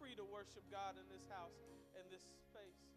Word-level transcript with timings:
free 0.00 0.16
to 0.16 0.24
worship 0.24 0.64
God 0.72 0.96
in 0.96 1.04
this 1.12 1.28
house, 1.28 1.52
in 1.92 2.08
this 2.08 2.24
space. 2.48 2.89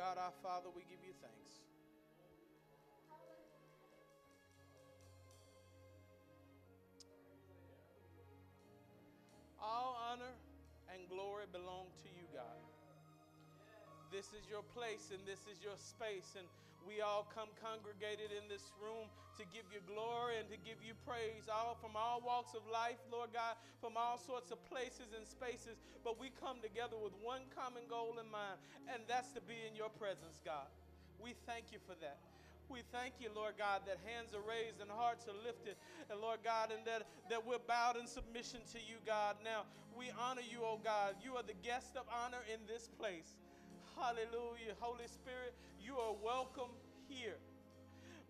God 0.00 0.16
our 0.16 0.32
Father, 0.40 0.72
we 0.72 0.80
give 0.88 1.04
you 1.04 1.12
thanks. 1.20 1.60
All 9.60 10.00
honor 10.08 10.32
and 10.88 11.04
glory 11.12 11.44
belong 11.52 11.92
to 12.00 12.08
you, 12.16 12.24
God. 12.32 12.64
This 14.08 14.32
is 14.32 14.48
your 14.48 14.64
place 14.72 15.12
and 15.12 15.20
this 15.28 15.44
is 15.44 15.60
your 15.60 15.76
space, 15.76 16.32
and 16.32 16.48
we 16.88 17.04
all 17.04 17.28
come 17.36 17.52
congregated 17.60 18.32
in 18.32 18.48
this 18.48 18.72
room 18.80 19.04
to 19.40 19.48
give 19.48 19.64
you 19.72 19.80
glory 19.88 20.36
and 20.36 20.44
to 20.52 20.60
give 20.60 20.76
you 20.84 20.92
praise, 21.08 21.48
all 21.48 21.72
from 21.80 21.96
all 21.96 22.20
walks 22.20 22.52
of 22.52 22.60
life, 22.68 23.00
Lord 23.08 23.32
God, 23.32 23.56
from 23.80 23.96
all 23.96 24.20
sorts 24.20 24.52
of 24.52 24.60
places 24.68 25.16
and 25.16 25.24
spaces. 25.24 25.80
But 26.04 26.20
we 26.20 26.28
come 26.36 26.60
together 26.60 27.00
with 27.00 27.16
one 27.24 27.48
common 27.56 27.88
goal 27.88 28.20
in 28.20 28.28
mind, 28.28 28.60
and 28.92 29.00
that's 29.08 29.32
to 29.32 29.40
be 29.40 29.56
in 29.64 29.72
your 29.72 29.88
presence, 29.88 30.44
God. 30.44 30.68
We 31.16 31.32
thank 31.48 31.72
you 31.72 31.80
for 31.88 31.96
that. 32.04 32.20
We 32.68 32.84
thank 32.92 33.18
you, 33.18 33.32
Lord 33.34 33.56
God, 33.58 33.82
that 33.88 33.98
hands 34.06 34.30
are 34.36 34.44
raised 34.44 34.78
and 34.78 34.92
hearts 34.92 35.26
are 35.26 35.34
lifted, 35.40 35.74
and 36.12 36.20
Lord 36.20 36.44
God, 36.44 36.70
and 36.70 36.84
that, 36.84 37.08
that 37.32 37.40
we're 37.40 37.64
bowed 37.64 37.96
in 37.96 38.06
submission 38.06 38.60
to 38.76 38.78
you, 38.78 39.00
God. 39.02 39.40
Now, 39.42 39.64
we 39.96 40.12
honor 40.14 40.44
you, 40.44 40.62
oh 40.62 40.78
God. 40.84 41.16
You 41.24 41.34
are 41.34 41.42
the 41.42 41.58
guest 41.64 41.96
of 41.96 42.04
honor 42.12 42.44
in 42.46 42.60
this 42.68 42.86
place. 42.86 43.40
Hallelujah. 43.96 44.78
Holy 44.78 45.08
Spirit, 45.08 45.56
you 45.82 45.96
are 45.96 46.14
welcome 46.22 46.70
here. 47.08 47.40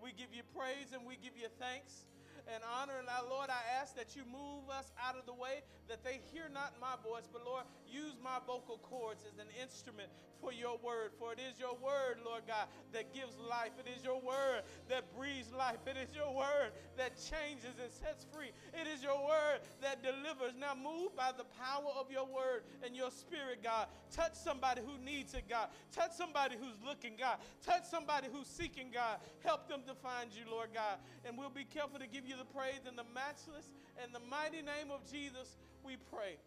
We 0.02 0.12
give 0.12 0.32
you 0.32 0.42
praise 0.56 0.92
and 0.92 1.04
we 1.06 1.16
give 1.16 1.36
you 1.36 1.48
thanks 1.60 2.04
and 2.52 2.62
honor. 2.66 2.98
And 2.98 3.08
our 3.08 3.24
Lord, 3.28 3.50
I 3.50 3.62
ask 3.80 3.96
that 3.96 4.16
you 4.16 4.22
move 4.26 4.68
us 4.70 4.92
out 4.98 5.16
of 5.16 5.26
the 5.26 5.34
way, 5.34 5.62
that 5.88 6.04
they 6.04 6.20
hear 6.32 6.50
not 6.52 6.74
my 6.80 6.94
voice, 7.02 7.28
but 7.30 7.44
Lord, 7.44 7.64
use 7.88 8.14
my 8.22 8.38
vocal 8.46 8.78
cords 8.78 9.24
as 9.26 9.38
an 9.38 9.50
instrument 9.60 10.10
for 10.40 10.52
your 10.52 10.78
word. 10.78 11.12
For 11.18 11.32
it 11.32 11.38
is 11.38 11.60
your 11.60 11.76
word, 11.76 12.18
Lord 12.24 12.42
God, 12.48 12.66
that 12.92 13.12
gives 13.12 13.36
life. 13.38 13.72
It 13.78 13.88
is 13.90 14.04
your 14.04 14.20
word 14.20 14.62
that 14.88 15.04
breathes 15.14 15.52
life. 15.52 15.78
It 15.86 15.96
is 15.96 16.14
your 16.14 16.32
word 16.34 16.72
that 16.96 17.16
changes 17.16 17.76
and 17.76 17.92
sets 17.92 18.26
free. 18.32 18.50
It 18.72 18.88
is 18.88 19.02
your 19.02 19.20
word 19.20 19.60
that 19.82 20.02
delivers. 20.02 20.56
Now 20.58 20.74
move 20.74 21.14
by 21.14 21.32
the 21.36 21.44
power 21.60 21.92
of 21.98 22.10
your 22.10 22.24
word 22.26 22.64
and 22.82 22.96
your 22.96 23.10
spirit, 23.10 23.62
God. 23.62 23.86
Touch 24.10 24.34
somebody 24.34 24.80
who 24.80 24.96
needs 25.04 25.34
it, 25.34 25.44
God. 25.48 25.68
Touch 25.92 26.12
somebody 26.12 26.56
who's 26.58 26.80
looking, 26.84 27.14
God. 27.18 27.38
Touch 27.64 27.84
somebody 27.84 28.28
who's 28.32 28.48
seeking, 28.48 28.88
God. 28.92 29.20
Help 29.44 29.68
them 29.68 29.82
to 29.86 29.94
find 29.94 30.30
you, 30.32 30.50
Lord 30.50 30.70
God. 30.74 30.98
And 31.24 31.36
we'll 31.36 31.50
be 31.50 31.64
careful 31.64 31.98
to 31.98 32.06
give 32.06 32.26
you 32.26 32.36
the 32.40 32.46
praise 32.57 32.81
in 32.88 32.96
the 32.96 33.05
matchless 33.14 33.68
and 34.03 34.14
the 34.14 34.20
mighty 34.31 34.62
name 34.62 34.90
of 34.90 35.05
Jesus, 35.12 35.59
we 35.85 35.98
pray. 36.11 36.38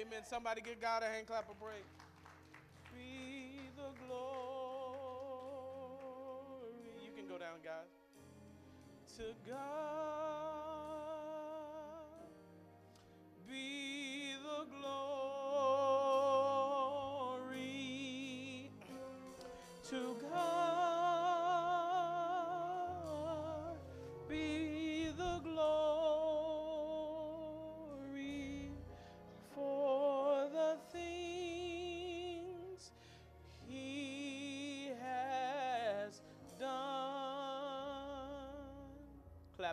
Amen. 0.00 0.22
Somebody 0.24 0.62
give 0.62 0.80
God 0.80 1.02
a 1.02 1.06
hand 1.06 1.26
clap 1.26 1.50
of 1.50 1.60
praise. 1.60 1.84
Be 2.94 3.68
the 3.76 3.92
glory. 4.06 4.16
You 7.04 7.12
can 7.14 7.28
go 7.28 7.36
down, 7.36 7.60
guys. 7.62 7.92
To 9.18 9.34
God 9.46 9.58
be 13.46 14.32
the 14.42 14.64
glory. 14.80 15.50
To 19.90 20.16
God 20.22 20.27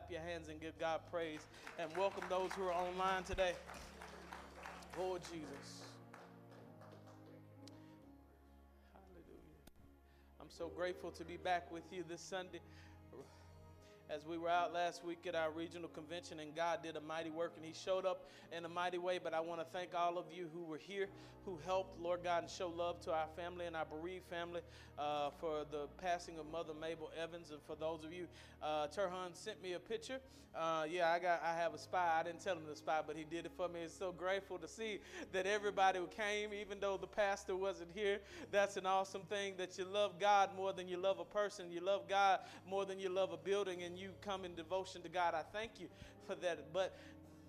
clap 0.05 0.11
your 0.11 0.21
hands 0.21 0.49
and 0.49 0.59
give 0.59 0.77
God 0.79 0.99
praise 1.11 1.39
and 1.79 1.89
welcome 1.97 2.23
those 2.29 2.51
who 2.53 2.63
are 2.63 2.73
online 2.73 3.23
today. 3.23 3.53
Lord 4.97 5.21
Jesus. 5.23 5.81
Hallelujah. 8.93 9.55
I'm 10.41 10.49
so 10.49 10.67
grateful 10.75 11.11
to 11.11 11.23
be 11.23 11.37
back 11.37 11.71
with 11.71 11.83
you 11.91 12.03
this 12.07 12.21
Sunday 12.21 12.59
as 14.15 14.25
we 14.25 14.37
were 14.37 14.49
out 14.49 14.73
last 14.73 15.03
week 15.03 15.27
at 15.27 15.35
our 15.35 15.51
regional 15.51 15.89
convention 15.89 16.39
and 16.39 16.55
God 16.55 16.81
did 16.81 16.95
a 16.95 17.01
mighty 17.01 17.29
work 17.29 17.53
and 17.57 17.65
He 17.65 17.73
showed 17.73 18.05
up 18.05 18.29
in 18.55 18.63
a 18.63 18.69
mighty 18.69 18.97
way. 18.97 19.19
But 19.21 19.33
I 19.33 19.41
want 19.41 19.59
to 19.59 19.65
thank 19.77 19.89
all 19.93 20.17
of 20.17 20.25
you 20.31 20.47
who 20.53 20.63
were 20.63 20.77
here, 20.77 21.07
who 21.43 21.59
helped, 21.65 21.99
Lord 21.99 22.23
God, 22.23 22.43
and 22.43 22.49
show 22.49 22.69
love 22.69 23.01
to 23.01 23.11
our 23.11 23.27
family 23.35 23.65
and 23.65 23.75
our 23.75 23.85
bereaved 23.85 24.25
family 24.25 24.61
uh, 24.97 25.31
for 25.41 25.65
the 25.69 25.87
passing 25.97 26.39
of 26.39 26.49
Mother 26.49 26.73
Mabel 26.79 27.11
Evans. 27.21 27.51
And 27.51 27.61
for 27.63 27.75
those 27.75 28.05
of 28.05 28.13
you, 28.13 28.27
uh, 28.63 28.87
Turhan 28.87 29.33
sent 29.35 29.61
me 29.61 29.73
a 29.73 29.79
picture. 29.79 30.19
Uh, 30.55 30.85
yeah, 30.89 31.11
I 31.11 31.19
got, 31.19 31.41
I 31.43 31.53
have 31.53 31.73
a 31.73 31.77
spy. 31.77 32.17
I 32.17 32.23
didn't 32.23 32.41
tell 32.41 32.55
him 32.55 32.63
the 32.69 32.75
spy, 32.77 33.01
but 33.05 33.17
he 33.17 33.25
did 33.25 33.45
it 33.45 33.51
for 33.57 33.67
me. 33.67 33.81
It's 33.81 33.93
so 33.93 34.13
grateful 34.13 34.57
to 34.59 34.69
see 34.69 34.99
that 35.33 35.45
everybody 35.45 35.99
who 35.99 36.07
came, 36.07 36.53
even 36.53 36.79
though 36.79 36.95
the 36.95 37.07
pastor 37.07 37.57
wasn't 37.57 37.89
here. 37.93 38.19
That's 38.51 38.77
an 38.77 38.85
awesome 38.85 39.23
thing 39.23 39.55
that 39.57 39.77
you 39.77 39.83
love 39.83 40.17
God 40.17 40.51
more 40.55 40.71
than 40.71 40.87
you 40.87 40.95
love 40.95 41.19
a 41.19 41.25
person. 41.25 41.71
You 41.71 41.81
love 41.81 42.07
God 42.07 42.39
more 42.65 42.85
than 42.85 42.99
you 42.99 43.09
love 43.09 43.33
a 43.33 43.37
building, 43.37 43.83
and 43.83 43.97
you 43.97 44.04
come 44.21 44.45
in 44.45 44.55
devotion 44.55 45.01
to 45.03 45.09
God. 45.09 45.33
I 45.33 45.43
thank 45.53 45.79
you 45.79 45.87
for 46.27 46.35
that. 46.35 46.73
But 46.73 46.97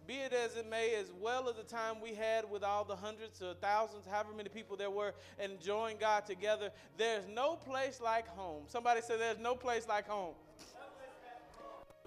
be 0.07 0.15
it 0.15 0.33
as 0.33 0.57
it 0.57 0.69
may, 0.69 0.95
as 0.95 1.11
well 1.21 1.49
as 1.49 1.57
the 1.57 1.65
time 1.65 2.01
we 2.01 2.15
had 2.15 2.49
with 2.49 2.63
all 2.63 2.85
the 2.85 2.95
hundreds 2.95 3.43
or 3.43 3.55
thousands, 3.55 4.07
however 4.07 4.31
many 4.37 4.49
people 4.49 4.77
there 4.77 4.91
were, 4.91 5.15
enjoying 5.39 5.97
God 5.99 6.27
together, 6.27 6.71
there's 6.97 7.27
no 7.27 7.57
place 7.57 8.01
like 8.01 8.29
home. 8.29 8.65
Somebody 8.69 9.01
said 9.01 9.19
there's 9.19 9.39
no 9.39 9.55
place 9.55 9.89
like 9.89 10.07
home 10.07 10.35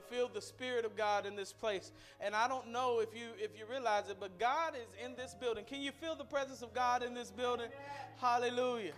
feel 0.10 0.28
the 0.28 0.42
spirit 0.42 0.86
of 0.86 0.98
God 0.98 1.26
in 1.26 1.36
this 1.36 1.54
place. 1.54 1.92
And 2.20 2.36
I 2.36 2.48
don't 2.48 2.70
know 2.70 3.00
if 3.00 3.10
you 3.14 3.28
if 3.38 3.58
you 3.58 3.66
realize 3.70 4.10
it, 4.10 4.18
but 4.20 4.40
God 4.40 4.74
is 4.76 5.06
in 5.06 5.16
this 5.16 5.36
building. 5.36 5.66
Can 5.66 5.82
you 5.82 5.92
feel 5.92 6.16
the 6.16 6.26
presence 6.26 6.62
of 6.62 6.74
God 6.74 7.04
in 7.04 7.14
this 7.14 7.32
building? 7.32 7.70
Hallelujah. 8.20 8.94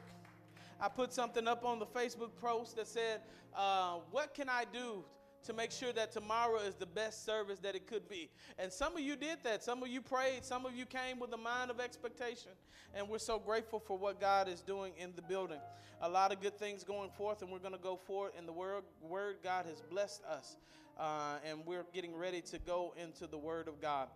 I 0.79 0.87
put 0.87 1.13
something 1.13 1.47
up 1.47 1.63
on 1.63 1.79
the 1.79 1.85
Facebook 1.85 2.31
post 2.39 2.77
that 2.77 2.87
said, 2.87 3.21
uh, 3.55 3.97
"What 4.09 4.33
can 4.33 4.49
I 4.49 4.65
do 4.71 5.03
to 5.43 5.53
make 5.53 5.71
sure 5.71 5.93
that 5.93 6.11
tomorrow 6.11 6.59
is 6.59 6.75
the 6.75 6.85
best 6.85 7.25
service 7.25 7.59
that 7.59 7.75
it 7.75 7.87
could 7.87 8.07
be. 8.07 8.29
And 8.57 8.71
some 8.71 8.93
of 8.93 9.01
you 9.01 9.15
did 9.15 9.39
that. 9.43 9.63
Some 9.63 9.81
of 9.83 9.89
you 9.89 10.01
prayed. 10.01 10.43
Some 10.43 10.65
of 10.65 10.75
you 10.75 10.85
came 10.85 11.19
with 11.19 11.33
a 11.33 11.37
mind 11.37 11.71
of 11.71 11.79
expectation. 11.79 12.51
And 12.93 13.07
we're 13.07 13.19
so 13.19 13.39
grateful 13.39 13.79
for 13.79 13.97
what 13.97 14.19
God 14.19 14.47
is 14.47 14.61
doing 14.61 14.93
in 14.97 15.13
the 15.15 15.21
building. 15.21 15.59
A 16.01 16.09
lot 16.09 16.31
of 16.31 16.41
good 16.41 16.57
things 16.57 16.83
going 16.83 17.11
forth, 17.11 17.41
and 17.41 17.51
we're 17.51 17.59
going 17.59 17.73
to 17.73 17.79
go 17.79 17.95
forward 17.95 18.31
in 18.37 18.45
the 18.45 18.51
word. 18.51 18.83
Word 19.01 19.37
God 19.43 19.65
has 19.65 19.81
blessed 19.89 20.23
us 20.25 20.57
uh, 21.01 21.37
and 21.49 21.65
we're 21.65 21.85
getting 21.93 22.15
ready 22.15 22.41
to 22.41 22.59
go 22.59 22.93
into 23.01 23.27
the 23.27 23.37
Word 23.37 23.67
of 23.67 23.81
God. 23.81 24.07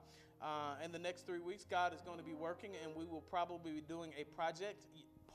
Uh, 0.41 0.75
in 0.83 0.91
the 0.91 0.99
next 0.99 1.25
three 1.25 1.39
weeks, 1.39 1.65
God 1.69 1.93
is 1.93 2.01
going 2.01 2.19
to 2.19 2.23
be 2.23 2.33
working, 2.33 2.71
and 2.83 2.95
we 2.95 3.05
will 3.05 3.21
probably 3.21 3.71
be 3.71 3.81
doing 3.81 4.11
a 4.19 4.23
project. 4.35 4.85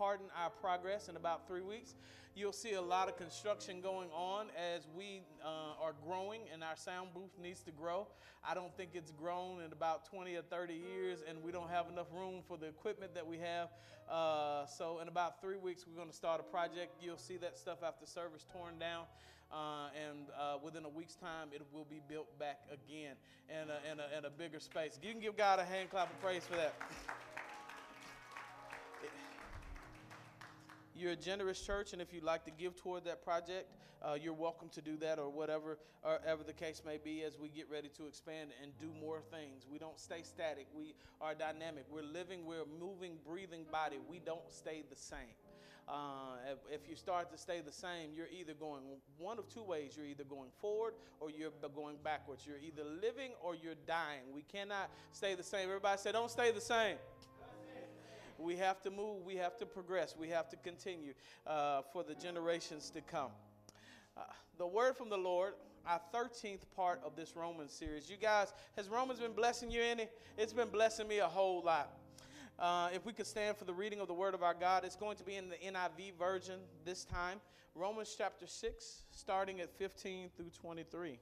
Pardon 0.01 0.29
our 0.43 0.49
progress 0.49 1.11
in 1.11 1.17
about 1.17 1.47
three 1.47 1.61
weeks. 1.61 1.95
You'll 2.35 2.55
see 2.55 2.73
a 2.73 2.81
lot 2.81 3.11
of 3.11 3.19
construction 3.19 3.83
going 3.83 4.09
on 4.15 4.47
as 4.57 4.87
we 4.97 5.21
uh, 5.45 5.85
are 5.85 5.93
growing, 6.07 6.41
and 6.55 6.65
our 6.65 6.75
sound 6.75 7.11
booth 7.13 7.39
needs 7.39 7.61
to 7.65 7.71
grow. 7.71 8.07
I 8.43 8.55
don't 8.55 8.75
think 8.79 8.93
it's 8.95 9.11
grown 9.11 9.61
in 9.61 9.73
about 9.73 10.07
20 10.07 10.35
or 10.37 10.41
30 10.41 10.73
years, 10.73 11.19
and 11.29 11.43
we 11.43 11.53
don't 11.53 11.69
have 11.69 11.91
enough 11.93 12.07
room 12.15 12.41
for 12.49 12.57
the 12.57 12.65
equipment 12.65 13.15
that 13.15 13.27
we 13.27 13.37
have. 13.41 13.69
Uh, 14.11 14.65
so, 14.65 15.01
in 15.03 15.09
about 15.09 15.43
three 15.43 15.59
weeks, 15.59 15.85
we're 15.87 15.97
going 15.97 16.09
to 16.09 16.17
start 16.17 16.41
a 16.41 16.45
project. 16.45 16.97
You'll 17.03 17.19
see 17.19 17.37
that 17.37 17.59
stuff 17.59 17.83
after 17.85 18.07
service 18.07 18.47
torn 18.51 18.79
down 18.79 19.05
uh, 19.53 19.89
and 20.09 20.29
uh, 20.39 20.57
within 20.65 20.87
a 20.87 20.89
week's 20.89 21.17
time, 21.17 21.49
it 21.53 21.61
will 21.75 21.87
be 21.91 22.01
built 22.09 22.39
back 22.39 22.61
again 22.73 23.17
in 23.51 23.69
a, 23.69 23.93
in 23.93 24.01
a, 24.01 24.19
in 24.19 24.25
a 24.25 24.31
bigger 24.31 24.61
space. 24.61 24.99
You 25.03 25.13
can 25.13 25.21
give 25.21 25.37
God 25.37 25.59
a 25.59 25.65
hand 25.65 25.91
clap 25.91 26.11
of 26.11 26.21
praise 26.23 26.45
for 26.47 26.57
that. 26.57 26.75
You're 31.01 31.13
a 31.13 31.17
generous 31.17 31.59
church, 31.59 31.95
and 31.95 32.03
if 32.03 32.13
you'd 32.13 32.25
like 32.25 32.45
to 32.45 32.51
give 32.51 32.77
toward 32.77 33.07
that 33.07 33.25
project, 33.25 33.73
uh, 34.03 34.19
you're 34.23 34.35
welcome 34.35 34.69
to 34.75 34.83
do 34.83 34.99
that, 34.99 35.19
or 35.19 35.31
whatever, 35.31 35.79
or 36.03 36.21
ever 36.27 36.43
the 36.45 36.53
case 36.53 36.83
may 36.85 36.99
be, 37.03 37.23
as 37.23 37.39
we 37.39 37.49
get 37.49 37.71
ready 37.71 37.89
to 37.97 38.07
expand 38.07 38.51
and 38.63 38.71
do 38.79 38.91
more 39.01 39.23
things. 39.31 39.67
We 39.73 39.79
don't 39.79 39.99
stay 39.99 40.21
static. 40.23 40.67
We 40.75 40.95
are 41.23 41.35
dynamic. 41.35 41.87
We're 41.91 42.03
living. 42.03 42.45
We're 42.45 42.67
moving, 42.79 43.13
breathing 43.27 43.65
body. 43.73 43.97
We 44.11 44.19
don't 44.19 44.45
stay 44.51 44.83
the 44.91 44.97
same. 44.97 45.33
Uh, 45.89 46.37
if, 46.53 46.83
if, 46.83 46.89
you 46.89 46.97
start 46.97 47.33
to 47.33 47.39
stay 47.39 47.63
the 47.65 47.73
same, 47.73 48.11
you're 48.15 48.29
either 48.39 48.53
going 48.53 48.83
one 49.17 49.39
of 49.39 49.49
two 49.49 49.65
ways. 49.65 49.95
You're 49.97 50.07
either 50.07 50.25
going 50.25 50.51
forward 50.61 50.93
or 51.19 51.31
you're 51.31 51.51
going 51.75 51.97
backwards. 52.05 52.47
You're 52.47 52.59
either 52.59 52.85
living 52.85 53.33
or 53.43 53.55
you're 53.55 53.75
dying. 53.87 54.21
We 54.35 54.43
cannot 54.43 54.91
stay 55.13 55.35
the 55.35 55.43
same. 55.43 55.65
Everybody 55.65 55.99
say, 55.99 56.13
don't 56.13 56.31
stay 56.31 56.53
the 56.53 56.61
same. 56.61 56.97
We 58.41 58.57
have 58.57 58.81
to 58.83 58.91
move. 58.91 59.25
We 59.25 59.37
have 59.37 59.59
to 59.59 59.67
progress. 59.67 60.17
We 60.19 60.29
have 60.31 60.49
to 60.51 60.57
continue 60.57 61.13
uh, 61.47 61.83
for 61.93 62.03
the 62.03 62.15
generations 62.15 62.91
to 62.91 63.01
come. 63.01 63.31
Uh, 64.17 64.23
the 64.59 64.67
word 64.67 64.97
from 64.97 65.11
the 65.11 65.19
Lord 65.19 65.55
our 65.87 66.01
13th 66.15 66.61
part 66.77 67.01
of 67.05 67.17
this 67.17 67.35
Romans 67.37 67.73
series. 67.73 68.11
You 68.11 68.17
guys, 68.17 68.53
has 68.77 68.89
Romans 68.89 69.21
been 69.21 69.33
blessing 69.33 69.71
you 69.71 69.83
any? 69.83 70.09
It's 70.37 70.53
been 70.53 70.69
blessing 70.69 71.09
me 71.09 71.19
a 71.19 71.27
whole 71.27 71.63
lot. 71.63 71.91
Uh, 72.59 72.91
if 72.93 73.07
we 73.07 73.13
could 73.13 73.27
stand 73.27 73.57
for 73.57 73.65
the 73.65 73.73
reading 73.73 74.01
of 74.01 74.07
the 74.07 74.15
Word 74.15 74.35
of 74.35 74.43
our 74.43 74.55
God, 74.55 74.85
it's 74.85 74.97
going 74.97 75.17
to 75.17 75.25
be 75.25 75.37
in 75.37 75.49
the 75.49 75.57
NIV 75.57 76.19
version 76.19 76.61
this 76.85 77.05
time. 77.05 77.41
Romans 77.75 78.15
chapter 78.17 78.47
6, 78.47 79.03
starting 79.11 79.61
at 79.61 79.71
15 79.79 80.29
through 80.37 80.51
23. 80.61 81.19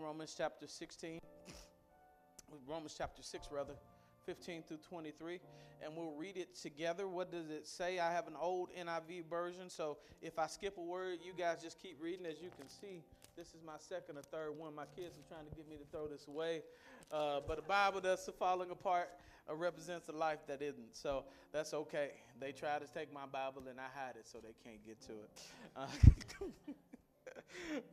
Romans 0.00 0.34
chapter 0.36 0.66
16, 0.66 1.20
Romans 2.66 2.94
chapter 2.96 3.22
6, 3.22 3.48
rather, 3.52 3.74
15 4.24 4.62
through 4.62 4.78
23, 4.88 5.40
and 5.84 5.94
we'll 5.94 6.12
read 6.12 6.36
it 6.36 6.56
together. 6.56 7.06
What 7.06 7.30
does 7.30 7.50
it 7.50 7.66
say? 7.66 7.98
I 7.98 8.10
have 8.10 8.26
an 8.26 8.34
old 8.40 8.70
NIV 8.78 9.26
version, 9.28 9.68
so 9.68 9.98
if 10.22 10.38
I 10.38 10.46
skip 10.46 10.78
a 10.78 10.80
word, 10.80 11.18
you 11.24 11.32
guys 11.36 11.62
just 11.62 11.78
keep 11.78 11.98
reading. 12.00 12.24
As 12.24 12.40
you 12.40 12.48
can 12.56 12.68
see, 12.68 13.02
this 13.36 13.48
is 13.48 13.60
my 13.64 13.74
second 13.78 14.16
or 14.16 14.22
third 14.22 14.56
one. 14.56 14.74
My 14.74 14.86
kids 14.96 15.18
are 15.18 15.34
trying 15.34 15.48
to 15.48 15.54
get 15.54 15.68
me 15.68 15.76
to 15.76 15.84
throw 15.92 16.06
this 16.06 16.26
away. 16.28 16.62
Uh, 17.12 17.40
but 17.46 17.56
the 17.56 17.62
Bible 17.62 18.00
that's 18.00 18.28
falling 18.38 18.70
apart 18.70 19.10
uh, 19.50 19.54
represents 19.54 20.08
a 20.08 20.12
life 20.12 20.38
that 20.46 20.62
isn't. 20.62 20.96
So 20.96 21.24
that's 21.52 21.74
okay. 21.74 22.12
They 22.40 22.52
try 22.52 22.78
to 22.78 22.86
take 22.86 23.12
my 23.12 23.26
Bible 23.30 23.64
and 23.68 23.78
I 23.78 23.88
hide 23.94 24.16
it 24.16 24.26
so 24.26 24.38
they 24.38 24.54
can't 24.64 24.84
get 24.86 25.00
to 25.02 25.12
it. 25.12 25.30
Uh, 25.76 25.86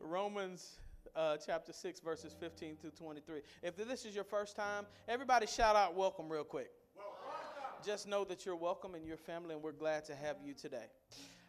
Romans 0.00 0.78
uh, 1.18 1.36
chapter 1.44 1.72
6, 1.72 2.00
verses 2.00 2.34
15 2.38 2.76
through 2.76 2.92
23. 2.92 3.40
If 3.62 3.76
this 3.76 4.04
is 4.04 4.14
your 4.14 4.24
first 4.24 4.54
time, 4.54 4.86
everybody 5.08 5.46
shout 5.46 5.74
out 5.74 5.96
welcome 5.96 6.28
real 6.28 6.44
quick. 6.44 6.70
Welcome. 6.96 7.84
Just 7.84 8.06
know 8.06 8.24
that 8.24 8.46
you're 8.46 8.56
welcome 8.56 8.94
in 8.94 9.04
your 9.04 9.16
family, 9.16 9.54
and 9.54 9.62
we're 9.62 9.72
glad 9.72 10.04
to 10.04 10.14
have 10.14 10.36
you 10.44 10.54
today. 10.54 10.86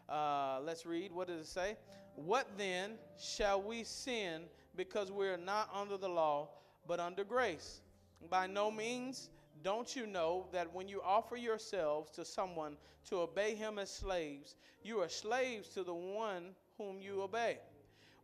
Uh, 0.08 0.58
let's 0.64 0.84
read. 0.84 1.12
What 1.12 1.28
does 1.28 1.40
it 1.42 1.46
say? 1.46 1.76
What 2.16 2.48
then 2.58 2.94
shall 3.16 3.62
we 3.62 3.84
sin 3.84 4.42
because 4.76 5.12
we 5.12 5.28
are 5.28 5.36
not 5.36 5.70
under 5.72 5.96
the 5.96 6.08
law, 6.08 6.48
but 6.88 6.98
under 6.98 7.22
grace? 7.22 7.80
By 8.28 8.48
no 8.48 8.70
means. 8.70 9.30
Don't 9.62 9.94
you 9.94 10.06
know 10.06 10.46
that 10.52 10.72
when 10.72 10.88
you 10.88 11.02
offer 11.04 11.36
yourselves 11.36 12.10
to 12.12 12.24
someone 12.24 12.78
to 13.10 13.16
obey 13.18 13.54
him 13.54 13.78
as 13.78 13.90
slaves, 13.90 14.56
you 14.82 15.00
are 15.00 15.08
slaves 15.08 15.68
to 15.74 15.84
the 15.84 15.92
one 15.92 16.54
whom 16.78 17.02
you 17.02 17.20
obey? 17.20 17.58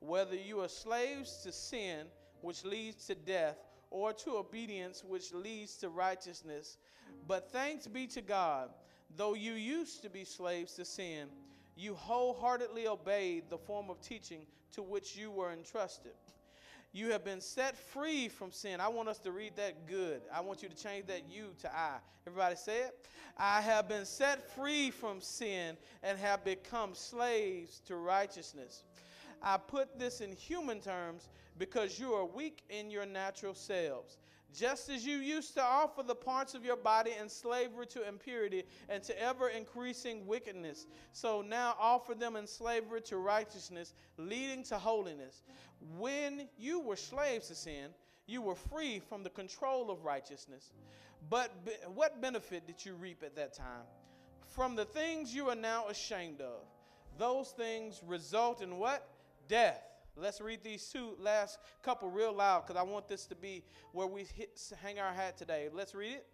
Whether 0.00 0.37
you 0.37 0.61
are 0.61 0.68
slaves 0.68 1.38
to 1.42 1.52
sin, 1.52 2.06
which 2.42 2.64
leads 2.64 3.06
to 3.06 3.14
death, 3.14 3.56
or 3.90 4.12
to 4.12 4.37
obedience, 4.37 5.04
which 5.06 5.32
leads 5.32 5.76
to 5.78 5.88
righteousness. 5.88 6.78
But 7.26 7.50
thanks 7.50 7.87
be 7.87 8.06
to 8.09 8.20
God, 8.20 8.70
though 9.16 9.35
you 9.35 9.52
used 9.52 10.02
to 10.02 10.11
be 10.11 10.24
slaves 10.24 10.74
to 10.74 10.85
sin, 10.85 11.28
you 11.76 11.94
wholeheartedly 11.94 12.88
obeyed 12.88 13.44
the 13.48 13.59
form 13.59 13.90
of 13.90 14.00
teaching 14.00 14.46
to 14.72 14.82
which 14.82 15.16
you 15.16 15.30
were 15.30 15.52
entrusted. 15.52 16.12
You 16.92 17.12
have 17.12 17.24
been 17.24 17.40
set 17.42 17.76
free 17.76 18.28
from 18.28 18.52
sin. 18.52 18.80
I 18.80 18.88
want 18.88 19.09
us 19.09 19.18
to 19.18 19.30
read 19.30 19.56
that 19.56 19.87
good. 19.87 20.22
I 20.32 20.40
want 20.40 20.62
you 20.62 20.68
to 20.68 20.76
change 20.76 21.06
that 21.06 21.22
you 21.30 21.48
to 21.61 21.74
I. 21.74 21.96
Everybody 22.26 22.56
say 22.56 22.80
it. 22.85 23.06
I 23.37 23.61
have 23.61 23.87
been 23.87 24.06
set 24.06 24.50
free 24.54 24.90
from 24.90 25.20
sin 25.20 25.76
and 26.02 26.18
have 26.18 26.42
become 26.42 26.94
slaves 26.94 27.82
to 27.87 27.96
righteousness. 27.96 28.85
I 29.42 29.57
put 29.57 29.99
this 29.99 30.20
in 30.20 30.33
human 30.33 30.81
terms 30.81 31.29
because 31.59 31.99
you 31.99 32.12
are 32.14 32.25
weak 32.25 32.62
in 32.68 32.90
your 32.90 33.07
natural 33.07 33.55
selves. 33.55 34.18
Just 34.55 34.88
as 34.88 35.05
you 35.05 35.16
used 35.16 35.55
to 35.55 35.62
offer 35.62 36.03
the 36.03 36.14
parts 36.14 36.55
of 36.55 36.64
your 36.64 36.77
body 36.77 37.12
in 37.20 37.29
slavery 37.29 37.87
to 37.88 38.07
impurity 38.09 38.64
and 38.88 39.03
to 39.03 39.22
ever 39.22 39.49
increasing 39.49 40.27
wickedness, 40.27 40.87
so 41.12 41.42
now 41.42 41.75
offer 41.79 42.14
them 42.14 42.37
in 42.37 42.46
slavery 42.46 43.03
to 43.03 43.18
righteousness, 43.18 43.92
leading 44.16 44.62
to 44.64 44.79
holiness. 44.79 45.42
When 45.99 46.49
you 46.57 46.81
were 46.81 46.96
slaves 46.96 47.49
to 47.49 47.55
sin, 47.55 47.90
you 48.27 48.40
were 48.40 48.55
free 48.55 49.01
from 49.01 49.22
the 49.22 49.31
control 49.31 49.90
of 49.90 50.05
righteousness. 50.05 50.72
But 51.29 51.51
what 51.94 52.20
benefit 52.22 52.66
did 52.66 52.85
you 52.85 52.94
reap 52.94 53.22
at 53.22 53.37
that 53.37 53.53
time? 53.53 53.85
From 54.46 54.77
the 54.77 54.85
things 54.85 55.35
you 55.35 55.49
are 55.49 55.57
now 55.57 55.88
ashamed 55.88 56.40
of. 56.40 56.62
those 57.18 57.51
things 57.51 58.01
result 58.07 58.62
in 58.62 58.79
what? 58.79 59.09
Death. 59.48 59.82
Let's 60.18 60.40
read 60.40 60.62
these 60.62 60.88
two 60.88 61.14
last 61.20 61.59
couple 61.82 62.11
real 62.11 62.32
loud 62.32 62.66
because 62.66 62.80
I 62.80 62.82
want 62.82 63.06
this 63.06 63.26
to 63.26 63.35
be 63.35 63.62
where 63.92 64.06
we 64.06 64.24
hit, 64.35 64.59
hang 64.82 64.98
our 64.98 65.12
hat 65.12 65.37
today. 65.37 65.68
Let's 65.72 65.94
read 65.94 66.12
it. 66.12 66.26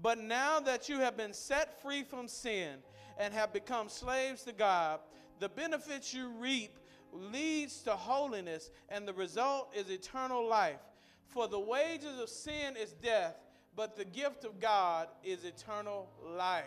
But 0.00 0.18
now 0.18 0.58
that 0.60 0.88
you 0.88 1.00
have 1.00 1.16
been 1.16 1.34
set 1.34 1.82
free 1.82 2.02
from 2.02 2.28
sin 2.28 2.78
and 3.18 3.34
have 3.34 3.52
become 3.52 3.90
slaves 3.90 4.42
to 4.44 4.52
God, 4.52 5.00
the 5.38 5.50
benefits 5.50 6.14
you 6.14 6.30
reap 6.38 6.78
leads 7.12 7.82
to 7.82 7.90
holiness, 7.90 8.70
and 8.88 9.06
the 9.06 9.12
result 9.12 9.70
is 9.76 9.90
eternal 9.90 10.46
life. 10.46 10.80
For 11.26 11.46
the 11.46 11.60
wages 11.60 12.18
of 12.18 12.28
sin 12.28 12.74
is 12.76 12.92
death, 12.92 13.36
but 13.74 13.96
the 13.96 14.04
gift 14.04 14.44
of 14.44 14.60
God 14.60 15.08
is 15.22 15.44
eternal 15.44 16.08
life. 16.36 16.64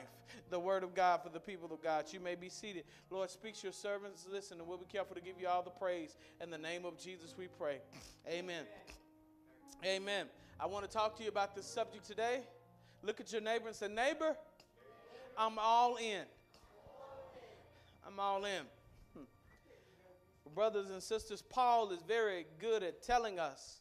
The 0.50 0.60
word 0.60 0.84
of 0.84 0.96
God 0.96 1.22
for 1.24 1.30
the 1.30 1.40
people 1.40 1.70
of 1.72 1.82
God. 1.82 2.06
You 2.12 2.20
may 2.20 2.36
be 2.36 2.50
seated. 2.50 2.84
Lord, 3.10 3.30
speak 3.30 3.56
to 3.58 3.64
your 3.64 3.74
servants. 3.74 4.28
Listen, 4.32 4.60
and 4.60 4.68
we'll 4.68 4.78
be 4.78 4.86
careful 4.86 5.16
to 5.16 5.22
give 5.22 5.36
you 5.40 5.48
all 5.48 5.64
the 5.64 5.70
praise. 5.70 6.16
In 6.42 6.50
the 6.50 6.58
name 6.58 6.86
of 6.86 6.98
Jesus, 6.98 7.36
we 7.38 7.48
pray. 7.48 7.78
Amen. 8.28 8.64
Amen. 9.86 10.28
I 10.60 10.66
want 10.66 10.86
to 10.86 10.92
talk 10.92 11.16
to 11.18 11.24
you 11.24 11.30
about 11.30 11.56
this 11.56 11.66
subject 11.66 12.06
today. 12.06 12.42
Look 13.02 13.20
at 13.22 13.32
your 13.32 13.42
neighbor 13.42 13.68
and 13.68 13.76
say, 13.76 13.88
Neighbor, 13.88 14.36
I'm 15.38 15.58
all 15.58 15.96
in. 15.96 16.24
I'm 18.06 18.20
all 18.20 18.44
in. 18.44 18.64
Hmm. 19.16 19.24
Brothers 20.54 20.90
and 20.90 21.02
sisters, 21.02 21.42
Paul 21.42 21.92
is 21.92 22.00
very 22.08 22.46
good 22.60 22.84
at 22.84 23.02
telling 23.02 23.40
us 23.40 23.80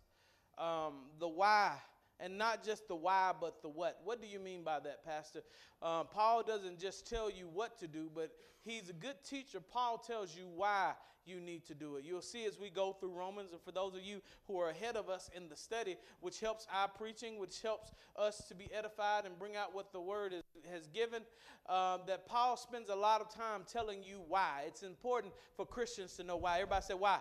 um, 0.57 0.95
the 1.19 1.29
why 1.29 1.73
and 2.21 2.37
not 2.37 2.65
just 2.65 2.89
the 2.89 2.97
why, 2.97 3.33
but 3.41 3.63
the 3.63 3.69
what. 3.69 4.01
What 4.05 4.21
do 4.21 4.27
you 4.27 4.41
mean 4.41 4.63
by 4.63 4.81
that, 4.81 5.05
Pastor? 5.05 5.43
Um, 5.83 6.07
Paul 6.13 6.43
doesn't 6.43 6.79
just 6.79 7.09
tell 7.09 7.31
you 7.31 7.49
what 7.53 7.79
to 7.79 7.89
do, 7.89 8.11
but 8.15 8.31
he's 8.63 8.89
a 8.89 8.93
good 8.93 9.17
teacher. 9.25 9.61
Paul 9.61 9.99
tells 9.99 10.37
you 10.37 10.45
why 10.55 10.93
you 11.29 11.41
need 11.41 11.65
to 11.67 11.75
do 11.75 11.97
it. 11.97 12.05
You'll 12.05 12.23
see 12.23 12.47
as 12.47 12.59
we 12.59 12.71
go 12.71 12.93
through 12.93 13.13
Romans, 13.13 13.53
and 13.53 13.61
for 13.61 13.71
those 13.71 13.95
of 13.95 14.01
you 14.01 14.23
who 14.47 14.59
are 14.59 14.71
ahead 14.71 14.97
of 14.97 15.09
us 15.09 15.31
in 15.37 15.49
the 15.49 15.57
study, 15.57 15.97
which 16.21 16.41
helps 16.41 16.67
our 16.73 16.89
preaching, 16.89 17.39
which 17.39 17.61
helps 17.61 17.93
us 18.17 18.49
to 18.49 18.55
be 18.55 18.69
edified 18.73 19.27
and 19.27 19.39
bring 19.39 19.55
out 19.55 19.75
what 19.75 19.93
the 19.93 20.01
word 20.01 20.33
is, 20.33 20.43
has 20.73 20.87
given, 20.89 21.23
uh, 21.69 21.99
that 22.07 22.27
Paul 22.27 22.57
spends 22.57 22.89
a 22.89 22.97
lot 22.97 23.21
of 23.21 23.33
time 23.33 23.63
telling 23.71 24.03
you 24.03 24.23
why. 24.27 24.65
It's 24.67 24.83
important 24.83 25.35
for 25.55 25.67
Christians 25.67 26.15
to 26.15 26.25
know 26.25 26.37
why. 26.37 26.55
Everybody 26.57 26.85
say, 26.85 26.95
why? 26.95 27.19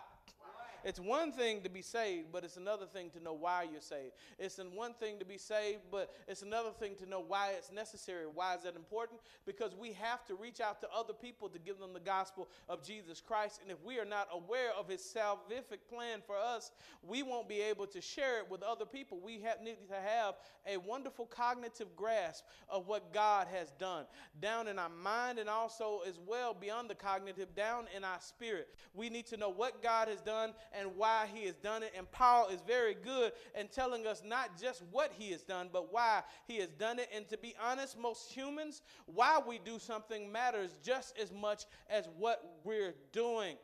It's 0.83 0.99
one 0.99 1.31
thing 1.31 1.61
to 1.61 1.69
be 1.69 1.81
saved, 1.81 2.27
but 2.31 2.43
it's 2.43 2.57
another 2.57 2.85
thing 2.85 3.09
to 3.11 3.23
know 3.23 3.33
why 3.33 3.67
you're 3.71 3.81
saved. 3.81 4.13
It's 4.39 4.59
one 4.73 4.93
thing 4.93 5.19
to 5.19 5.25
be 5.25 5.37
saved, 5.37 5.81
but 5.91 6.13
it's 6.27 6.41
another 6.41 6.71
thing 6.71 6.95
to 6.95 7.05
know 7.05 7.23
why 7.25 7.51
it's 7.57 7.71
necessary. 7.71 8.25
Why 8.33 8.55
is 8.55 8.63
that 8.63 8.75
important? 8.75 9.19
Because 9.45 9.75
we 9.75 9.93
have 9.93 10.25
to 10.25 10.35
reach 10.35 10.61
out 10.61 10.81
to 10.81 10.87
other 10.95 11.13
people 11.13 11.49
to 11.49 11.59
give 11.59 11.79
them 11.79 11.93
the 11.93 11.99
gospel 11.99 12.47
of 12.69 12.83
Jesus 12.83 13.21
Christ. 13.21 13.59
And 13.61 13.71
if 13.71 13.83
we 13.83 13.99
are 13.99 14.05
not 14.05 14.27
aware 14.31 14.71
of 14.77 14.87
his 14.87 15.01
salvific 15.01 15.79
plan 15.89 16.19
for 16.25 16.37
us, 16.37 16.71
we 17.03 17.23
won't 17.23 17.49
be 17.49 17.61
able 17.61 17.87
to 17.87 18.01
share 18.01 18.39
it 18.39 18.49
with 18.49 18.63
other 18.63 18.85
people. 18.85 19.19
We 19.23 19.39
have, 19.41 19.61
need 19.61 19.77
to 19.89 19.95
have 19.95 20.35
a 20.65 20.77
wonderful 20.77 21.25
cognitive 21.25 21.95
grasp 21.95 22.45
of 22.69 22.87
what 22.87 23.13
God 23.13 23.47
has 23.53 23.71
done 23.79 24.05
down 24.41 24.67
in 24.67 24.79
our 24.79 24.89
mind 24.89 25.39
and 25.39 25.49
also 25.49 26.01
as 26.07 26.19
well 26.25 26.53
beyond 26.53 26.89
the 26.89 26.95
cognitive, 26.95 27.55
down 27.55 27.85
in 27.95 28.03
our 28.03 28.19
spirit. 28.19 28.69
We 28.93 29.09
need 29.09 29.25
to 29.27 29.37
know 29.37 29.49
what 29.49 29.81
God 29.81 30.07
has 30.07 30.21
done 30.21 30.53
and 30.77 30.95
why 30.95 31.27
he 31.34 31.45
has 31.45 31.56
done 31.56 31.84
it. 31.84 31.93
And 31.97 32.10
Paul 32.12 32.47
is 32.47 32.62
very 32.65 32.95
good 32.95 33.32
in 33.60 33.67
telling 33.67 34.08
us 34.08 34.21
not 34.25 34.60
just 34.60 34.84
what 34.91 35.12
he 35.17 35.32
has 35.32 35.43
done, 35.43 35.69
but 35.71 35.93
why 35.93 36.21
he 36.47 36.58
has 36.58 36.69
done 36.69 36.99
it. 36.99 37.10
And 37.13 37.27
to 37.30 37.38
be 37.38 37.56
honest, 37.63 37.97
most 37.99 38.32
humans, 38.32 38.82
why 39.06 39.39
we 39.45 39.60
do 39.60 39.80
something 39.80 40.32
matters 40.32 40.77
just 40.84 41.17
as 41.17 41.32
much 41.32 41.65
as 41.89 42.08
what 42.17 42.60
we're 42.63 42.95
doing. 43.12 43.58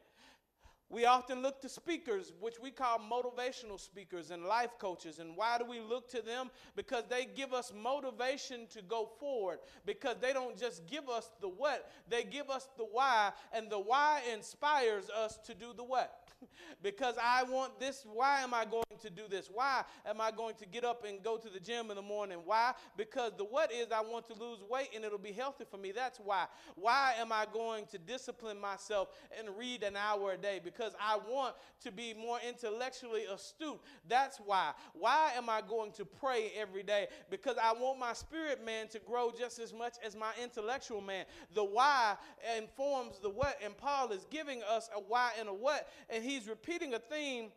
We 0.93 1.05
often 1.05 1.41
look 1.41 1.59
to 1.61 1.69
speakers, 1.69 2.33
which 2.39 2.59
we 2.61 2.69
call 2.69 2.99
motivational 2.99 3.79
speakers 3.79 4.29
and 4.29 4.45
life 4.45 4.77
coaches. 4.77 5.17
And 5.17 5.35
why 5.35 5.57
do 5.57 5.65
we 5.65 5.79
look 5.79 6.07
to 6.11 6.21
them? 6.21 6.51
Because 6.75 7.05
they 7.09 7.25
give 7.25 7.51
us 7.51 7.73
motivation 7.75 8.67
to 8.73 8.83
go 8.83 9.09
forward. 9.19 9.57
Because 9.87 10.17
they 10.21 10.33
don't 10.33 10.55
just 10.55 10.85
give 10.85 11.09
us 11.09 11.31
the 11.41 11.47
what, 11.47 11.89
they 12.07 12.23
give 12.23 12.51
us 12.51 12.67
the 12.77 12.83
why. 12.83 13.31
And 13.51 13.71
the 13.71 13.79
why 13.79 14.21
inspires 14.31 15.09
us 15.09 15.39
to 15.45 15.55
do 15.55 15.73
the 15.75 15.83
what. 15.83 16.22
because 16.83 17.15
I 17.21 17.43
want 17.43 17.79
this. 17.79 18.05
Why 18.11 18.41
am 18.41 18.53
I 18.53 18.65
going 18.65 18.83
to 19.01 19.09
do 19.09 19.23
this? 19.29 19.49
Why 19.51 19.83
am 20.05 20.21
I 20.21 20.31
going 20.31 20.55
to 20.55 20.65
get 20.65 20.83
up 20.83 21.05
and 21.05 21.21
go 21.23 21.37
to 21.37 21.49
the 21.49 21.59
gym 21.59 21.89
in 21.89 21.95
the 21.95 22.01
morning? 22.01 22.39
Why? 22.45 22.73
Because 22.97 23.33
the 23.37 23.45
what 23.45 23.71
is 23.71 23.91
I 23.91 24.01
want 24.01 24.27
to 24.27 24.33
lose 24.33 24.59
weight 24.69 24.89
and 24.95 25.03
it'll 25.03 25.17
be 25.17 25.31
healthy 25.31 25.65
for 25.69 25.77
me. 25.77 25.91
That's 25.91 26.19
why. 26.19 26.45
Why 26.75 27.13
am 27.19 27.31
I 27.31 27.45
going 27.51 27.85
to 27.87 27.97
discipline 27.97 28.59
myself 28.59 29.09
and 29.37 29.49
read 29.57 29.83
an 29.83 29.95
hour 29.95 30.33
a 30.33 30.37
day? 30.37 30.59
Because 30.63 30.93
I 30.99 31.17
want 31.29 31.55
to 31.83 31.91
be 31.91 32.13
more 32.13 32.39
intellectually 32.47 33.25
astute. 33.25 33.79
That's 34.07 34.37
why. 34.37 34.71
Why 34.93 35.31
am 35.35 35.49
I 35.49 35.61
going 35.67 35.91
to 35.93 36.05
pray 36.05 36.51
every 36.55 36.83
day? 36.83 37.07
Because 37.29 37.57
I 37.61 37.73
want 37.73 37.99
my 37.99 38.13
spirit 38.13 38.63
man 38.65 38.87
to 38.89 38.99
grow 38.99 39.31
just 39.37 39.59
as 39.59 39.73
much 39.73 39.95
as 40.05 40.15
my 40.15 40.31
intellectual 40.41 41.01
man. 41.01 41.25
The 41.53 41.63
why 41.63 42.15
informs 42.57 43.19
the 43.19 43.29
what, 43.29 43.57
and 43.63 43.75
Paul 43.77 44.11
is 44.11 44.25
giving 44.29 44.61
us 44.63 44.89
a 44.95 44.99
why 44.99 45.31
and 45.39 45.49
a 45.49 45.53
what, 45.53 45.89
and 46.09 46.23
he 46.23 46.32
he's 46.33 46.47
repeating 46.47 46.93
a 46.93 46.99
theme 46.99 47.51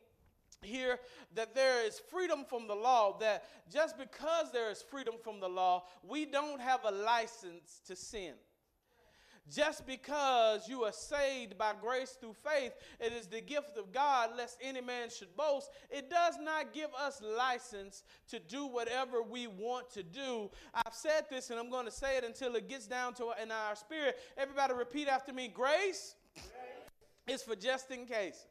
here 0.62 0.98
that 1.34 1.54
there 1.54 1.86
is 1.86 2.00
freedom 2.10 2.44
from 2.48 2.66
the 2.66 2.74
law, 2.74 3.18
that 3.18 3.44
just 3.72 3.98
because 3.98 4.52
there 4.52 4.70
is 4.70 4.82
freedom 4.82 5.14
from 5.22 5.40
the 5.40 5.48
law, 5.48 5.84
we 6.02 6.24
don't 6.24 6.60
have 6.60 6.80
a 6.84 6.90
license 6.90 7.80
to 7.86 7.96
sin. 7.96 8.34
Just 9.48 9.86
because 9.86 10.68
you 10.68 10.82
are 10.82 10.92
saved 10.92 11.56
by 11.56 11.72
grace 11.80 12.16
through 12.20 12.34
faith, 12.34 12.72
it 12.98 13.12
is 13.12 13.28
the 13.28 13.40
gift 13.40 13.76
of 13.78 13.92
God, 13.92 14.30
lest 14.36 14.58
any 14.60 14.80
man 14.80 15.08
should 15.08 15.36
boast. 15.36 15.70
It 15.88 16.10
does 16.10 16.36
not 16.40 16.74
give 16.74 16.90
us 17.00 17.22
license 17.22 18.02
to 18.28 18.40
do 18.40 18.66
whatever 18.66 19.22
we 19.22 19.46
want 19.46 19.88
to 19.90 20.02
do. 20.02 20.50
I've 20.74 20.94
said 20.94 21.26
this 21.30 21.50
and 21.50 21.60
I'm 21.60 21.70
going 21.70 21.84
to 21.84 21.92
say 21.92 22.16
it 22.16 22.24
until 22.24 22.56
it 22.56 22.68
gets 22.68 22.88
down 22.88 23.14
to 23.14 23.34
in 23.40 23.52
our 23.52 23.76
spirit. 23.76 24.18
Everybody 24.36 24.74
repeat 24.74 25.06
after 25.06 25.32
me 25.32 25.46
grace, 25.46 26.16
grace. 26.34 27.36
is 27.36 27.42
for 27.44 27.54
just 27.54 27.92
in 27.92 28.04
case 28.04 28.46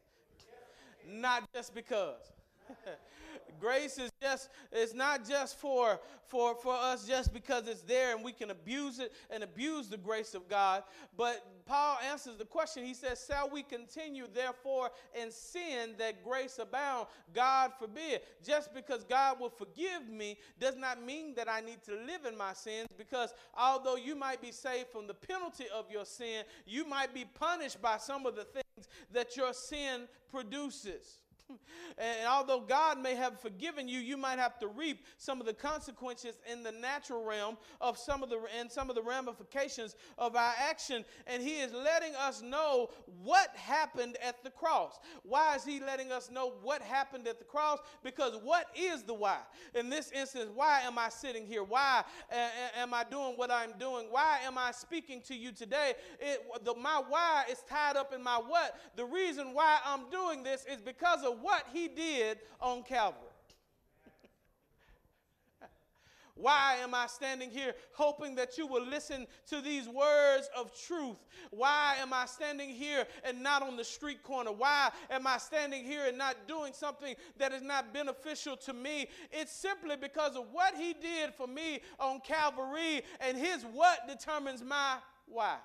not 1.06 1.50
just 1.52 1.74
because. 1.74 2.32
Grace 3.60 3.98
is 3.98 4.10
just 4.20 4.48
it's 4.72 4.94
not 4.94 5.26
just 5.28 5.58
for 5.58 6.00
for 6.26 6.54
for 6.54 6.74
us 6.74 7.06
just 7.06 7.32
because 7.32 7.68
it's 7.68 7.82
there 7.82 8.14
and 8.14 8.24
we 8.24 8.32
can 8.32 8.50
abuse 8.50 8.98
it 8.98 9.12
and 9.30 9.42
abuse 9.42 9.88
the 9.88 9.96
grace 9.96 10.34
of 10.34 10.48
God. 10.48 10.82
But 11.16 11.44
Paul 11.66 11.98
answers 12.10 12.36
the 12.36 12.44
question. 12.44 12.84
He 12.84 12.94
says, 12.94 13.24
"Shall 13.28 13.48
we 13.48 13.62
continue 13.62 14.26
therefore 14.32 14.90
in 15.14 15.30
sin 15.30 15.94
that 15.98 16.24
grace 16.24 16.58
abound? 16.58 17.06
God 17.32 17.72
forbid. 17.78 18.22
Just 18.44 18.74
because 18.74 19.04
God 19.04 19.40
will 19.40 19.50
forgive 19.50 20.08
me 20.08 20.38
does 20.58 20.76
not 20.76 21.02
mean 21.02 21.34
that 21.34 21.48
I 21.48 21.60
need 21.60 21.82
to 21.84 21.94
live 21.94 22.24
in 22.26 22.36
my 22.36 22.52
sins 22.52 22.88
because 22.96 23.32
although 23.56 23.96
you 23.96 24.14
might 24.14 24.40
be 24.40 24.52
saved 24.52 24.88
from 24.88 25.06
the 25.06 25.14
penalty 25.14 25.66
of 25.74 25.90
your 25.90 26.04
sin, 26.04 26.44
you 26.66 26.84
might 26.86 27.14
be 27.14 27.24
punished 27.24 27.80
by 27.80 27.98
some 27.98 28.26
of 28.26 28.34
the 28.36 28.44
things 28.44 28.88
that 29.12 29.36
your 29.36 29.52
sin 29.52 30.08
produces." 30.30 31.20
And 31.98 32.28
although 32.28 32.60
God 32.60 33.00
may 33.00 33.14
have 33.14 33.40
forgiven 33.40 33.88
you, 33.88 34.00
you 34.00 34.18
might 34.18 34.38
have 34.38 34.58
to 34.58 34.66
reap 34.66 35.04
some 35.16 35.40
of 35.40 35.46
the 35.46 35.54
consequences 35.54 36.34
in 36.50 36.62
the 36.62 36.72
natural 36.72 37.24
realm 37.24 37.56
of 37.80 37.96
some 37.96 38.22
of 38.22 38.28
the 38.28 38.38
and 38.58 38.70
some 38.70 38.90
of 38.90 38.96
the 38.96 39.02
ramifications 39.02 39.96
of 40.18 40.36
our 40.36 40.52
action. 40.58 41.06
And 41.26 41.42
He 41.42 41.60
is 41.60 41.72
letting 41.72 42.14
us 42.14 42.42
know 42.42 42.90
what 43.22 43.56
happened 43.56 44.18
at 44.22 44.44
the 44.44 44.50
cross. 44.50 44.98
Why 45.22 45.56
is 45.56 45.64
He 45.64 45.80
letting 45.80 46.12
us 46.12 46.30
know 46.30 46.52
what 46.62 46.82
happened 46.82 47.26
at 47.28 47.38
the 47.38 47.46
cross? 47.46 47.78
Because 48.02 48.38
what 48.42 48.66
is 48.76 49.02
the 49.02 49.14
why? 49.14 49.38
In 49.74 49.88
this 49.88 50.10
instance, 50.12 50.50
why 50.54 50.80
am 50.80 50.98
I 50.98 51.08
sitting 51.08 51.46
here? 51.46 51.64
Why 51.64 52.04
am 52.76 52.92
I 52.92 53.04
doing 53.04 53.34
what 53.36 53.50
I'm 53.50 53.72
doing? 53.78 54.08
Why 54.10 54.40
am 54.44 54.58
I 54.58 54.72
speaking 54.72 55.22
to 55.28 55.34
you 55.34 55.50
today? 55.50 55.94
It, 56.20 56.42
the, 56.62 56.74
my 56.74 57.02
why 57.08 57.44
is 57.50 57.62
tied 57.68 57.96
up 57.96 58.12
in 58.12 58.22
my 58.22 58.36
what. 58.36 58.78
The 58.96 59.04
reason 59.04 59.54
why 59.54 59.78
I'm 59.84 60.10
doing 60.10 60.42
this 60.42 60.66
is 60.70 60.82
because 60.82 61.24
what 61.40 61.64
he 61.72 61.88
did 61.88 62.38
on 62.60 62.82
Calvary. 62.82 63.20
Why 66.34 66.76
am 66.82 66.94
I 66.94 67.06
standing 67.06 67.50
here 67.50 67.74
hoping 67.92 68.34
that 68.36 68.58
you 68.58 68.66
will 68.66 68.84
listen 68.84 69.26
to 69.48 69.60
these 69.60 69.88
words 69.88 70.48
of 70.56 70.70
truth? 70.86 71.16
Why 71.50 71.94
am 72.00 72.12
I 72.12 72.26
standing 72.26 72.70
here 72.70 73.06
and 73.24 73.42
not 73.42 73.62
on 73.62 73.76
the 73.76 73.84
street 73.84 74.22
corner? 74.22 74.52
Why 74.52 74.90
am 75.10 75.26
I 75.26 75.38
standing 75.38 75.84
here 75.84 76.06
and 76.06 76.18
not 76.18 76.46
doing 76.46 76.72
something 76.72 77.14
that 77.38 77.52
is 77.52 77.62
not 77.62 77.94
beneficial 77.94 78.56
to 78.58 78.72
me? 78.72 79.08
It's 79.30 79.52
simply 79.52 79.96
because 79.96 80.36
of 80.36 80.46
what 80.52 80.74
he 80.74 80.92
did 80.92 81.34
for 81.34 81.46
me 81.46 81.80
on 81.98 82.20
Calvary, 82.20 83.02
and 83.20 83.36
his 83.36 83.64
what 83.72 84.06
determines 84.08 84.62
my 84.62 84.96
why. 85.26 85.56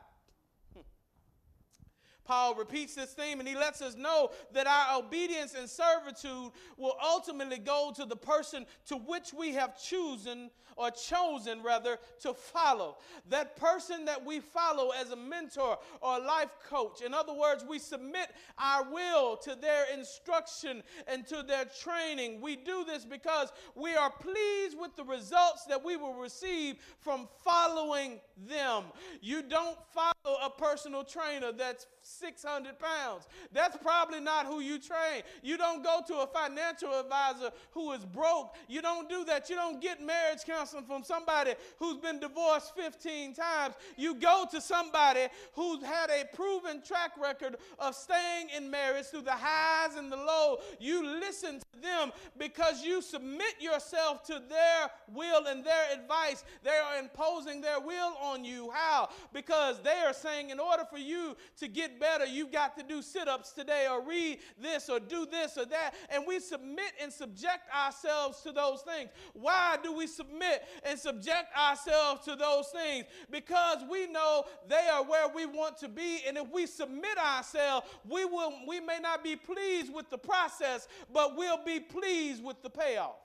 Paul 2.32 2.56
repeats 2.56 2.96
this 2.96 3.12
theme 3.12 3.42
and 3.42 3.50
he 3.50 3.56
lets 3.56 3.82
us 3.82 3.98
know 3.98 4.32
that 4.54 4.66
our 4.66 5.00
obedience 5.00 5.54
and 5.54 5.70
servitude 5.70 6.54
will 6.78 6.96
ultimately 7.04 7.58
go 7.58 7.92
to 7.94 8.06
the 8.06 8.16
person 8.16 8.66
to 8.86 8.96
which 8.96 9.34
we 9.38 9.52
have 9.52 9.78
chosen 9.78 10.50
or 10.78 10.92
chosen 10.92 11.62
rather 11.62 12.00
to 12.22 12.34
follow. 12.34 13.00
That 13.28 13.58
person 13.58 14.06
that 14.06 14.26
we 14.26 14.40
follow 14.40 14.92
as 14.92 15.12
a 15.12 15.16
mentor 15.18 15.78
or 16.00 16.18
a 16.18 16.20
life 16.20 16.52
coach. 16.70 17.02
In 17.02 17.14
other 17.14 17.34
words, 17.34 17.66
we 17.68 17.80
submit 17.80 18.30
our 18.58 18.90
will 18.90 19.36
to 19.38 19.56
their 19.56 19.86
instruction 19.94 20.84
and 21.08 21.28
to 21.28 21.44
their 21.44 21.66
training. 21.66 22.40
We 22.40 22.56
do 22.56 22.86
this 22.86 23.04
because 23.04 23.52
we 23.76 23.94
are 23.96 24.10
pleased 24.10 24.80
with 24.80 24.96
the 24.96 25.04
results 25.04 25.66
that 25.66 25.84
we 25.84 25.98
will 25.98 26.14
receive 26.14 26.78
from 27.02 27.28
following 27.44 28.22
them. 28.48 28.86
You 29.22 29.44
don't 29.44 29.78
follow 29.94 30.14
a 30.26 30.50
personal 30.50 31.04
trainer 31.04 31.52
that's 31.52 31.88
600 32.04 32.78
pounds. 32.80 33.28
That's 33.52 33.78
probably 33.78 34.20
not 34.20 34.46
who 34.46 34.60
you 34.60 34.78
train. 34.78 35.24
You 35.42 35.58
don't 35.58 35.84
go 35.84 36.02
to 36.08 36.18
a 36.18 36.28
financial 36.28 37.00
advisor 37.00 37.52
who 37.72 37.92
is 37.94 38.06
broke. 38.06 38.56
You 38.68 38.82
don't 38.82 39.10
do 39.10 39.24
that. 39.26 39.50
You 39.50 39.56
don't 39.56 39.82
get 39.82 40.02
marriage 40.02 40.40
counseling 40.46 40.86
from 40.86 41.04
somebody 41.04 41.54
who's 41.80 41.98
been 41.98 42.20
divorced 42.20 42.76
15 42.76 43.34
times. 43.34 43.76
You 43.98 44.16
go 44.16 44.46
to 44.52 44.62
somebody 44.62 45.28
who's 45.54 45.84
had 45.84 46.10
a 46.10 46.26
proven 46.36 46.82
track 46.82 47.12
record 47.22 47.58
of 47.80 47.96
staying 47.96 48.50
in 48.56 48.70
marriage 48.70 49.08
through 49.08 49.22
the 49.22 49.32
highs 49.32 49.96
and 49.96 50.12
the 50.12 50.18
lows. 50.18 50.60
You 50.80 51.20
listen 51.20 51.60
to 51.60 51.82
them 51.82 52.12
because 52.38 52.84
you 52.84 53.02
submit 53.02 53.56
yourself 53.60 54.24
to 54.26 54.42
their 54.48 54.90
will 55.14 55.48
and 55.48 55.64
their 55.64 55.94
advice. 55.94 56.44
They 56.64 56.70
are 56.70 57.00
imposing 57.00 57.62
their 57.62 57.80
will 57.80 58.16
on 58.22 58.46
you. 58.46 58.72
How? 58.72 59.10
Because 59.34 59.80
they 59.82 60.00
are 60.06 60.11
saying, 60.14 60.50
in 60.50 60.60
order 60.60 60.84
for 60.90 60.98
you 60.98 61.36
to 61.60 61.68
get 61.68 62.00
better, 62.00 62.26
you've 62.26 62.52
got 62.52 62.78
to 62.78 62.84
do 62.84 63.02
sit 63.02 63.28
ups 63.28 63.52
today 63.52 63.88
or 63.90 64.06
read 64.06 64.40
this 64.62 64.90
or 64.90 65.00
do 65.00 65.26
this 65.26 65.58
or 65.58 65.66
that. 65.66 65.94
And 66.10 66.24
we 66.28 66.40
submit 66.40 66.94
and 67.02 67.12
subject 67.12 67.64
ourselves 67.76 68.42
to 68.42 68.52
those 68.52 68.82
things. 68.82 69.10
Why 69.34 69.78
do 69.82 69.94
we 69.94 70.08
submit 70.08 70.64
and 70.84 71.00
subject 71.00 71.56
ourselves 71.58 72.26
to 72.26 72.36
those 72.36 72.68
things? 72.68 73.06
Because 73.30 73.80
we 73.90 74.08
know 74.08 74.46
they 74.68 74.88
are 74.92 75.04
where 75.04 75.28
we 75.30 75.46
want 75.46 75.78
to 75.80 75.90
be. 75.90 76.22
And 76.28 76.38
if 76.38 76.52
we 76.52 76.66
submit 76.66 77.18
ourselves, 77.18 77.88
we, 78.08 78.26
will, 78.26 78.54
we 78.68 78.80
may 78.80 79.00
not 79.02 79.24
be 79.24 79.36
pleased 79.36 79.94
with 79.94 80.10
the 80.10 80.18
process, 80.18 80.88
but 81.14 81.38
we'll 81.38 81.64
be 81.64 81.80
pleased 81.80 82.44
with 82.44 82.62
the 82.62 82.70
payoff. 82.70 83.21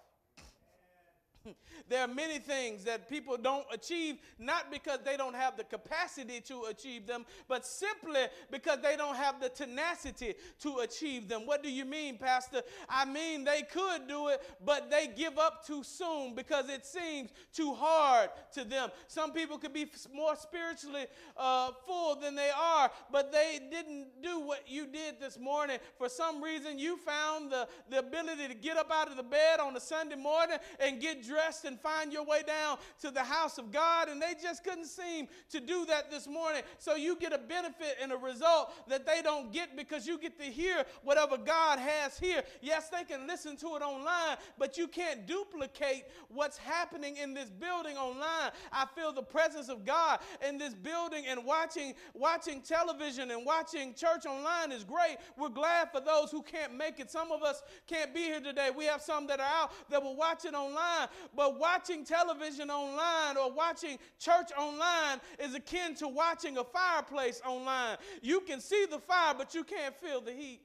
There 1.88 2.00
are 2.00 2.08
many 2.08 2.38
things 2.38 2.82
that 2.84 3.08
people 3.08 3.36
don't 3.36 3.64
achieve, 3.72 4.16
not 4.40 4.72
because 4.72 4.98
they 5.04 5.16
don't 5.16 5.36
have 5.36 5.56
the 5.56 5.62
capacity 5.62 6.40
to 6.40 6.64
achieve 6.64 7.06
them, 7.06 7.24
but 7.46 7.64
simply 7.64 8.22
because 8.50 8.78
they 8.82 8.96
don't 8.96 9.14
have 9.14 9.40
the 9.40 9.48
tenacity 9.48 10.34
to 10.60 10.78
achieve 10.78 11.28
them. 11.28 11.46
What 11.46 11.62
do 11.62 11.70
you 11.70 11.84
mean, 11.84 12.18
Pastor? 12.18 12.62
I 12.88 13.04
mean, 13.04 13.44
they 13.44 13.62
could 13.62 14.08
do 14.08 14.28
it, 14.28 14.42
but 14.64 14.90
they 14.90 15.06
give 15.06 15.38
up 15.38 15.64
too 15.64 15.84
soon 15.84 16.34
because 16.34 16.68
it 16.68 16.84
seems 16.84 17.30
too 17.52 17.72
hard 17.72 18.30
to 18.54 18.64
them. 18.64 18.90
Some 19.06 19.32
people 19.32 19.58
could 19.58 19.72
be 19.72 19.86
more 20.12 20.34
spiritually 20.34 21.06
uh, 21.36 21.70
full 21.86 22.16
than 22.16 22.34
they 22.34 22.50
are, 22.50 22.90
but 23.12 23.30
they 23.30 23.60
didn't 23.70 24.08
do 24.22 24.40
what 24.40 24.68
you 24.68 24.86
did 24.86 25.20
this 25.20 25.38
morning. 25.38 25.78
For 25.98 26.08
some 26.08 26.42
reason, 26.42 26.80
you 26.80 26.96
found 26.96 27.52
the, 27.52 27.68
the 27.88 28.00
ability 28.00 28.48
to 28.48 28.54
get 28.54 28.76
up 28.76 28.90
out 28.90 29.08
of 29.08 29.16
the 29.16 29.22
bed 29.22 29.60
on 29.60 29.76
a 29.76 29.80
Sunday 29.80 30.16
morning 30.16 30.58
and 30.80 31.00
get 31.00 31.22
dressed 31.22 31.35
and 31.64 31.76
and 31.76 31.82
find 31.82 32.12
your 32.12 32.24
way 32.24 32.42
down 32.46 32.78
to 33.00 33.10
the 33.10 33.22
house 33.22 33.58
of 33.58 33.70
God, 33.70 34.08
and 34.08 34.20
they 34.20 34.34
just 34.40 34.64
couldn't 34.64 34.86
seem 34.86 35.28
to 35.50 35.60
do 35.60 35.84
that 35.86 36.10
this 36.10 36.26
morning. 36.26 36.62
So 36.78 36.96
you 36.96 37.16
get 37.16 37.32
a 37.32 37.38
benefit 37.38 37.96
and 38.00 38.12
a 38.12 38.16
result 38.16 38.72
that 38.88 39.06
they 39.06 39.20
don't 39.22 39.52
get 39.52 39.76
because 39.76 40.06
you 40.06 40.18
get 40.18 40.38
to 40.38 40.44
hear 40.44 40.84
whatever 41.02 41.36
God 41.36 41.78
has 41.78 42.18
here. 42.18 42.42
Yes, 42.62 42.88
they 42.88 43.04
can 43.04 43.26
listen 43.26 43.56
to 43.58 43.66
it 43.76 43.82
online, 43.82 44.38
but 44.58 44.78
you 44.78 44.88
can't 44.88 45.26
duplicate 45.26 46.04
what's 46.28 46.56
happening 46.56 47.16
in 47.16 47.34
this 47.34 47.50
building 47.50 47.96
online. 47.96 48.52
I 48.72 48.86
feel 48.94 49.12
the 49.12 49.22
presence 49.22 49.68
of 49.68 49.84
God 49.84 50.20
in 50.46 50.58
this 50.58 50.74
building 50.74 51.24
and 51.28 51.44
watching 51.44 51.94
watching 52.14 52.62
television 52.62 53.30
and 53.30 53.44
watching 53.44 53.94
church 53.94 54.26
online 54.26 54.72
is 54.72 54.84
great. 54.84 55.16
We're 55.36 55.48
glad 55.48 55.90
for 55.92 56.00
those 56.00 56.30
who 56.30 56.42
can't 56.42 56.74
make 56.74 57.00
it. 57.00 57.10
Some 57.10 57.30
of 57.30 57.42
us 57.42 57.62
can't 57.86 58.14
be 58.14 58.20
here 58.20 58.40
today. 58.40 58.70
We 58.74 58.84
have 58.86 59.02
some 59.02 59.26
that 59.26 59.40
are 59.40 59.46
out 59.46 59.72
that 59.90 60.02
will 60.02 60.16
watch 60.16 60.44
it 60.44 60.54
online, 60.54 61.08
but 61.34 61.58
watching 61.58 62.04
television 62.04 62.70
online 62.70 63.36
or 63.36 63.50
watching 63.52 63.98
church 64.18 64.50
online 64.58 65.20
is 65.38 65.54
akin 65.54 65.94
to 65.96 66.08
watching 66.08 66.58
a 66.58 66.64
fireplace 66.64 67.40
online. 67.44 67.96
You 68.22 68.40
can 68.40 68.60
see 68.60 68.86
the 68.90 68.98
fire, 68.98 69.34
but 69.36 69.54
you 69.54 69.64
can't 69.64 69.94
feel 69.94 70.20
the 70.20 70.32
heat. 70.32 70.60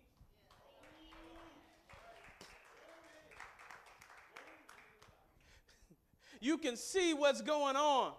You 6.39 6.57
can 6.57 6.75
see 6.75 7.13
what's 7.13 7.41
going 7.41 7.75
on 7.75 8.13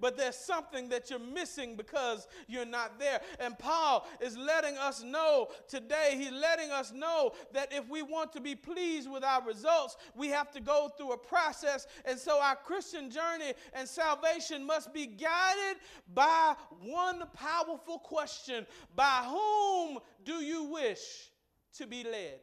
but 0.00 0.16
there's 0.16 0.36
something 0.36 0.88
that 0.88 1.10
you're 1.10 1.18
missing 1.18 1.76
because 1.76 2.26
you're 2.46 2.64
not 2.64 2.98
there. 2.98 3.20
And 3.40 3.58
Paul 3.58 4.06
is 4.20 4.36
letting 4.36 4.76
us 4.76 5.02
know 5.02 5.48
today, 5.68 6.14
he's 6.16 6.32
letting 6.32 6.70
us 6.70 6.92
know 6.92 7.32
that 7.52 7.72
if 7.72 7.88
we 7.88 8.02
want 8.02 8.32
to 8.34 8.40
be 8.40 8.54
pleased 8.54 9.10
with 9.10 9.24
our 9.24 9.42
results, 9.42 9.96
we 10.14 10.28
have 10.28 10.50
to 10.52 10.60
go 10.60 10.90
through 10.96 11.12
a 11.12 11.18
process. 11.18 11.86
And 12.04 12.18
so 12.18 12.40
our 12.40 12.56
Christian 12.56 13.10
journey 13.10 13.54
and 13.72 13.88
salvation 13.88 14.66
must 14.66 14.92
be 14.92 15.06
guided 15.06 15.78
by 16.12 16.54
one 16.82 17.22
powerful 17.34 17.98
question 17.98 18.66
By 18.94 19.26
whom 19.28 19.98
do 20.24 20.34
you 20.34 20.64
wish 20.64 21.30
to 21.78 21.86
be 21.86 22.04
led? 22.04 22.40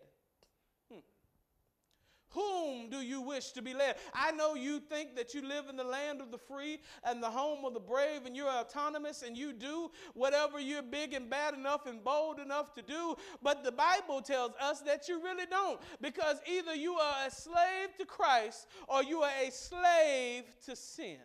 Whom 2.33 2.89
do 2.89 2.97
you 2.97 3.21
wish 3.21 3.51
to 3.51 3.61
be 3.61 3.73
led? 3.73 3.95
I 4.13 4.31
know 4.31 4.55
you 4.55 4.79
think 4.79 5.15
that 5.15 5.33
you 5.33 5.47
live 5.47 5.69
in 5.69 5.75
the 5.75 5.83
land 5.83 6.19
of 6.19 6.31
the 6.31 6.37
free 6.37 6.79
and 7.03 7.21
the 7.21 7.29
home 7.29 7.63
of 7.63 7.73
the 7.73 7.79
brave, 7.79 8.25
and 8.25 8.35
you're 8.35 8.49
autonomous 8.49 9.21
and 9.21 9.37
you 9.37 9.53
do 9.53 9.91
whatever 10.13 10.59
you're 10.59 10.81
big 10.81 11.13
and 11.13 11.29
bad 11.29 11.53
enough 11.53 11.85
and 11.85 12.03
bold 12.03 12.39
enough 12.39 12.73
to 12.73 12.81
do. 12.81 13.15
But 13.41 13.63
the 13.63 13.71
Bible 13.71 14.21
tells 14.21 14.53
us 14.59 14.81
that 14.81 15.07
you 15.07 15.21
really 15.23 15.45
don't, 15.45 15.79
because 16.01 16.37
either 16.51 16.73
you 16.73 16.93
are 16.95 17.27
a 17.27 17.31
slave 17.31 17.95
to 17.99 18.05
Christ 18.05 18.67
or 18.87 19.03
you 19.03 19.21
are 19.21 19.31
a 19.45 19.51
slave 19.51 20.45
to 20.65 20.75
sin 20.75 21.19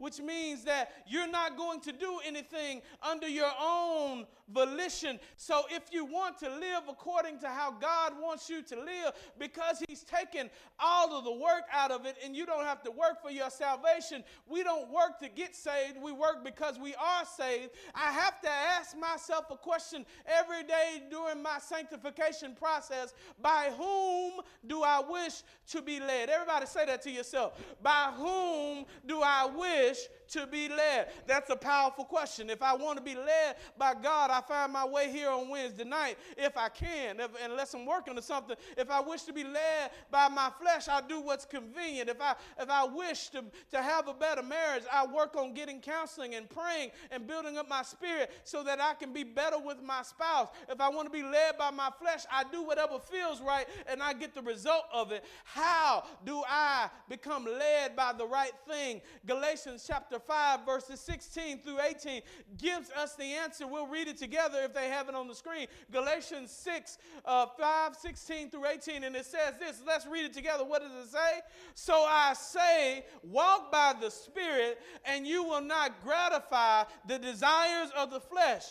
which 0.00 0.18
means 0.18 0.64
that 0.64 0.92
you're 1.06 1.28
not 1.30 1.56
going 1.56 1.80
to 1.80 1.92
do 1.92 2.18
anything 2.26 2.80
under 3.02 3.28
your 3.28 3.50
own 3.62 4.26
volition. 4.52 5.20
So 5.36 5.62
if 5.70 5.82
you 5.92 6.04
want 6.04 6.38
to 6.38 6.48
live 6.48 6.82
according 6.88 7.38
to 7.40 7.48
how 7.48 7.72
God 7.72 8.14
wants 8.20 8.48
you 8.48 8.62
to 8.62 8.76
live, 8.76 9.12
because 9.38 9.82
He's 9.88 10.02
taken 10.02 10.50
all 10.78 11.16
of 11.16 11.24
the 11.24 11.32
work 11.32 11.64
out 11.72 11.90
of 11.90 12.06
it 12.06 12.16
and 12.24 12.34
you 12.34 12.46
don't 12.46 12.64
have 12.64 12.82
to 12.84 12.90
work 12.90 13.22
for 13.22 13.30
your 13.30 13.50
salvation, 13.50 14.24
we 14.48 14.62
don't 14.62 14.90
work 14.90 15.18
to 15.20 15.28
get 15.28 15.54
saved, 15.54 15.96
we 16.02 16.12
work 16.12 16.44
because 16.44 16.78
we 16.78 16.94
are 16.94 17.24
saved. 17.24 17.70
I 17.94 18.10
have 18.10 18.40
to 18.40 18.50
ask 18.50 18.96
myself 18.98 19.44
a 19.50 19.56
question 19.56 20.06
every 20.26 20.62
day 20.62 21.02
during 21.10 21.42
my 21.42 21.58
sanctification 21.58 22.54
process 22.54 23.12
by 23.40 23.70
whom 23.76 24.40
do 24.66 24.82
I 24.82 25.00
wish 25.00 25.42
to 25.68 25.82
be 25.82 26.00
led? 26.00 26.30
Everybody 26.30 26.66
say 26.66 26.86
that 26.86 27.02
to 27.02 27.10
yourself. 27.10 27.60
By 27.82 28.12
whom 28.16 28.86
do 29.06 29.20
I 29.22 29.46
wish 29.46 29.89
fish 29.90 30.19
to 30.30 30.46
be 30.46 30.68
led? 30.68 31.08
That's 31.26 31.50
a 31.50 31.56
powerful 31.56 32.04
question. 32.04 32.50
If 32.50 32.62
I 32.62 32.74
want 32.74 32.98
to 32.98 33.04
be 33.04 33.14
led 33.14 33.56
by 33.78 33.94
God, 33.94 34.30
I 34.30 34.40
find 34.40 34.72
my 34.72 34.86
way 34.86 35.10
here 35.10 35.30
on 35.30 35.48
Wednesday 35.48 35.84
night 35.84 36.18
if 36.36 36.56
I 36.56 36.68
can, 36.68 37.20
if, 37.20 37.30
unless 37.42 37.74
I'm 37.74 37.86
working 37.86 38.16
or 38.16 38.22
something. 38.22 38.56
If 38.76 38.90
I 38.90 39.00
wish 39.00 39.22
to 39.22 39.32
be 39.32 39.44
led 39.44 39.90
by 40.10 40.28
my 40.28 40.50
flesh, 40.60 40.88
I 40.88 41.00
do 41.00 41.20
what's 41.20 41.44
convenient. 41.44 42.08
If 42.08 42.20
I 42.20 42.34
if 42.58 42.70
I 42.70 42.84
wish 42.84 43.28
to, 43.30 43.44
to 43.72 43.82
have 43.82 44.08
a 44.08 44.14
better 44.14 44.42
marriage, 44.42 44.84
I 44.92 45.06
work 45.06 45.36
on 45.36 45.54
getting 45.54 45.80
counseling 45.80 46.34
and 46.34 46.48
praying 46.48 46.90
and 47.10 47.26
building 47.26 47.58
up 47.58 47.68
my 47.68 47.82
spirit 47.82 48.30
so 48.44 48.62
that 48.64 48.80
I 48.80 48.94
can 48.94 49.12
be 49.12 49.24
better 49.24 49.58
with 49.58 49.82
my 49.82 50.02
spouse. 50.02 50.48
If 50.68 50.80
I 50.80 50.88
want 50.88 51.06
to 51.06 51.12
be 51.12 51.22
led 51.22 51.58
by 51.58 51.70
my 51.70 51.90
flesh, 51.98 52.24
I 52.30 52.44
do 52.44 52.62
whatever 52.62 52.98
feels 52.98 53.40
right 53.40 53.66
and 53.86 54.02
I 54.02 54.12
get 54.12 54.34
the 54.34 54.42
result 54.42 54.84
of 54.92 55.12
it. 55.12 55.24
How 55.44 56.04
do 56.24 56.42
I 56.48 56.88
become 57.08 57.44
led 57.44 57.96
by 57.96 58.12
the 58.12 58.26
right 58.26 58.52
thing? 58.68 59.00
Galatians 59.26 59.84
chapter 59.86 60.19
5, 60.20 60.66
verses 60.66 61.00
16 61.00 61.58
through 61.58 61.80
18 61.80 62.22
gives 62.58 62.90
us 62.92 63.16
the 63.16 63.24
answer. 63.24 63.66
We'll 63.66 63.86
read 63.86 64.08
it 64.08 64.16
together 64.16 64.58
if 64.62 64.74
they 64.74 64.88
have 64.88 65.08
it 65.08 65.14
on 65.14 65.28
the 65.28 65.34
screen. 65.34 65.66
Galatians 65.90 66.50
6, 66.50 66.98
uh, 67.24 67.46
5, 67.58 67.96
16 67.96 68.50
through 68.50 68.66
18, 68.66 69.04
and 69.04 69.16
it 69.16 69.26
says 69.26 69.54
this. 69.58 69.82
Let's 69.86 70.06
read 70.06 70.24
it 70.24 70.32
together. 70.32 70.64
What 70.64 70.82
does 70.82 70.92
it 70.92 71.10
say? 71.10 71.40
So 71.74 72.04
I 72.08 72.34
say, 72.34 73.04
walk 73.22 73.72
by 73.72 73.94
the 74.00 74.10
Spirit, 74.10 74.78
and 75.04 75.26
you 75.26 75.44
will 75.44 75.62
not 75.62 76.02
gratify 76.02 76.84
the 77.06 77.18
desires 77.18 77.90
of 77.96 78.10
the 78.10 78.20
flesh. 78.20 78.64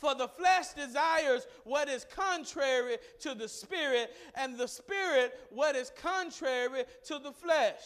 For 0.00 0.14
the 0.14 0.28
flesh 0.28 0.68
desires 0.68 1.46
what 1.64 1.90
is 1.90 2.06
contrary 2.10 2.96
to 3.20 3.34
the 3.34 3.46
spirit, 3.46 4.16
and 4.34 4.56
the 4.56 4.66
spirit 4.66 5.38
what 5.50 5.76
is 5.76 5.92
contrary 6.00 6.84
to 7.04 7.18
the 7.18 7.32
flesh. 7.32 7.82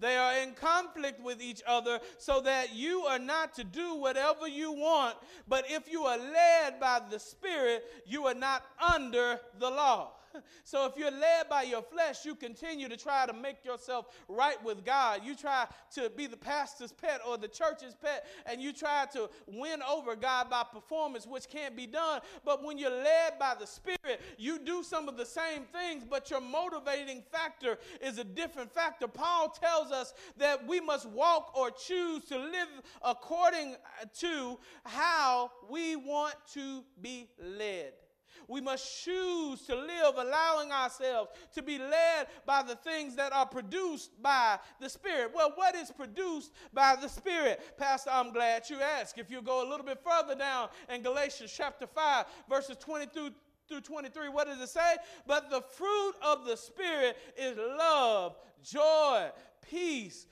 They 0.00 0.16
are 0.16 0.38
in 0.38 0.52
conflict 0.52 1.20
with 1.22 1.42
each 1.42 1.62
other 1.66 2.00
so 2.18 2.40
that 2.42 2.74
you 2.74 3.02
are 3.02 3.18
not 3.18 3.54
to 3.54 3.64
do 3.64 3.94
whatever 3.96 4.46
you 4.46 4.72
want, 4.72 5.16
but 5.48 5.64
if 5.68 5.90
you 5.90 6.02
are 6.04 6.18
led 6.18 6.78
by 6.80 7.00
the 7.10 7.18
Spirit, 7.18 7.84
you 8.06 8.26
are 8.26 8.34
not 8.34 8.62
under 8.94 9.40
the 9.58 9.70
law. 9.70 10.12
So 10.64 10.84
if 10.86 10.96
you're 10.96 11.10
led 11.10 11.48
by 11.48 11.62
your 11.62 11.80
flesh, 11.82 12.26
you 12.26 12.34
continue 12.34 12.88
to 12.88 12.96
try 12.96 13.24
to 13.26 13.32
make 13.32 13.64
yourself 13.64 14.06
right 14.28 14.62
with 14.62 14.84
God. 14.84 15.22
You 15.24 15.34
try 15.34 15.66
to 15.94 16.10
be 16.10 16.26
the 16.26 16.36
pastor's 16.36 16.92
pet 16.92 17.20
or 17.26 17.38
the 17.38 17.48
church's 17.48 17.94
pet, 17.94 18.26
and 18.44 18.60
you 18.60 18.72
try 18.72 19.06
to 19.12 19.30
win 19.46 19.80
over 19.82 20.14
God 20.14 20.50
by 20.50 20.64
performance, 20.70 21.26
which 21.26 21.48
can't 21.48 21.74
be 21.74 21.86
done. 21.86 22.20
But 22.44 22.62
when 22.62 22.76
you're 22.76 22.90
led 22.90 23.38
by 23.38 23.54
the 23.58 23.66
Spirit, 23.66 24.20
you 24.36 24.58
do 24.58 24.82
some 24.82 25.08
of 25.08 25.16
the 25.16 25.24
same 25.24 25.64
things, 25.72 26.04
but 26.08 26.30
your 26.30 26.40
motivating 26.40 27.22
factor 27.32 27.78
is 28.02 28.18
a 28.18 28.24
different 28.24 28.72
factor. 28.72 29.08
Paul 29.08 29.48
tells 29.48 29.90
us 29.90 30.12
that 30.36 30.66
we 30.66 30.80
must 30.80 31.08
walk 31.08 31.52
or 31.56 31.70
choose 31.70 32.24
to 32.26 32.38
live 32.38 32.68
according 33.02 33.76
to 34.18 34.58
how 34.84 35.50
we 35.68 35.96
want 35.96 36.34
to 36.52 36.84
be 37.00 37.28
led. 37.38 37.92
We 38.46 38.60
must 38.60 39.04
choose 39.04 39.62
to 39.62 39.74
live, 39.74 40.14
allowing 40.16 40.70
ourselves 40.72 41.30
to 41.54 41.62
be 41.62 41.78
led 41.78 42.28
by 42.46 42.62
the 42.62 42.76
things 42.76 43.16
that 43.16 43.32
are 43.32 43.46
produced 43.46 44.22
by 44.22 44.58
the 44.80 44.88
Spirit. 44.88 45.32
Well, 45.34 45.52
what 45.54 45.74
is 45.74 45.90
produced 45.90 46.52
by 46.72 46.96
the 47.00 47.08
Spirit? 47.08 47.76
Pastor, 47.76 48.10
I'm 48.12 48.32
glad 48.32 48.68
you 48.70 48.80
asked. 48.80 49.18
If 49.18 49.30
you 49.30 49.42
go 49.42 49.66
a 49.66 49.68
little 49.68 49.84
bit 49.84 49.98
further 50.02 50.34
down 50.34 50.68
in 50.92 51.02
Galatians 51.02 51.52
chapter 51.54 51.86
5, 51.86 52.26
verses 52.48 52.76
22 52.76 53.30
through 53.68 53.80
23, 53.80 54.28
what 54.28 54.46
does 54.46 54.60
it 54.60 54.68
say? 54.68 54.96
But 55.26 55.50
the 55.50 55.60
fruit 55.60 56.14
of 56.22 56.44
the 56.46 56.56
Spirit 56.56 57.16
is 57.36 57.56
love, 57.56 58.36
joy, 58.62 59.28
peace, 59.68 60.26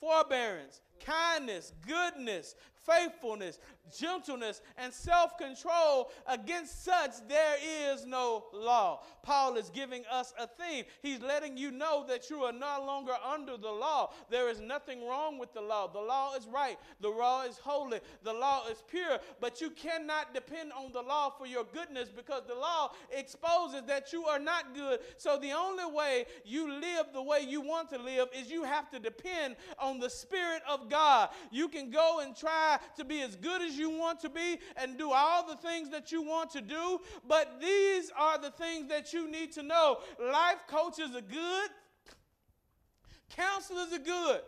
forbearance, 0.00 0.80
kindness, 1.04 1.72
goodness, 1.86 2.54
faithfulness, 2.86 3.58
gentleness, 3.90 4.60
and 4.76 4.92
self 4.92 5.36
control. 5.38 6.10
Against 6.26 6.84
such 6.84 7.12
there 7.28 7.56
is 7.92 8.04
no 8.06 8.44
law. 8.52 9.02
Paul 9.22 9.56
is 9.56 9.70
giving 9.70 10.04
us 10.10 10.32
a 10.38 10.46
theme. 10.46 10.84
He's 11.02 11.20
letting 11.20 11.56
you 11.56 11.70
know 11.70 12.04
that 12.08 12.30
you 12.30 12.42
are 12.44 12.52
no 12.52 12.84
longer 12.86 13.14
under 13.24 13.56
the 13.56 13.70
law. 13.70 14.12
There 14.30 14.48
is 14.48 14.60
nothing 14.60 15.06
wrong 15.06 15.38
with 15.38 15.52
the 15.52 15.60
law. 15.60 15.88
The 15.88 16.00
law 16.00 16.34
is 16.34 16.46
right, 16.46 16.78
the 17.00 17.08
law 17.08 17.44
is 17.44 17.58
holy, 17.58 18.00
the 18.22 18.32
law 18.32 18.66
is 18.70 18.82
pure, 18.90 19.18
but 19.40 19.60
you 19.60 19.70
cannot 19.70 20.34
depend 20.34 20.72
on 20.72 20.92
the 20.92 21.02
law 21.02 21.30
for 21.30 21.46
your 21.46 21.64
goodness 21.72 22.08
because 22.14 22.42
the 22.46 22.54
law 22.54 22.92
exposes 23.10 23.82
that 23.86 24.12
you 24.12 24.24
are 24.24 24.38
not 24.38 24.74
good. 24.74 25.00
So 25.16 25.38
the 25.38 25.52
only 25.52 25.86
way 25.86 26.26
you 26.44 26.72
live 26.72 27.06
the 27.12 27.22
way 27.22 27.40
you 27.46 27.60
want 27.60 27.90
to 27.90 27.98
live 27.98 28.28
is 28.34 28.50
you 28.50 28.64
have 28.64 28.90
to 28.90 28.98
depend 28.98 29.56
on 29.78 29.98
the 29.98 30.10
Spirit 30.10 30.62
of 30.68 30.88
God. 30.88 31.30
You 31.50 31.68
can 31.68 31.90
go 31.90 32.20
and 32.20 32.36
try 32.36 32.78
to 32.96 33.04
be 33.04 33.20
as 33.22 33.36
good 33.36 33.62
as 33.62 33.71
you 33.76 33.90
want 33.90 34.20
to 34.20 34.28
be 34.28 34.58
and 34.76 34.98
do 34.98 35.10
all 35.12 35.46
the 35.46 35.56
things 35.56 35.90
that 35.90 36.12
you 36.12 36.22
want 36.22 36.50
to 36.50 36.60
do, 36.60 37.00
but 37.26 37.60
these 37.60 38.10
are 38.16 38.38
the 38.38 38.50
things 38.50 38.88
that 38.88 39.12
you 39.12 39.30
need 39.30 39.52
to 39.52 39.62
know. 39.62 39.98
Life 40.20 40.64
coaches 40.68 41.10
are 41.14 41.20
good, 41.20 41.70
counselors 43.36 43.92
are 43.92 43.98
good. 43.98 44.40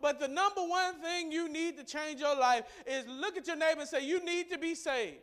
But 0.00 0.18
the 0.18 0.28
number 0.28 0.62
one 0.62 1.00
thing 1.00 1.30
you 1.30 1.48
need 1.48 1.76
to 1.76 1.84
change 1.84 2.20
your 2.20 2.36
life 2.36 2.64
is 2.86 3.06
look 3.06 3.36
at 3.36 3.46
your 3.46 3.56
neighbor 3.56 3.80
and 3.80 3.88
say, 3.88 4.04
You 4.04 4.24
need 4.24 4.50
to 4.50 4.58
be 4.58 4.74
saved. 4.74 5.18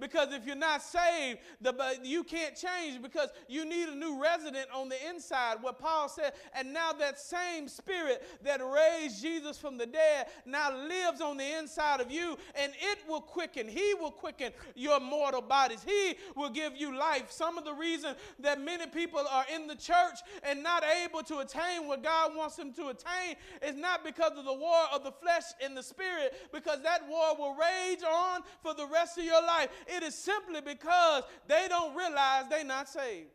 Because 0.00 0.32
if 0.32 0.46
you're 0.46 0.56
not 0.56 0.82
saved, 0.82 1.40
the, 1.60 1.74
uh, 1.74 1.92
you 2.02 2.24
can't 2.24 2.54
change 2.54 3.02
because 3.02 3.30
you 3.48 3.64
need 3.64 3.88
a 3.88 3.94
new 3.94 4.20
resident 4.20 4.68
on 4.74 4.88
the 4.88 5.08
inside. 5.08 5.56
What 5.60 5.78
Paul 5.78 6.08
said, 6.08 6.32
and 6.54 6.72
now 6.72 6.92
that 6.92 7.18
same 7.18 7.68
spirit 7.68 8.22
that 8.42 8.60
raised 8.60 9.22
Jesus 9.22 9.58
from 9.58 9.78
the 9.78 9.86
dead 9.86 10.26
now 10.46 10.76
lives 10.76 11.20
on 11.20 11.36
the 11.36 11.58
inside 11.58 12.00
of 12.00 12.10
you, 12.10 12.36
and 12.54 12.72
it 12.80 12.98
will 13.08 13.20
quicken. 13.20 13.68
He 13.68 13.94
will 13.94 14.10
quicken 14.10 14.52
your 14.74 15.00
mortal 15.00 15.42
bodies. 15.42 15.82
He 15.84 16.14
will 16.34 16.50
give 16.50 16.76
you 16.76 16.96
life. 16.96 17.30
Some 17.30 17.58
of 17.58 17.64
the 17.64 17.74
reason 17.74 18.14
that 18.40 18.60
many 18.60 18.86
people 18.86 19.20
are 19.30 19.44
in 19.54 19.66
the 19.66 19.74
church 19.74 20.18
and 20.42 20.62
not 20.62 20.84
able 21.04 21.22
to 21.24 21.38
attain 21.38 21.86
what 21.86 22.02
God 22.02 22.34
wants 22.36 22.56
them 22.56 22.72
to 22.74 22.88
attain 22.88 23.36
is 23.62 23.76
not 23.76 24.04
because 24.04 24.36
of 24.36 24.44
the 24.44 24.52
war 24.52 24.84
of 24.92 25.04
the 25.04 25.12
flesh 25.12 25.44
and 25.62 25.76
the 25.76 25.82
spirit, 25.82 26.34
because 26.52 26.82
that 26.82 27.08
war 27.08 27.36
will 27.36 27.54
rage 27.54 28.02
on 28.02 28.42
for 28.62 28.74
the 28.74 28.86
rest 28.86 29.18
of 29.18 29.24
your 29.24 29.42
life. 29.42 29.68
It 29.86 30.02
is 30.02 30.14
simply 30.14 30.60
because 30.60 31.24
they 31.46 31.66
don't 31.68 31.96
realize 31.96 32.44
they're 32.48 32.64
not 32.64 32.88
saved. 32.88 33.28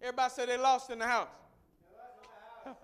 Everybody 0.00 0.32
said 0.34 0.48
they 0.48 0.58
lost 0.58 0.90
in 0.90 0.98
the 0.98 1.06
house. 1.06 1.28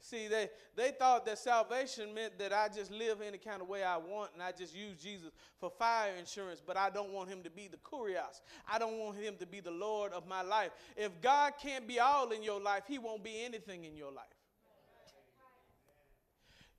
See, 0.00 0.28
they, 0.28 0.48
they 0.76 0.92
thought 0.92 1.26
that 1.26 1.38
salvation 1.38 2.14
meant 2.14 2.38
that 2.38 2.52
I 2.52 2.68
just 2.68 2.92
live 2.92 3.20
any 3.20 3.38
kind 3.38 3.60
of 3.60 3.68
way 3.68 3.82
I 3.82 3.96
want 3.96 4.30
and 4.34 4.42
I 4.42 4.52
just 4.52 4.74
use 4.74 4.96
Jesus 5.02 5.32
for 5.58 5.70
fire 5.70 6.12
insurance, 6.16 6.62
but 6.64 6.76
I 6.76 6.88
don't 6.88 7.12
want 7.12 7.28
him 7.28 7.42
to 7.42 7.50
be 7.50 7.68
the 7.68 7.78
kurios. 7.78 8.40
I 8.70 8.78
don't 8.78 8.98
want 8.98 9.16
him 9.16 9.34
to 9.40 9.46
be 9.46 9.58
the 9.58 9.72
Lord 9.72 10.12
of 10.12 10.28
my 10.28 10.42
life. 10.42 10.70
If 10.96 11.20
God 11.20 11.54
can't 11.60 11.86
be 11.88 11.98
all 11.98 12.30
in 12.30 12.44
your 12.44 12.60
life, 12.60 12.84
he 12.86 12.98
won't 12.98 13.24
be 13.24 13.44
anything 13.44 13.84
in 13.84 13.96
your 13.96 14.12
life. 14.12 14.26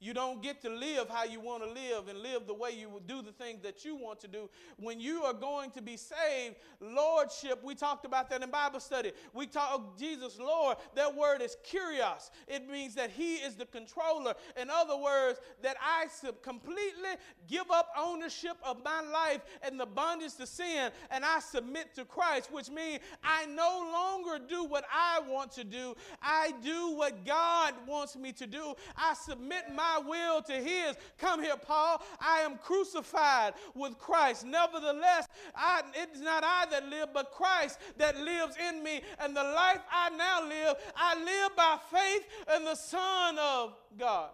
You 0.04 0.14
don't 0.14 0.44
get 0.44 0.62
to 0.64 0.70
live 0.70 1.08
how 1.08 1.24
you 1.24 1.40
want 1.40 1.64
to 1.64 1.70
live 1.70 2.10
and 2.10 2.20
live 2.20 2.46
the 2.46 2.54
way 2.54 2.72
you 2.72 2.90
would 2.90 3.08
do 3.08 3.22
the 3.22 3.32
things 3.32 3.62
that 3.62 3.86
you 3.86 3.96
want 3.96 4.20
to 4.20 4.28
do. 4.28 4.50
When 4.78 5.00
you 5.00 5.24
are 5.24 5.34
going 5.34 5.72
to 5.72 5.82
be 5.82 5.96
saved, 5.96 6.58
lordship, 6.82 7.64
we 7.64 7.74
talked 7.74 8.04
about 8.04 8.30
that 8.30 8.44
in 8.44 8.50
Bible 8.50 8.82
study. 8.82 9.14
We 9.34 9.48
talk 9.48 9.70
oh, 9.72 9.94
Jesus 9.98 10.38
Lord, 10.38 10.76
that 10.96 11.16
word 11.16 11.42
is 11.42 11.56
kurios. 11.72 12.32
It 12.50 12.70
means 12.70 12.96
that 12.96 13.12
he 13.12 13.36
is 13.36 13.56
the 13.56 13.66
controller. 13.66 14.34
In 14.62 14.70
other 14.70 14.98
words, 14.98 15.40
that 15.62 15.78
I 15.82 16.08
completely 16.42 17.12
give 17.48 17.72
up 17.72 17.88
ownership 17.98 18.58
of 18.62 18.84
my 18.84 19.00
life 19.02 19.40
and 19.62 19.80
the 19.80 19.86
bondage 19.86 20.36
to 20.36 20.46
sin 20.46 20.92
and 21.12 21.24
I 21.24 21.40
submit 21.40 21.96
to 21.96 22.04
Christ, 22.04 22.52
which 22.52 22.70
means 22.70 23.00
I 23.24 23.46
no 23.46 23.90
longer 23.94 24.44
do 24.50 24.66
what 24.66 24.84
I 24.94 25.22
want 25.22 25.54
to 25.54 25.64
do. 25.64 25.96
I 26.22 26.54
do 26.62 26.92
what 26.92 27.26
God 27.26 27.74
wants 27.88 28.18
me 28.18 28.34
to 28.34 28.46
do. 28.46 28.74
I 28.98 29.14
submit 29.14 29.74
my 29.74 29.93
my 29.94 30.08
will 30.08 30.42
to 30.44 30.54
his. 30.54 30.96
Come 31.18 31.42
here, 31.42 31.58
Paul. 31.58 32.02
I 32.20 32.40
am 32.40 32.58
crucified 32.58 33.54
with 33.74 33.98
Christ. 33.98 34.46
Nevertheless, 34.46 35.28
I, 35.56 35.82
it's 35.96 36.20
not 36.20 36.44
I 36.44 36.66
that 36.72 36.88
live, 36.88 37.10
but 37.14 37.32
Christ 37.32 37.80
that 37.98 38.18
lives 38.20 38.56
in 38.70 38.84
me. 38.84 39.02
And 39.20 39.36
the 39.36 39.44
life 39.44 39.82
I 39.92 40.10
now 40.10 40.48
live, 40.48 40.76
I 40.96 41.24
live 41.24 41.56
by 41.56 41.78
faith 41.92 42.26
in 42.56 42.66
the 42.66 42.76
Son 42.76 43.38
of 43.40 43.76
God. 43.98 44.30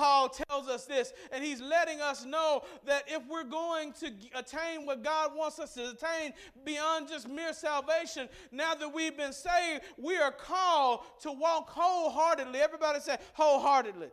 Paul 0.00 0.30
tells 0.30 0.66
us 0.66 0.86
this, 0.86 1.12
and 1.30 1.44
he's 1.44 1.60
letting 1.60 2.00
us 2.00 2.24
know 2.24 2.62
that 2.86 3.04
if 3.06 3.20
we're 3.28 3.44
going 3.44 3.92
to 4.00 4.10
attain 4.34 4.86
what 4.86 5.04
God 5.04 5.36
wants 5.36 5.58
us 5.58 5.74
to 5.74 5.90
attain 5.90 6.32
beyond 6.64 7.06
just 7.06 7.28
mere 7.28 7.52
salvation, 7.52 8.26
now 8.50 8.74
that 8.74 8.94
we've 8.94 9.14
been 9.14 9.34
saved, 9.34 9.84
we 9.98 10.16
are 10.16 10.32
called 10.32 11.00
to 11.20 11.30
walk 11.30 11.68
wholeheartedly. 11.68 12.60
Everybody 12.60 13.00
say, 13.00 13.18
wholeheartedly 13.34 14.08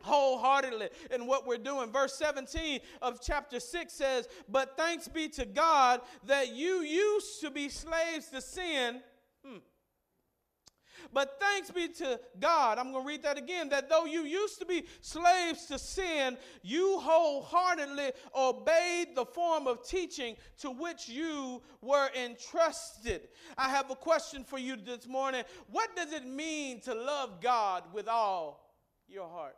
wholeheartedly 0.00 0.88
in 1.10 1.26
what 1.26 1.44
we're 1.44 1.58
doing. 1.58 1.90
Verse 1.90 2.14
17 2.14 2.78
of 3.02 3.20
chapter 3.20 3.58
6 3.58 3.92
says, 3.92 4.28
But 4.48 4.76
thanks 4.76 5.08
be 5.08 5.28
to 5.30 5.44
God 5.44 6.02
that 6.24 6.54
you 6.54 6.82
used 6.82 7.40
to 7.40 7.50
be 7.50 7.68
slaves 7.68 8.28
to 8.28 8.40
sin. 8.40 9.00
But 11.12 11.38
thanks 11.40 11.70
be 11.70 11.88
to 11.88 12.20
God, 12.38 12.78
I'm 12.78 12.92
going 12.92 13.04
to 13.04 13.08
read 13.08 13.22
that 13.22 13.38
again, 13.38 13.68
that 13.70 13.88
though 13.88 14.04
you 14.04 14.22
used 14.22 14.58
to 14.60 14.66
be 14.66 14.84
slaves 15.00 15.66
to 15.66 15.78
sin, 15.78 16.36
you 16.62 16.98
wholeheartedly 17.00 18.12
obeyed 18.34 19.14
the 19.14 19.24
form 19.24 19.66
of 19.66 19.86
teaching 19.86 20.36
to 20.58 20.70
which 20.70 21.08
you 21.08 21.62
were 21.80 22.10
entrusted. 22.14 23.28
I 23.56 23.68
have 23.70 23.90
a 23.90 23.96
question 23.96 24.44
for 24.44 24.58
you 24.58 24.76
this 24.76 25.06
morning. 25.06 25.44
What 25.70 25.96
does 25.96 26.12
it 26.12 26.26
mean 26.26 26.80
to 26.82 26.94
love 26.94 27.40
God 27.40 27.84
with 27.92 28.08
all 28.08 28.74
your 29.08 29.28
heart? 29.28 29.56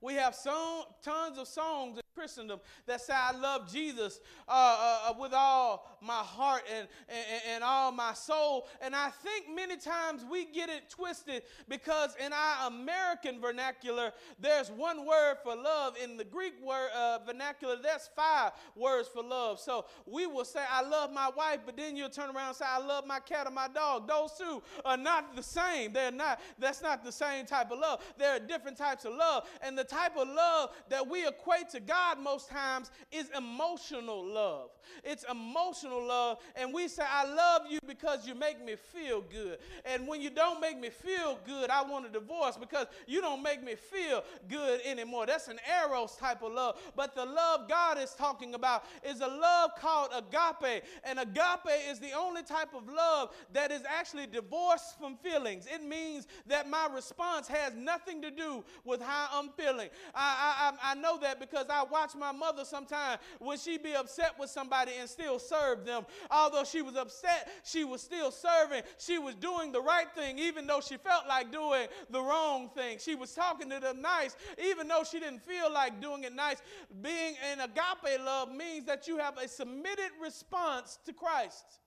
We 0.00 0.14
have 0.14 0.34
song, 0.34 0.84
tons 1.02 1.36
of 1.36 1.46
songs 1.46 1.99
Christendom 2.20 2.60
that 2.84 3.00
say, 3.00 3.14
I 3.16 3.32
love 3.32 3.72
Jesus 3.72 4.20
uh, 4.46 4.52
uh, 4.52 5.10
uh, 5.10 5.14
with 5.18 5.32
all 5.32 5.96
my 6.02 6.12
heart 6.12 6.64
and, 6.70 6.86
and, 7.08 7.42
and 7.48 7.64
all 7.64 7.92
my 7.92 8.12
soul. 8.12 8.68
And 8.82 8.94
I 8.94 9.08
think 9.08 9.46
many 9.54 9.78
times 9.78 10.22
we 10.30 10.44
get 10.44 10.68
it 10.68 10.90
twisted 10.90 11.44
because 11.66 12.14
in 12.22 12.34
our 12.34 12.68
American 12.68 13.40
vernacular, 13.40 14.12
there's 14.38 14.70
one 14.70 15.06
word 15.06 15.36
for 15.42 15.56
love. 15.56 15.96
In 16.02 16.18
the 16.18 16.24
Greek 16.24 16.62
word 16.62 16.90
uh, 16.94 17.20
vernacular, 17.24 17.76
there's 17.82 18.10
five 18.14 18.52
words 18.76 19.08
for 19.08 19.22
love. 19.22 19.58
So 19.58 19.86
we 20.04 20.26
will 20.26 20.44
say, 20.44 20.60
I 20.70 20.82
love 20.82 21.10
my 21.10 21.30
wife, 21.34 21.60
but 21.64 21.74
then 21.74 21.96
you'll 21.96 22.10
turn 22.10 22.36
around 22.36 22.48
and 22.48 22.56
say, 22.56 22.66
I 22.68 22.84
love 22.84 23.06
my 23.06 23.20
cat 23.20 23.46
or 23.46 23.50
my 23.50 23.68
dog. 23.68 24.06
Those 24.06 24.32
two 24.38 24.62
are 24.84 24.98
not 24.98 25.34
the 25.34 25.42
same. 25.42 25.94
They're 25.94 26.12
not, 26.12 26.38
that's 26.58 26.82
not 26.82 27.02
the 27.02 27.12
same 27.12 27.46
type 27.46 27.70
of 27.70 27.78
love. 27.78 28.02
There 28.18 28.36
are 28.36 28.38
different 28.38 28.76
types 28.76 29.06
of 29.06 29.14
love. 29.14 29.48
And 29.62 29.78
the 29.78 29.84
type 29.84 30.18
of 30.18 30.28
love 30.28 30.70
that 30.90 31.08
we 31.08 31.26
equate 31.26 31.70
to 31.70 31.80
God 31.80 32.09
most 32.18 32.48
times 32.48 32.90
is 33.12 33.28
emotional 33.36 34.24
love. 34.24 34.70
It's 35.04 35.24
emotional 35.30 36.06
love. 36.06 36.38
And 36.56 36.72
we 36.72 36.88
say, 36.88 37.04
I 37.08 37.24
love 37.32 37.62
you 37.70 37.78
because 37.86 38.26
you 38.26 38.34
make 38.34 38.64
me 38.64 38.74
feel 38.76 39.20
good. 39.20 39.58
And 39.84 40.06
when 40.06 40.20
you 40.20 40.30
don't 40.30 40.60
make 40.60 40.78
me 40.78 40.88
feel 40.90 41.38
good, 41.46 41.70
I 41.70 41.82
want 41.82 42.06
a 42.06 42.08
divorce 42.08 42.56
because 42.56 42.86
you 43.06 43.20
don't 43.20 43.42
make 43.42 43.62
me 43.62 43.74
feel 43.74 44.24
good 44.48 44.80
anymore. 44.84 45.26
That's 45.26 45.48
an 45.48 45.58
eros 45.84 46.16
type 46.16 46.42
of 46.42 46.52
love. 46.52 46.78
But 46.96 47.14
the 47.14 47.24
love 47.24 47.68
God 47.68 47.98
is 47.98 48.14
talking 48.14 48.54
about 48.54 48.84
is 49.04 49.20
a 49.20 49.28
love 49.28 49.70
called 49.78 50.10
agape. 50.16 50.84
And 51.04 51.18
agape 51.18 51.88
is 51.88 51.98
the 52.00 52.12
only 52.12 52.42
type 52.42 52.74
of 52.74 52.88
love 52.88 53.30
that 53.52 53.70
is 53.70 53.82
actually 53.88 54.26
divorced 54.26 54.98
from 54.98 55.16
feelings. 55.16 55.66
It 55.66 55.84
means 55.84 56.26
that 56.46 56.68
my 56.68 56.88
response 56.92 57.48
has 57.48 57.74
nothing 57.74 58.22
to 58.22 58.30
do 58.30 58.64
with 58.84 59.00
how 59.00 59.28
I'm 59.32 59.50
feeling. 59.50 59.88
I, 60.14 60.72
I, 60.82 60.92
I 60.92 60.94
know 60.94 61.18
that 61.18 61.40
because 61.40 61.66
I 61.70 61.82
watch 61.90 62.14
my 62.14 62.32
mother 62.32 62.64
sometimes 62.64 63.20
when 63.38 63.58
she 63.58 63.78
be 63.78 63.94
upset 63.94 64.38
with 64.38 64.50
somebody 64.50 64.92
and 64.98 65.08
still 65.08 65.38
serve 65.38 65.84
them. 65.84 66.04
Although 66.30 66.64
she 66.64 66.82
was 66.82 66.96
upset, 66.96 67.48
she 67.64 67.84
was 67.84 68.00
still 68.00 68.30
serving. 68.30 68.82
She 68.98 69.18
was 69.18 69.34
doing 69.34 69.72
the 69.72 69.80
right 69.80 70.06
thing, 70.14 70.38
even 70.38 70.66
though 70.66 70.80
she 70.80 70.96
felt 70.96 71.26
like 71.28 71.52
doing 71.52 71.86
the 72.10 72.20
wrong 72.20 72.70
thing. 72.74 72.98
She 72.98 73.14
was 73.14 73.34
talking 73.34 73.70
to 73.70 73.80
them 73.80 74.00
nice, 74.00 74.36
even 74.62 74.88
though 74.88 75.02
she 75.08 75.20
didn't 75.20 75.42
feel 75.42 75.72
like 75.72 76.00
doing 76.00 76.24
it 76.24 76.34
nice. 76.34 76.62
Being 77.00 77.34
in 77.52 77.60
agape 77.60 78.24
love 78.24 78.52
means 78.52 78.86
that 78.86 79.06
you 79.08 79.18
have 79.18 79.38
a 79.38 79.48
submitted 79.48 80.10
response 80.22 80.98
to 81.06 81.12
Christ. 81.12 81.80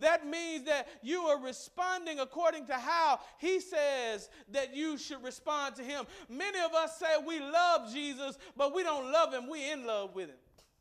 That 0.00 0.26
means 0.26 0.64
that 0.64 0.88
you 1.02 1.22
are 1.22 1.40
responding 1.40 2.20
according 2.20 2.66
to 2.66 2.74
how 2.74 3.20
He 3.38 3.60
says 3.60 4.28
that 4.52 4.74
you 4.74 4.98
should 4.98 5.22
respond 5.22 5.76
to 5.76 5.82
Him. 5.82 6.04
Many 6.28 6.58
of 6.60 6.74
us 6.74 6.98
say 6.98 7.06
we 7.26 7.40
love 7.40 7.92
Jesus, 7.92 8.38
but 8.56 8.74
we 8.74 8.82
don't 8.82 9.10
love 9.10 9.32
Him, 9.32 9.48
We're 9.48 9.72
in 9.72 9.86
love 9.86 10.14
with 10.14 10.28
Him. 10.28 10.36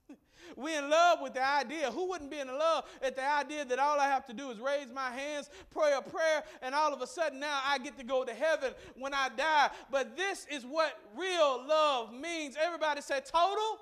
We're 0.56 0.84
in 0.84 0.90
love 0.90 1.20
with 1.22 1.34
the 1.34 1.46
idea. 1.46 1.92
Who 1.92 2.10
wouldn't 2.10 2.30
be 2.30 2.40
in 2.40 2.48
love 2.48 2.86
at 3.02 3.16
the 3.16 3.28
idea 3.28 3.66
that 3.66 3.80
all 3.80 4.00
I 4.00 4.08
have 4.08 4.26
to 4.28 4.34
do 4.34 4.52
is 4.52 4.60
raise 4.60 4.92
my 4.94 5.10
hands, 5.10 5.50
pray 5.72 5.94
a 5.98 6.02
prayer, 6.02 6.44
and 6.62 6.76
all 6.76 6.94
of 6.94 7.02
a 7.02 7.08
sudden 7.08 7.40
now 7.40 7.62
I 7.66 7.78
get 7.78 7.98
to 7.98 8.04
go 8.04 8.24
to 8.24 8.34
heaven 8.34 8.74
when 8.98 9.14
I 9.14 9.30
die? 9.30 9.70
But 9.92 10.16
this 10.16 10.46
is 10.52 10.66
what 10.66 11.00
real 11.18 11.66
love 11.68 12.14
means. 12.14 12.56
Everybody 12.62 13.02
say 13.02 13.22
total, 13.26 13.32
total. 13.34 13.80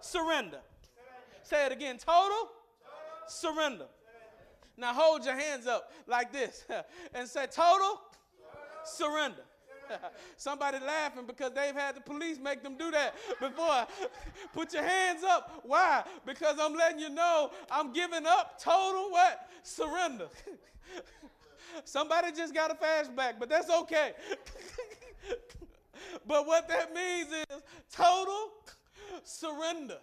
Surrender. 0.00 0.60
surrender. 0.60 0.60
Say 1.42 1.66
it 1.66 1.72
again 1.72 1.98
total, 1.98 2.48
total. 2.84 3.28
surrender. 3.28 3.86
Now 4.80 4.94
hold 4.94 5.24
your 5.26 5.36
hands 5.36 5.66
up 5.66 5.92
like 6.06 6.32
this 6.32 6.64
and 7.14 7.28
say, 7.28 7.46
total 7.46 8.00
surrender. 8.84 9.42
Somebody 10.36 10.78
laughing 10.78 11.24
because 11.26 11.52
they've 11.52 11.74
had 11.74 11.96
the 11.96 12.00
police 12.00 12.38
make 12.38 12.62
them 12.62 12.76
do 12.78 12.90
that 12.90 13.14
before. 13.40 13.86
Put 14.54 14.72
your 14.72 14.82
hands 14.82 15.22
up. 15.22 15.60
Why? 15.64 16.02
Because 16.24 16.56
I'm 16.58 16.74
letting 16.74 17.00
you 17.00 17.10
know 17.10 17.50
I'm 17.70 17.92
giving 17.92 18.24
up 18.26 18.58
total 18.62 19.10
what? 19.10 19.48
Surrender. 19.62 20.28
Somebody 21.84 22.32
just 22.32 22.54
got 22.54 22.70
a 22.70 22.74
flashback, 22.74 23.34
but 23.38 23.48
that's 23.48 23.70
okay. 23.70 24.12
but 26.26 26.46
what 26.46 26.68
that 26.68 26.94
means 26.94 27.28
is 27.32 27.62
total 27.92 28.50
surrender. 29.22 29.98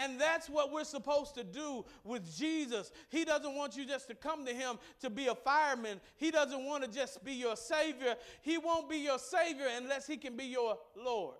And 0.00 0.20
that's 0.20 0.48
what 0.48 0.72
we're 0.72 0.84
supposed 0.84 1.34
to 1.34 1.44
do 1.44 1.84
with 2.04 2.36
Jesus. 2.36 2.92
He 3.08 3.24
doesn't 3.24 3.54
want 3.54 3.76
you 3.76 3.84
just 3.86 4.08
to 4.08 4.14
come 4.14 4.46
to 4.46 4.54
Him 4.54 4.78
to 5.00 5.10
be 5.10 5.26
a 5.26 5.34
fireman, 5.34 6.00
He 6.16 6.30
doesn't 6.30 6.64
want 6.64 6.84
to 6.84 6.90
just 6.90 7.24
be 7.24 7.32
your 7.32 7.56
Savior. 7.56 8.16
He 8.42 8.58
won't 8.58 8.88
be 8.88 8.98
your 8.98 9.18
Savior 9.18 9.66
unless 9.76 10.06
He 10.06 10.16
can 10.16 10.36
be 10.36 10.44
your 10.44 10.78
Lord. 10.96 11.36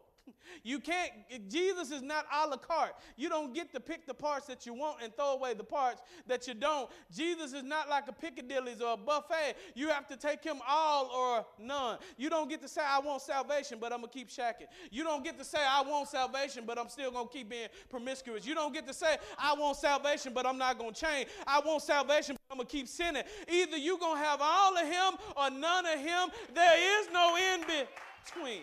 You 0.62 0.80
can't, 0.80 1.10
Jesus 1.48 1.90
is 1.90 2.02
not 2.02 2.26
a 2.32 2.48
la 2.48 2.56
carte. 2.56 2.94
You 3.16 3.28
don't 3.28 3.54
get 3.54 3.72
to 3.74 3.80
pick 3.80 4.06
the 4.06 4.14
parts 4.14 4.46
that 4.46 4.66
you 4.66 4.74
want 4.74 5.02
and 5.02 5.14
throw 5.14 5.32
away 5.34 5.54
the 5.54 5.64
parts 5.64 6.02
that 6.26 6.46
you 6.46 6.54
don't. 6.54 6.90
Jesus 7.14 7.52
is 7.52 7.62
not 7.62 7.88
like 7.88 8.08
a 8.08 8.12
Piccadilly's 8.12 8.80
or 8.80 8.94
a 8.94 8.96
buffet. 8.96 9.56
You 9.74 9.88
have 9.88 10.06
to 10.08 10.16
take 10.16 10.42
him 10.42 10.58
all 10.66 11.06
or 11.06 11.46
none. 11.58 11.98
You 12.16 12.30
don't 12.30 12.48
get 12.48 12.60
to 12.62 12.68
say, 12.68 12.82
I 12.86 12.98
want 13.00 13.22
salvation, 13.22 13.78
but 13.80 13.92
I'm 13.92 14.00
going 14.00 14.10
to 14.10 14.18
keep 14.18 14.28
shacking. 14.28 14.66
You 14.90 15.04
don't 15.04 15.24
get 15.24 15.38
to 15.38 15.44
say, 15.44 15.58
I 15.58 15.82
want 15.82 16.08
salvation, 16.08 16.64
but 16.66 16.78
I'm 16.78 16.88
still 16.88 17.10
going 17.10 17.28
to 17.28 17.32
keep 17.32 17.50
being 17.50 17.68
promiscuous. 17.90 18.46
You 18.46 18.54
don't 18.54 18.72
get 18.72 18.86
to 18.86 18.94
say, 18.94 19.16
I 19.38 19.54
want 19.54 19.76
salvation, 19.76 20.32
but 20.34 20.46
I'm 20.46 20.58
not 20.58 20.78
going 20.78 20.92
to 20.92 21.00
change. 21.00 21.28
I 21.46 21.60
want 21.60 21.82
salvation, 21.82 22.36
but 22.36 22.52
I'm 22.52 22.58
going 22.58 22.66
to 22.66 22.72
keep 22.72 22.88
sinning. 22.88 23.22
Either 23.48 23.76
you're 23.76 23.98
going 23.98 24.18
to 24.20 24.24
have 24.24 24.40
all 24.42 24.76
of 24.76 24.86
him 24.86 25.18
or 25.36 25.50
none 25.50 25.86
of 25.86 25.98
him. 25.98 26.28
There 26.54 27.00
is 27.00 27.08
no 27.12 27.36
in 27.36 27.60
between. 27.60 28.62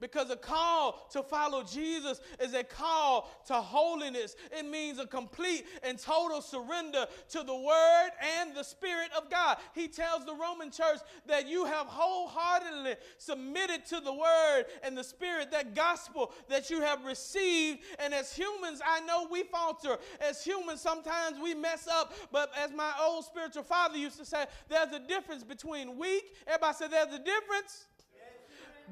Because 0.00 0.30
a 0.30 0.36
call 0.36 1.06
to 1.12 1.22
follow 1.22 1.62
Jesus 1.62 2.20
is 2.40 2.54
a 2.54 2.64
call 2.64 3.30
to 3.46 3.54
holiness. 3.54 4.36
It 4.56 4.66
means 4.66 4.98
a 4.98 5.06
complete 5.06 5.64
and 5.82 5.98
total 5.98 6.42
surrender 6.42 7.06
to 7.30 7.42
the 7.42 7.56
Word 7.56 8.10
and 8.40 8.54
the 8.54 8.62
Spirit 8.62 9.10
of 9.16 9.30
God. 9.30 9.58
He 9.74 9.88
tells 9.88 10.24
the 10.24 10.34
Roman 10.34 10.70
church 10.70 10.98
that 11.26 11.48
you 11.48 11.64
have 11.64 11.86
wholeheartedly 11.86 12.96
submitted 13.18 13.86
to 13.86 14.00
the 14.00 14.12
Word 14.12 14.64
and 14.82 14.96
the 14.96 15.04
Spirit, 15.04 15.50
that 15.52 15.74
gospel 15.74 16.32
that 16.48 16.70
you 16.70 16.80
have 16.80 17.04
received. 17.04 17.80
And 17.98 18.12
as 18.12 18.34
humans, 18.34 18.80
I 18.84 19.00
know 19.00 19.26
we 19.30 19.44
falter. 19.44 19.98
As 20.20 20.44
humans, 20.44 20.80
sometimes 20.80 21.38
we 21.42 21.54
mess 21.54 21.88
up. 21.88 22.12
But 22.32 22.50
as 22.58 22.72
my 22.72 22.92
old 23.00 23.24
spiritual 23.24 23.62
father 23.62 23.96
used 23.96 24.18
to 24.18 24.24
say, 24.24 24.46
there's 24.68 24.92
a 24.92 25.00
difference 25.00 25.44
between 25.44 25.98
weak. 25.98 26.34
Everybody 26.46 26.76
say 26.76 26.88
there's 26.88 27.14
a 27.14 27.18
difference 27.18 27.86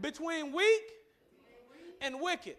between 0.01 0.53
weak 0.53 0.83
and 2.01 2.21
wicked. 2.21 2.57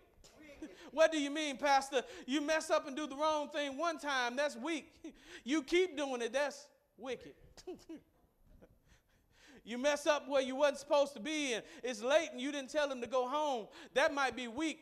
what 0.92 1.12
do 1.12 1.20
you 1.20 1.30
mean, 1.30 1.58
Pastor? 1.58 2.02
You 2.26 2.42
mess 2.42 2.70
up 2.70 2.88
and 2.88 2.96
do 2.96 3.08
the 3.08 3.16
wrong 3.16 3.50
thing 3.50 3.78
one 3.78 3.98
time, 3.98 4.36
that's 4.36 4.56
weak. 4.56 4.92
You 5.48 5.62
keep 5.62 5.96
doing 5.96 6.24
it, 6.24 6.34
that's 6.34 6.66
wicked. 6.98 7.34
you 9.66 9.78
mess 9.78 10.08
up 10.08 10.28
where 10.28 10.42
you 10.42 10.56
wasn't 10.56 10.80
supposed 10.80 11.14
to 11.14 11.20
be 11.20 11.54
and 11.54 11.64
it's 11.84 12.02
late 12.02 12.30
and 12.32 12.42
you 12.42 12.52
didn't 12.52 12.72
tell 12.72 12.90
him 12.90 13.00
to 13.02 13.08
go 13.08 13.28
home, 13.28 13.68
that 13.94 14.14
might 14.14 14.36
be 14.36 14.48
weak. 14.48 14.80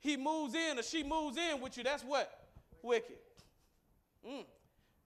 He 0.00 0.18
moves 0.18 0.54
in 0.54 0.78
or 0.78 0.82
she 0.82 1.02
moves 1.02 1.38
in 1.38 1.60
with 1.60 1.78
you, 1.78 1.84
that's 1.84 2.02
what? 2.02 2.48
Wicked. 2.82 3.16
Mm. 4.28 4.44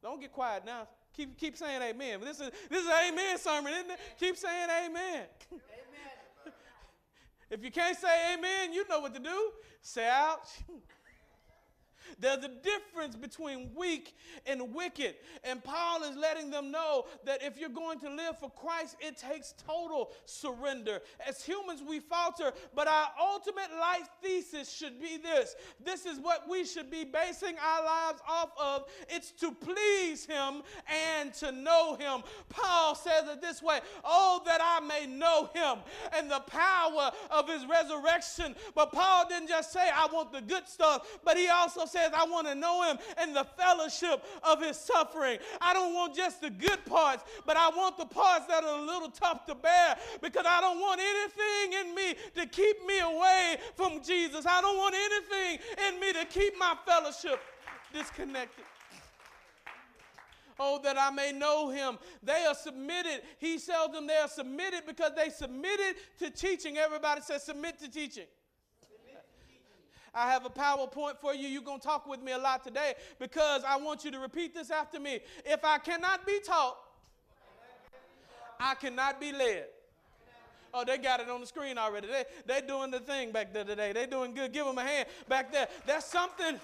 Don't 0.02 0.20
get 0.20 0.32
quiet 0.32 0.64
now. 0.64 0.88
Keep, 1.16 1.36
keep 1.36 1.56
saying 1.56 1.82
amen. 1.82 2.20
This 2.20 2.40
is, 2.40 2.50
this 2.70 2.82
is 2.82 2.88
an 2.88 3.12
amen 3.12 3.38
sermon, 3.38 3.72
isn't 3.72 3.90
it? 3.90 3.98
Keep 4.20 4.36
saying 4.36 4.68
amen. 4.86 5.24
If 7.50 7.64
you 7.64 7.70
can't 7.70 7.96
say 7.96 8.34
amen, 8.34 8.72
you 8.72 8.86
know 8.88 9.00
what 9.00 9.14
to 9.14 9.20
do. 9.20 9.52
Say 9.80 10.08
ouch. 10.08 10.48
There's 12.18 12.44
a 12.44 12.48
difference 12.48 13.16
between 13.16 13.70
weak 13.74 14.14
and 14.46 14.74
wicked. 14.74 15.16
And 15.44 15.62
Paul 15.62 16.02
is 16.04 16.16
letting 16.16 16.50
them 16.50 16.70
know 16.70 17.06
that 17.24 17.42
if 17.42 17.58
you're 17.58 17.68
going 17.68 18.00
to 18.00 18.10
live 18.10 18.38
for 18.38 18.50
Christ, 18.50 18.96
it 19.00 19.16
takes 19.16 19.54
total 19.66 20.12
surrender. 20.24 21.00
As 21.26 21.42
humans, 21.42 21.82
we 21.86 22.00
falter, 22.00 22.52
but 22.74 22.88
our 22.88 23.08
ultimate 23.20 23.70
life 23.78 24.08
thesis 24.22 24.72
should 24.72 25.00
be 25.00 25.16
this 25.16 25.54
this 25.84 26.06
is 26.06 26.18
what 26.18 26.48
we 26.48 26.64
should 26.64 26.90
be 26.90 27.04
basing 27.04 27.54
our 27.64 27.84
lives 27.84 28.20
off 28.28 28.50
of. 28.58 28.84
It's 29.08 29.30
to 29.32 29.52
please 29.52 30.26
Him 30.26 30.62
and 31.16 31.32
to 31.34 31.52
know 31.52 31.96
Him. 31.96 32.22
Paul 32.48 32.94
says 32.94 33.28
it 33.28 33.40
this 33.40 33.62
way 33.62 33.80
Oh, 34.04 34.42
that 34.46 34.60
I 34.62 34.84
may 34.84 35.06
know 35.06 35.50
Him 35.54 35.78
and 36.12 36.30
the 36.30 36.40
power 36.40 37.10
of 37.30 37.48
His 37.48 37.64
resurrection. 37.66 38.54
But 38.74 38.92
Paul 38.92 39.28
didn't 39.28 39.48
just 39.48 39.72
say, 39.72 39.88
I 39.92 40.06
want 40.12 40.32
the 40.32 40.40
good 40.40 40.68
stuff, 40.68 41.18
but 41.24 41.36
he 41.36 41.48
also 41.48 41.84
said, 41.86 41.97
says, 41.98 42.12
I 42.14 42.24
want 42.26 42.46
to 42.46 42.54
know 42.54 42.82
him 42.82 42.98
and 43.16 43.34
the 43.34 43.44
fellowship 43.44 44.24
of 44.42 44.62
his 44.62 44.76
suffering. 44.76 45.38
I 45.60 45.74
don't 45.74 45.94
want 45.94 46.14
just 46.14 46.40
the 46.40 46.50
good 46.50 46.84
parts, 46.86 47.24
but 47.46 47.56
I 47.56 47.68
want 47.70 47.98
the 47.98 48.06
parts 48.06 48.46
that 48.46 48.64
are 48.64 48.78
a 48.78 48.82
little 48.82 49.10
tough 49.10 49.46
to 49.46 49.54
bear 49.54 49.96
because 50.22 50.44
I 50.46 50.60
don't 50.60 50.80
want 50.80 51.00
anything 51.00 51.80
in 51.80 51.94
me 51.94 52.14
to 52.36 52.46
keep 52.46 52.86
me 52.86 53.00
away 53.00 53.58
from 53.74 54.02
Jesus. 54.02 54.46
I 54.46 54.60
don't 54.60 54.76
want 54.76 54.94
anything 54.94 55.58
in 55.88 56.00
me 56.00 56.12
to 56.12 56.24
keep 56.26 56.58
my 56.58 56.76
fellowship 56.86 57.40
disconnected. 57.92 58.64
Oh, 60.60 60.80
that 60.82 60.98
I 60.98 61.10
may 61.10 61.30
know 61.30 61.70
him. 61.70 61.98
They 62.20 62.44
are 62.44 62.54
submitted. 62.54 63.22
He 63.38 63.58
tells 63.58 63.92
them 63.92 64.08
they 64.08 64.16
are 64.16 64.28
submitted 64.28 64.82
because 64.88 65.12
they 65.16 65.30
submitted 65.30 65.94
to 66.18 66.30
teaching. 66.30 66.78
Everybody 66.78 67.20
says, 67.20 67.44
submit 67.44 67.78
to 67.78 67.88
teaching. 67.88 68.26
I 70.14 70.30
have 70.30 70.44
a 70.44 70.50
PowerPoint 70.50 71.18
for 71.18 71.34
you. 71.34 71.48
You're 71.48 71.62
going 71.62 71.80
to 71.80 71.86
talk 71.86 72.06
with 72.06 72.22
me 72.22 72.32
a 72.32 72.38
lot 72.38 72.64
today 72.64 72.94
because 73.18 73.62
I 73.66 73.76
want 73.76 74.04
you 74.04 74.10
to 74.10 74.18
repeat 74.18 74.54
this 74.54 74.70
after 74.70 74.98
me. 74.98 75.20
If 75.44 75.64
I 75.64 75.78
cannot 75.78 76.26
be 76.26 76.40
taught, 76.44 76.76
I 78.60 78.74
cannot 78.74 79.20
be 79.20 79.32
led. 79.32 79.66
Oh, 80.74 80.84
they 80.84 80.98
got 80.98 81.20
it 81.20 81.28
on 81.30 81.40
the 81.40 81.46
screen 81.46 81.78
already. 81.78 82.08
They, 82.08 82.24
they're 82.46 82.66
doing 82.66 82.90
the 82.90 83.00
thing 83.00 83.32
back 83.32 83.52
there 83.52 83.64
today. 83.64 83.92
They're 83.92 84.06
doing 84.06 84.34
good. 84.34 84.52
Give 84.52 84.66
them 84.66 84.76
a 84.76 84.82
hand 84.82 85.08
back 85.28 85.50
there. 85.50 85.68
That's 85.86 86.06
something 86.06 86.60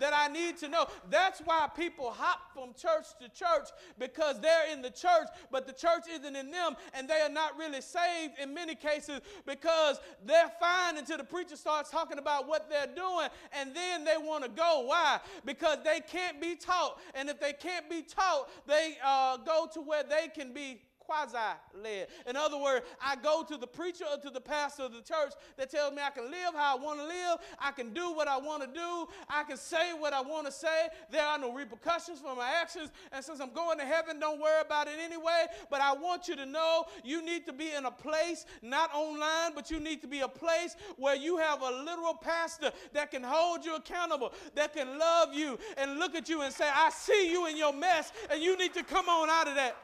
that 0.00 0.12
I 0.14 0.32
need 0.32 0.56
to 0.58 0.68
know. 0.68 0.86
That's 1.10 1.40
why 1.40 1.68
people 1.76 2.10
hop 2.10 2.52
from 2.52 2.74
church 2.74 3.06
to 3.20 3.28
church 3.28 3.68
because 3.98 4.40
they're 4.40 4.72
in 4.72 4.82
the 4.82 4.90
church, 4.90 5.28
but 5.50 5.66
the 5.66 5.72
church 5.72 6.04
isn't 6.10 6.36
in 6.36 6.50
them, 6.50 6.76
and 6.94 7.08
they 7.08 7.20
are 7.20 7.28
not 7.28 7.56
really 7.58 7.80
saved 7.80 8.38
in 8.40 8.54
many 8.54 8.74
cases 8.74 9.20
because 9.46 10.00
they're 10.24 10.50
fine 10.60 10.98
until 10.98 11.18
the 11.18 11.24
preacher 11.24 11.56
starts 11.56 11.90
talking 11.90 12.18
about 12.18 12.48
what 12.48 12.68
they're 12.68 12.94
doing, 12.94 13.28
and 13.52 13.74
then 13.74 14.04
they 14.04 14.16
want 14.16 14.44
to 14.44 14.50
go. 14.50 14.84
Why? 14.86 15.20
Because 15.44 15.78
they 15.84 16.00
can't 16.00 16.40
be 16.40 16.56
taught, 16.56 17.00
and 17.14 17.28
if 17.28 17.40
they 17.40 17.52
can't 17.52 17.88
be 17.88 18.02
taught, 18.02 18.48
they 18.66 18.96
uh, 19.04 19.36
go 19.38 19.68
to 19.74 19.80
where 19.80 20.02
they 20.02 20.28
can 20.28 20.52
be 20.52 20.80
quasi 21.12 21.36
led. 21.82 22.08
In 22.26 22.36
other 22.36 22.58
words, 22.58 22.84
I 23.00 23.16
go 23.16 23.44
to 23.46 23.56
the 23.56 23.66
preacher 23.66 24.04
or 24.10 24.18
to 24.18 24.30
the 24.30 24.40
pastor 24.40 24.84
of 24.84 24.92
the 24.92 25.02
church 25.02 25.32
that 25.56 25.70
tells 25.70 25.92
me 25.92 26.02
I 26.02 26.10
can 26.10 26.30
live 26.30 26.54
how 26.54 26.76
I 26.76 26.80
want 26.80 27.00
to 27.00 27.06
live, 27.06 27.38
I 27.58 27.70
can 27.70 27.92
do 27.92 28.12
what 28.12 28.28
I 28.28 28.38
want 28.38 28.62
to 28.62 28.68
do, 28.68 29.08
I 29.28 29.44
can 29.44 29.56
say 29.56 29.92
what 29.92 30.12
I 30.12 30.22
want 30.22 30.46
to 30.46 30.52
say. 30.52 30.88
There 31.10 31.24
are 31.24 31.38
no 31.38 31.52
repercussions 31.52 32.20
for 32.20 32.34
my 32.34 32.50
actions. 32.60 32.90
And 33.12 33.24
since 33.24 33.40
I'm 33.40 33.52
going 33.52 33.78
to 33.78 33.84
heaven, 33.84 34.18
don't 34.18 34.40
worry 34.40 34.60
about 34.60 34.88
it 34.88 34.94
anyway. 35.02 35.46
But 35.70 35.80
I 35.80 35.92
want 35.92 36.28
you 36.28 36.36
to 36.36 36.46
know 36.46 36.86
you 37.04 37.24
need 37.24 37.46
to 37.46 37.52
be 37.52 37.72
in 37.72 37.84
a 37.84 37.90
place, 37.90 38.46
not 38.62 38.90
online, 38.94 39.52
but 39.54 39.70
you 39.70 39.80
need 39.80 40.00
to 40.02 40.08
be 40.08 40.20
a 40.20 40.28
place 40.28 40.76
where 40.96 41.16
you 41.16 41.36
have 41.36 41.60
a 41.62 41.70
literal 41.70 42.14
pastor 42.14 42.72
that 42.92 43.10
can 43.10 43.22
hold 43.22 43.64
you 43.64 43.76
accountable, 43.76 44.32
that 44.54 44.72
can 44.72 44.98
love 44.98 45.34
you 45.34 45.58
and 45.76 45.98
look 45.98 46.14
at 46.14 46.28
you 46.28 46.42
and 46.42 46.52
say, 46.52 46.68
I 46.72 46.90
see 46.90 47.30
you 47.30 47.46
in 47.46 47.56
your 47.56 47.72
mess, 47.72 48.12
and 48.30 48.42
you 48.42 48.56
need 48.56 48.74
to 48.74 48.82
come 48.82 49.08
on 49.08 49.28
out 49.28 49.48
of 49.48 49.54
that. 49.56 49.76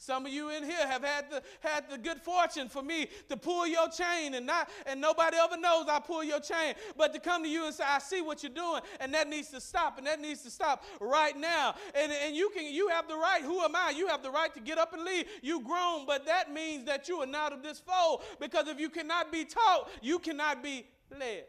Some 0.00 0.24
of 0.24 0.32
you 0.32 0.48
in 0.48 0.64
here 0.64 0.86
have 0.86 1.04
had 1.04 1.30
the, 1.30 1.42
had 1.60 1.90
the 1.90 1.98
good 1.98 2.22
fortune 2.22 2.70
for 2.70 2.82
me 2.82 3.08
to 3.28 3.36
pull 3.36 3.66
your 3.66 3.86
chain 3.90 4.32
and 4.32 4.46
not 4.46 4.70
and 4.86 4.98
nobody 4.98 5.36
ever 5.36 5.58
knows 5.58 5.88
I 5.90 6.00
pull 6.00 6.24
your 6.24 6.40
chain, 6.40 6.72
but 6.96 7.12
to 7.12 7.20
come 7.20 7.42
to 7.42 7.48
you 7.50 7.66
and 7.66 7.74
say, 7.74 7.84
I 7.86 7.98
see 7.98 8.22
what 8.22 8.42
you're 8.42 8.50
doing, 8.50 8.80
and 8.98 9.12
that 9.12 9.28
needs 9.28 9.48
to 9.48 9.60
stop, 9.60 9.98
and 9.98 10.06
that 10.06 10.18
needs 10.18 10.40
to 10.44 10.50
stop 10.50 10.84
right 11.00 11.36
now. 11.36 11.74
And, 11.94 12.10
and 12.12 12.34
you 12.34 12.48
can 12.48 12.72
you 12.72 12.88
have 12.88 13.08
the 13.08 13.14
right, 13.14 13.42
who 13.42 13.60
am 13.60 13.76
I? 13.76 13.92
You 13.94 14.06
have 14.06 14.22
the 14.22 14.30
right 14.30 14.52
to 14.54 14.60
get 14.60 14.78
up 14.78 14.94
and 14.94 15.04
leave. 15.04 15.26
You 15.42 15.60
grown, 15.60 16.06
but 16.06 16.24
that 16.24 16.50
means 16.50 16.86
that 16.86 17.06
you 17.06 17.18
are 17.18 17.26
not 17.26 17.52
of 17.52 17.62
this 17.62 17.78
fold. 17.78 18.22
Because 18.40 18.68
if 18.68 18.80
you 18.80 18.88
cannot 18.88 19.30
be 19.30 19.44
taught, 19.44 19.90
you 20.00 20.18
cannot 20.18 20.62
be 20.62 20.86
led. 21.10 21.44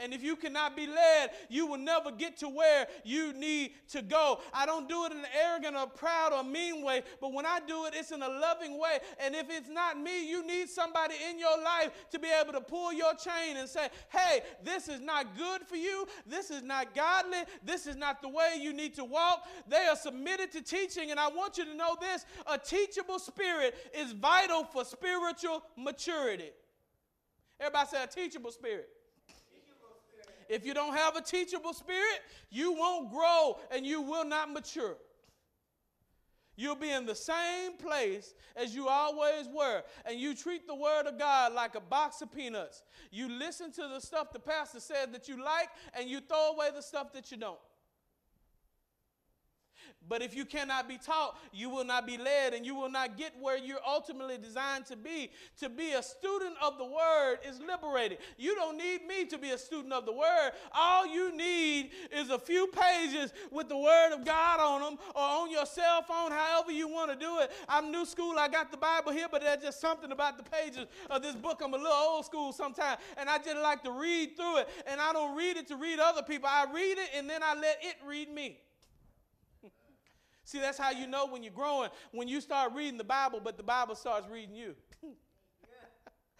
And 0.00 0.12
if 0.12 0.22
you 0.22 0.36
cannot 0.36 0.76
be 0.76 0.86
led, 0.86 1.30
you 1.48 1.66
will 1.66 1.78
never 1.78 2.10
get 2.10 2.36
to 2.38 2.48
where 2.48 2.86
you 3.04 3.32
need 3.32 3.72
to 3.88 4.02
go. 4.02 4.40
I 4.52 4.66
don't 4.66 4.88
do 4.88 5.04
it 5.04 5.12
in 5.12 5.18
an 5.18 5.26
arrogant 5.42 5.76
or 5.76 5.86
proud 5.86 6.32
or 6.32 6.44
mean 6.44 6.84
way, 6.84 7.02
but 7.20 7.32
when 7.32 7.46
I 7.46 7.60
do 7.66 7.86
it, 7.86 7.94
it's 7.94 8.10
in 8.12 8.22
a 8.22 8.28
loving 8.28 8.78
way. 8.78 8.98
And 9.18 9.34
if 9.34 9.46
it's 9.50 9.68
not 9.68 9.98
me, 9.98 10.28
you 10.28 10.46
need 10.46 10.68
somebody 10.68 11.14
in 11.28 11.38
your 11.38 11.62
life 11.62 11.90
to 12.10 12.18
be 12.18 12.28
able 12.28 12.52
to 12.52 12.60
pull 12.60 12.92
your 12.92 13.14
chain 13.14 13.56
and 13.56 13.68
say, 13.68 13.88
hey, 14.10 14.40
this 14.62 14.88
is 14.88 15.00
not 15.00 15.36
good 15.36 15.62
for 15.62 15.76
you. 15.76 16.06
This 16.26 16.50
is 16.50 16.62
not 16.62 16.94
godly. 16.94 17.38
This 17.64 17.86
is 17.86 17.96
not 17.96 18.22
the 18.22 18.28
way 18.28 18.58
you 18.60 18.72
need 18.72 18.94
to 18.94 19.04
walk. 19.04 19.46
They 19.68 19.86
are 19.86 19.96
submitted 19.96 20.52
to 20.52 20.62
teaching. 20.62 21.10
And 21.10 21.20
I 21.20 21.28
want 21.28 21.58
you 21.58 21.64
to 21.64 21.74
know 21.74 21.96
this 22.00 22.24
a 22.46 22.58
teachable 22.58 23.18
spirit 23.18 23.74
is 23.94 24.12
vital 24.12 24.64
for 24.64 24.84
spiritual 24.84 25.62
maturity. 25.76 26.50
Everybody 27.60 27.88
say 27.88 28.04
a 28.04 28.06
teachable 28.06 28.52
spirit. 28.52 28.88
If 30.48 30.64
you 30.64 30.74
don't 30.74 30.96
have 30.96 31.16
a 31.16 31.20
teachable 31.20 31.72
spirit, 31.72 32.20
you 32.50 32.72
won't 32.72 33.10
grow 33.10 33.58
and 33.70 33.86
you 33.86 34.00
will 34.00 34.24
not 34.24 34.52
mature. 34.52 34.96
You'll 36.56 36.74
be 36.74 36.90
in 36.90 37.06
the 37.06 37.14
same 37.14 37.76
place 37.76 38.34
as 38.56 38.74
you 38.74 38.88
always 38.88 39.46
were, 39.46 39.84
and 40.04 40.18
you 40.18 40.34
treat 40.34 40.66
the 40.66 40.74
Word 40.74 41.06
of 41.06 41.16
God 41.16 41.52
like 41.52 41.76
a 41.76 41.80
box 41.80 42.20
of 42.20 42.32
peanuts. 42.32 42.82
You 43.12 43.28
listen 43.28 43.70
to 43.74 43.82
the 43.82 44.00
stuff 44.00 44.32
the 44.32 44.40
pastor 44.40 44.80
said 44.80 45.12
that 45.12 45.28
you 45.28 45.40
like, 45.42 45.68
and 45.94 46.10
you 46.10 46.18
throw 46.18 46.50
away 46.50 46.70
the 46.74 46.82
stuff 46.82 47.12
that 47.12 47.30
you 47.30 47.36
don't. 47.36 47.60
But 50.08 50.22
if 50.22 50.34
you 50.34 50.44
cannot 50.44 50.88
be 50.88 50.98
taught, 50.98 51.38
you 51.52 51.68
will 51.68 51.84
not 51.84 52.06
be 52.06 52.16
led 52.16 52.54
and 52.54 52.64
you 52.64 52.74
will 52.74 52.90
not 52.90 53.16
get 53.16 53.32
where 53.40 53.58
you're 53.58 53.84
ultimately 53.86 54.38
designed 54.38 54.86
to 54.86 54.96
be. 54.96 55.30
To 55.60 55.68
be 55.68 55.92
a 55.92 56.02
student 56.02 56.54
of 56.62 56.78
the 56.78 56.84
word 56.84 57.38
is 57.46 57.60
liberating. 57.60 58.18
You 58.36 58.54
don't 58.54 58.78
need 58.78 59.06
me 59.06 59.26
to 59.26 59.38
be 59.38 59.50
a 59.50 59.58
student 59.58 59.92
of 59.92 60.06
the 60.06 60.12
word. 60.12 60.52
All 60.72 61.06
you 61.06 61.36
need 61.36 61.90
is 62.10 62.30
a 62.30 62.38
few 62.38 62.68
pages 62.68 63.32
with 63.50 63.68
the 63.68 63.76
word 63.76 64.12
of 64.12 64.24
God 64.24 64.60
on 64.60 64.80
them 64.80 64.98
or 65.14 65.22
on 65.22 65.50
your 65.50 65.66
cell 65.66 66.02
phone, 66.02 66.30
however 66.30 66.72
you 66.72 66.88
want 66.88 67.10
to 67.10 67.16
do 67.16 67.38
it. 67.40 67.50
I'm 67.68 67.90
new 67.90 68.06
school. 68.06 68.38
I 68.38 68.48
got 68.48 68.70
the 68.70 68.76
Bible 68.76 69.12
here, 69.12 69.26
but 69.30 69.42
there's 69.42 69.62
just 69.62 69.80
something 69.80 70.12
about 70.12 70.38
the 70.38 70.44
pages 70.44 70.86
of 71.10 71.22
this 71.22 71.34
book. 71.34 71.60
I'm 71.62 71.74
a 71.74 71.76
little 71.76 71.92
old 71.92 72.24
school 72.24 72.52
sometimes, 72.52 73.00
and 73.16 73.28
I 73.28 73.38
just 73.38 73.56
like 73.58 73.82
to 73.84 73.92
read 73.92 74.36
through 74.36 74.58
it. 74.58 74.68
And 74.86 75.00
I 75.00 75.12
don't 75.12 75.36
read 75.36 75.56
it 75.56 75.68
to 75.68 75.76
read 75.76 75.98
other 75.98 76.22
people. 76.22 76.48
I 76.48 76.66
read 76.72 76.98
it 76.98 77.10
and 77.14 77.28
then 77.28 77.42
I 77.42 77.54
let 77.54 77.78
it 77.82 77.96
read 78.06 78.32
me. 78.32 78.58
See, 80.48 80.60
that's 80.60 80.78
how 80.78 80.92
you 80.92 81.06
know 81.06 81.26
when 81.26 81.42
you're 81.42 81.52
growing, 81.52 81.90
when 82.10 82.26
you 82.26 82.40
start 82.40 82.72
reading 82.72 82.96
the 82.96 83.04
Bible, 83.04 83.38
but 83.38 83.58
the 83.58 83.62
Bible 83.62 83.94
starts 83.94 84.26
reading 84.30 84.54
you 84.54 84.74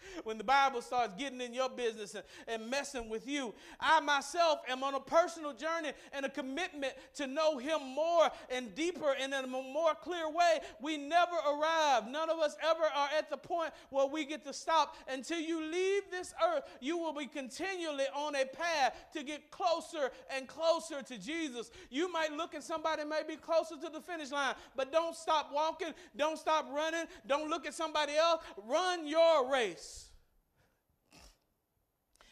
when 0.23 0.37
the 0.37 0.43
Bible 0.43 0.81
starts 0.81 1.13
getting 1.15 1.41
in 1.41 1.53
your 1.53 1.69
business 1.69 2.15
and, 2.15 2.23
and, 2.47 2.69
messing 2.69 3.09
with 3.09 3.27
you. 3.27 3.53
I 3.79 3.99
myself 3.99 4.59
am 4.69 4.83
on 4.83 4.93
a 4.93 4.99
personal 4.99 5.53
journey 5.53 5.91
and 6.13 6.25
a 6.25 6.29
commitment 6.29 6.93
to 7.15 7.25
know 7.25 7.57
Him 7.57 7.79
more 7.95 8.29
and 8.51 8.73
deeper 8.75 9.15
and 9.19 9.33
in 9.33 9.45
a 9.45 9.47
more 9.47 9.95
clear 9.95 10.29
way. 10.29 10.59
We 10.81 10.97
never 10.97 11.35
arrive. 11.35 12.07
None 12.07 12.29
of 12.29 12.37
us 12.39 12.55
ever 12.63 12.83
are 12.83 13.09
at 13.17 13.29
the 13.29 13.37
point 13.37 13.71
where 13.89 14.05
we 14.05 14.25
get 14.25 14.43
to 14.45 14.53
stop. 14.53 14.95
Until 15.07 15.39
you 15.39 15.63
leave 15.71 16.03
this 16.11 16.33
earth, 16.45 16.63
you 16.79 16.97
will 16.97 17.13
be 17.13 17.25
continually 17.25 18.05
on 18.15 18.35
a 18.35 18.45
path 18.45 18.95
to 19.13 19.23
get 19.23 19.49
closer 19.49 20.11
and 20.35 20.47
closer 20.47 21.01
to 21.01 21.17
Jesus. 21.17 21.71
You 21.89 22.11
might 22.11 22.33
look 22.33 22.53
at 22.53 22.63
somebody 22.63 23.03
maybe 23.03 23.35
closer 23.35 23.75
to 23.77 23.89
the 23.89 24.01
finish 24.01 24.31
line, 24.31 24.55
but 24.75 24.91
don't 24.91 25.15
stop 25.15 25.51
walking. 25.53 25.93
Don't 26.15 26.37
stop 26.37 26.67
running. 26.71 27.05
Don't 27.25 27.49
look 27.49 27.65
at 27.65 27.73
somebody 27.73 28.15
else. 28.15 28.43
Run 28.67 29.07
your 29.07 29.51
race. 29.51 29.88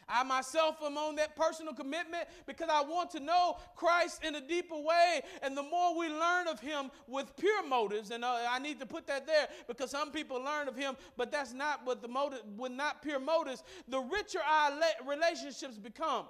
I 0.08 0.22
myself 0.22 0.76
am 0.82 0.96
on 0.96 1.16
that 1.16 1.36
personal 1.36 1.74
commitment 1.74 2.24
because 2.46 2.68
I 2.70 2.82
want 2.82 3.10
to 3.12 3.20
know 3.20 3.58
Christ 3.76 4.24
in 4.24 4.34
a 4.34 4.40
deeper 4.40 4.76
way. 4.76 5.20
And 5.42 5.56
the 5.56 5.62
more 5.62 5.96
we 5.98 6.08
learn 6.08 6.48
of 6.48 6.60
Him 6.60 6.90
with 7.06 7.36
pure 7.36 7.66
motives, 7.66 8.10
and 8.10 8.24
uh, 8.24 8.46
I 8.50 8.58
need 8.58 8.80
to 8.80 8.86
put 8.86 9.06
that 9.06 9.26
there 9.26 9.48
because 9.66 9.90
some 9.90 10.10
people 10.10 10.42
learn 10.42 10.68
of 10.68 10.76
Him, 10.76 10.96
but 11.16 11.30
that's 11.30 11.52
not 11.52 11.84
what 11.84 12.02
the 12.02 12.08
motive, 12.08 12.42
with 12.56 12.72
not 12.72 13.02
pure 13.02 13.20
motives, 13.20 13.62
the 13.88 14.00
richer 14.00 14.40
our 14.40 14.72
relationships 15.06 15.76
become. 15.76 16.26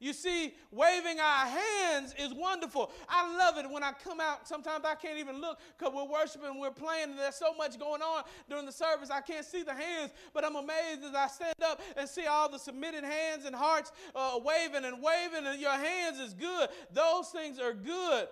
You 0.00 0.12
see, 0.12 0.54
waving 0.70 1.20
our 1.20 1.46
hands 1.46 2.14
is 2.18 2.32
wonderful. 2.32 2.90
I 3.08 3.36
love 3.36 3.58
it 3.58 3.70
when 3.70 3.82
I 3.82 3.92
come 3.92 4.20
out. 4.20 4.46
Sometimes 4.46 4.84
I 4.84 4.94
can't 4.94 5.18
even 5.18 5.40
look 5.40 5.58
because 5.78 5.94
we're 5.94 6.04
worshiping, 6.04 6.58
we're 6.60 6.70
playing, 6.70 7.10
and 7.10 7.18
there's 7.18 7.36
so 7.36 7.54
much 7.54 7.78
going 7.78 8.02
on 8.02 8.24
during 8.48 8.66
the 8.66 8.72
service. 8.72 9.10
I 9.10 9.20
can't 9.20 9.44
see 9.44 9.62
the 9.62 9.74
hands, 9.74 10.12
but 10.32 10.44
I'm 10.44 10.56
amazed 10.56 11.04
as 11.04 11.14
I 11.14 11.26
stand 11.28 11.62
up 11.64 11.80
and 11.96 12.08
see 12.08 12.26
all 12.26 12.50
the 12.50 12.58
submitted 12.58 13.04
hands 13.04 13.44
and 13.44 13.54
hearts 13.54 13.92
uh, 14.14 14.38
waving 14.44 14.84
and 14.84 15.02
waving, 15.02 15.46
and 15.46 15.60
your 15.60 15.72
hands 15.72 16.18
is 16.18 16.34
good. 16.34 16.68
Those 16.92 17.28
things 17.28 17.58
are 17.58 17.72
good. 17.72 18.28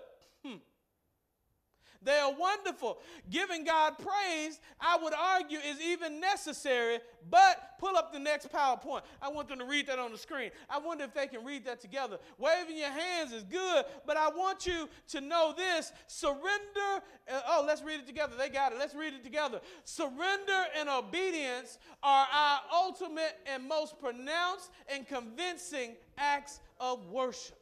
They 2.04 2.18
are 2.18 2.32
wonderful. 2.32 2.98
Giving 3.30 3.64
God 3.64 3.94
praise, 3.98 4.60
I 4.80 4.98
would 5.02 5.14
argue, 5.14 5.58
is 5.58 5.80
even 5.80 6.20
necessary. 6.20 6.98
But 7.30 7.78
pull 7.78 7.96
up 7.96 8.12
the 8.12 8.18
next 8.18 8.52
PowerPoint. 8.52 9.02
I 9.20 9.28
want 9.28 9.48
them 9.48 9.58
to 9.58 9.64
read 9.64 9.86
that 9.86 9.98
on 9.98 10.12
the 10.12 10.18
screen. 10.18 10.50
I 10.68 10.78
wonder 10.78 11.04
if 11.04 11.14
they 11.14 11.26
can 11.26 11.44
read 11.44 11.64
that 11.66 11.80
together. 11.80 12.18
Waving 12.38 12.76
your 12.76 12.90
hands 12.90 13.32
is 13.32 13.44
good, 13.44 13.84
but 14.06 14.16
I 14.16 14.28
want 14.28 14.66
you 14.66 14.88
to 15.08 15.20
know 15.20 15.54
this 15.56 15.92
surrender. 16.06 17.02
Uh, 17.30 17.40
oh, 17.48 17.64
let's 17.66 17.82
read 17.82 18.00
it 18.00 18.06
together. 18.06 18.34
They 18.36 18.48
got 18.48 18.72
it. 18.72 18.78
Let's 18.78 18.94
read 18.94 19.14
it 19.14 19.22
together. 19.22 19.60
Surrender 19.84 20.64
and 20.78 20.88
obedience 20.88 21.78
are 22.02 22.26
our 22.32 22.60
ultimate 22.72 23.38
and 23.46 23.68
most 23.68 23.98
pronounced 24.00 24.70
and 24.88 25.06
convincing 25.06 25.96
acts 26.18 26.60
of 26.80 27.06
worship. 27.10 27.61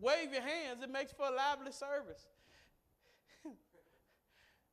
Wave 0.00 0.32
your 0.32 0.42
hands, 0.42 0.82
it 0.82 0.90
makes 0.90 1.12
for 1.12 1.26
a 1.26 1.34
lively 1.34 1.72
service. 1.72 2.26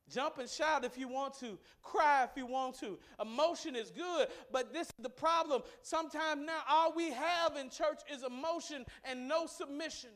Jump 0.09 0.39
and 0.39 0.49
shout 0.49 0.83
if 0.83 0.97
you 0.97 1.07
want 1.07 1.39
to. 1.39 1.57
Cry 1.81 2.23
if 2.23 2.31
you 2.35 2.45
want 2.45 2.79
to. 2.79 2.97
Emotion 3.21 3.75
is 3.75 3.91
good, 3.91 4.27
but 4.51 4.73
this 4.73 4.87
is 4.87 4.93
the 4.99 5.09
problem. 5.09 5.61
Sometimes 5.81 6.45
now 6.45 6.59
all 6.67 6.93
we 6.95 7.11
have 7.11 7.55
in 7.55 7.69
church 7.69 8.01
is 8.11 8.23
emotion 8.23 8.85
and 9.03 9.27
no 9.27 9.45
submission. 9.45 10.09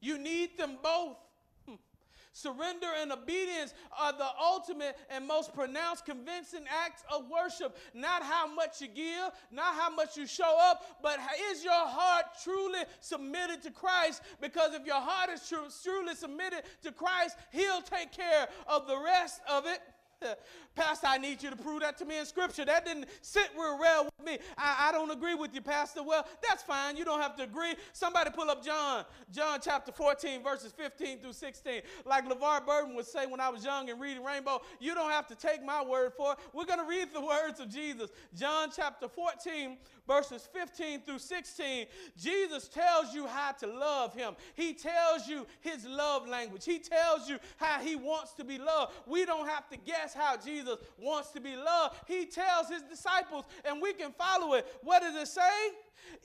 You 0.00 0.18
need 0.18 0.58
them 0.58 0.78
both. 0.82 1.16
Surrender 2.36 2.88
and 3.00 3.10
obedience 3.12 3.72
are 3.98 4.12
the 4.12 4.28
ultimate 4.38 4.98
and 5.08 5.26
most 5.26 5.54
pronounced 5.54 6.04
convincing 6.04 6.64
acts 6.68 7.02
of 7.10 7.24
worship. 7.30 7.78
Not 7.94 8.22
how 8.22 8.46
much 8.46 8.82
you 8.82 8.88
give, 8.88 9.30
not 9.50 9.74
how 9.74 9.88
much 9.88 10.18
you 10.18 10.26
show 10.26 10.58
up, 10.60 10.82
but 11.02 11.18
is 11.50 11.64
your 11.64 11.72
heart 11.72 12.26
truly 12.44 12.80
submitted 13.00 13.62
to 13.62 13.70
Christ? 13.70 14.20
Because 14.38 14.74
if 14.74 14.84
your 14.84 15.00
heart 15.00 15.30
is 15.30 15.48
truly 15.48 16.14
submitted 16.14 16.64
to 16.82 16.92
Christ, 16.92 17.38
He'll 17.52 17.80
take 17.80 18.12
care 18.12 18.48
of 18.66 18.86
the 18.86 18.98
rest 18.98 19.40
of 19.48 19.64
it. 19.64 19.80
Pastor, 20.74 21.06
I 21.06 21.18
need 21.18 21.42
you 21.42 21.50
to 21.50 21.56
prove 21.56 21.80
that 21.80 21.96
to 21.98 22.04
me 22.04 22.18
in 22.18 22.26
Scripture. 22.26 22.64
That 22.64 22.84
didn't 22.84 23.06
sit 23.20 23.48
real 23.56 23.78
well 23.78 24.04
with 24.04 24.26
me. 24.26 24.38
I, 24.56 24.88
I, 24.88 24.92
don't 24.92 25.10
agree 25.10 25.34
with 25.34 25.54
you, 25.54 25.60
Pastor. 25.60 26.02
Well, 26.02 26.26
that's 26.46 26.62
fine. 26.62 26.96
You 26.96 27.04
don't 27.04 27.20
have 27.20 27.36
to 27.36 27.42
agree. 27.42 27.74
Somebody 27.92 28.30
pull 28.30 28.50
up 28.50 28.64
John, 28.64 29.04
John 29.32 29.58
chapter 29.62 29.92
14, 29.92 30.42
verses 30.42 30.72
15 30.72 31.18
through 31.18 31.32
16. 31.32 31.82
Like 32.04 32.28
LeVar 32.28 32.66
Burton 32.66 32.94
would 32.94 33.06
say 33.06 33.26
when 33.26 33.40
I 33.40 33.48
was 33.48 33.64
young 33.64 33.90
and 33.90 34.00
reading 34.00 34.24
Rainbow, 34.24 34.60
you 34.80 34.94
don't 34.94 35.10
have 35.10 35.26
to 35.28 35.34
take 35.34 35.64
my 35.64 35.82
word 35.82 36.12
for 36.16 36.32
it. 36.32 36.38
We're 36.52 36.66
going 36.66 36.80
to 36.80 36.86
read 36.86 37.08
the 37.12 37.20
words 37.20 37.60
of 37.60 37.68
Jesus. 37.68 38.10
John 38.34 38.70
chapter 38.74 39.08
14, 39.08 39.76
verses 40.06 40.48
15 40.52 41.00
through 41.02 41.18
16. 41.18 41.86
Jesus 42.16 42.68
tells 42.68 43.14
you 43.14 43.26
how 43.26 43.52
to 43.52 43.66
love 43.66 44.14
him. 44.14 44.34
He 44.54 44.72
tells 44.72 45.26
you 45.26 45.46
his 45.60 45.86
love 45.86 46.28
language. 46.28 46.64
He 46.64 46.78
tells 46.78 47.28
you 47.28 47.38
how 47.56 47.80
he 47.80 47.96
wants 47.96 48.32
to 48.34 48.44
be 48.44 48.58
loved. 48.58 48.92
We 49.06 49.24
don't 49.24 49.48
have 49.48 49.68
to 49.70 49.76
guess 49.76 50.14
how 50.14 50.36
Jesus 50.36 50.76
wants 50.98 51.30
to 51.30 51.40
be 51.40 51.56
loved. 51.56 51.96
He 52.06 52.26
tells 52.26 52.68
his 52.68 52.82
disciples, 52.82 53.44
and 53.64 53.80
we 53.80 53.92
can 53.92 54.12
follow 54.12 54.54
it. 54.54 54.66
What 54.82 55.02
does 55.02 55.16
it 55.16 55.28
say? 55.28 55.70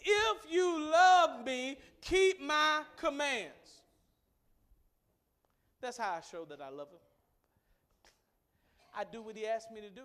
If 0.03 0.51
you 0.51 0.79
love 0.91 1.45
me, 1.45 1.77
keep 2.01 2.41
my 2.41 2.81
commands. 2.97 3.51
That's 5.81 5.97
how 5.97 6.11
I 6.11 6.21
show 6.21 6.45
that 6.45 6.61
I 6.61 6.69
love 6.69 6.89
him. 6.89 6.99
I 8.95 9.03
do 9.03 9.21
what 9.21 9.35
he 9.35 9.47
asked 9.47 9.71
me 9.71 9.81
to 9.81 9.89
do. 9.89 10.03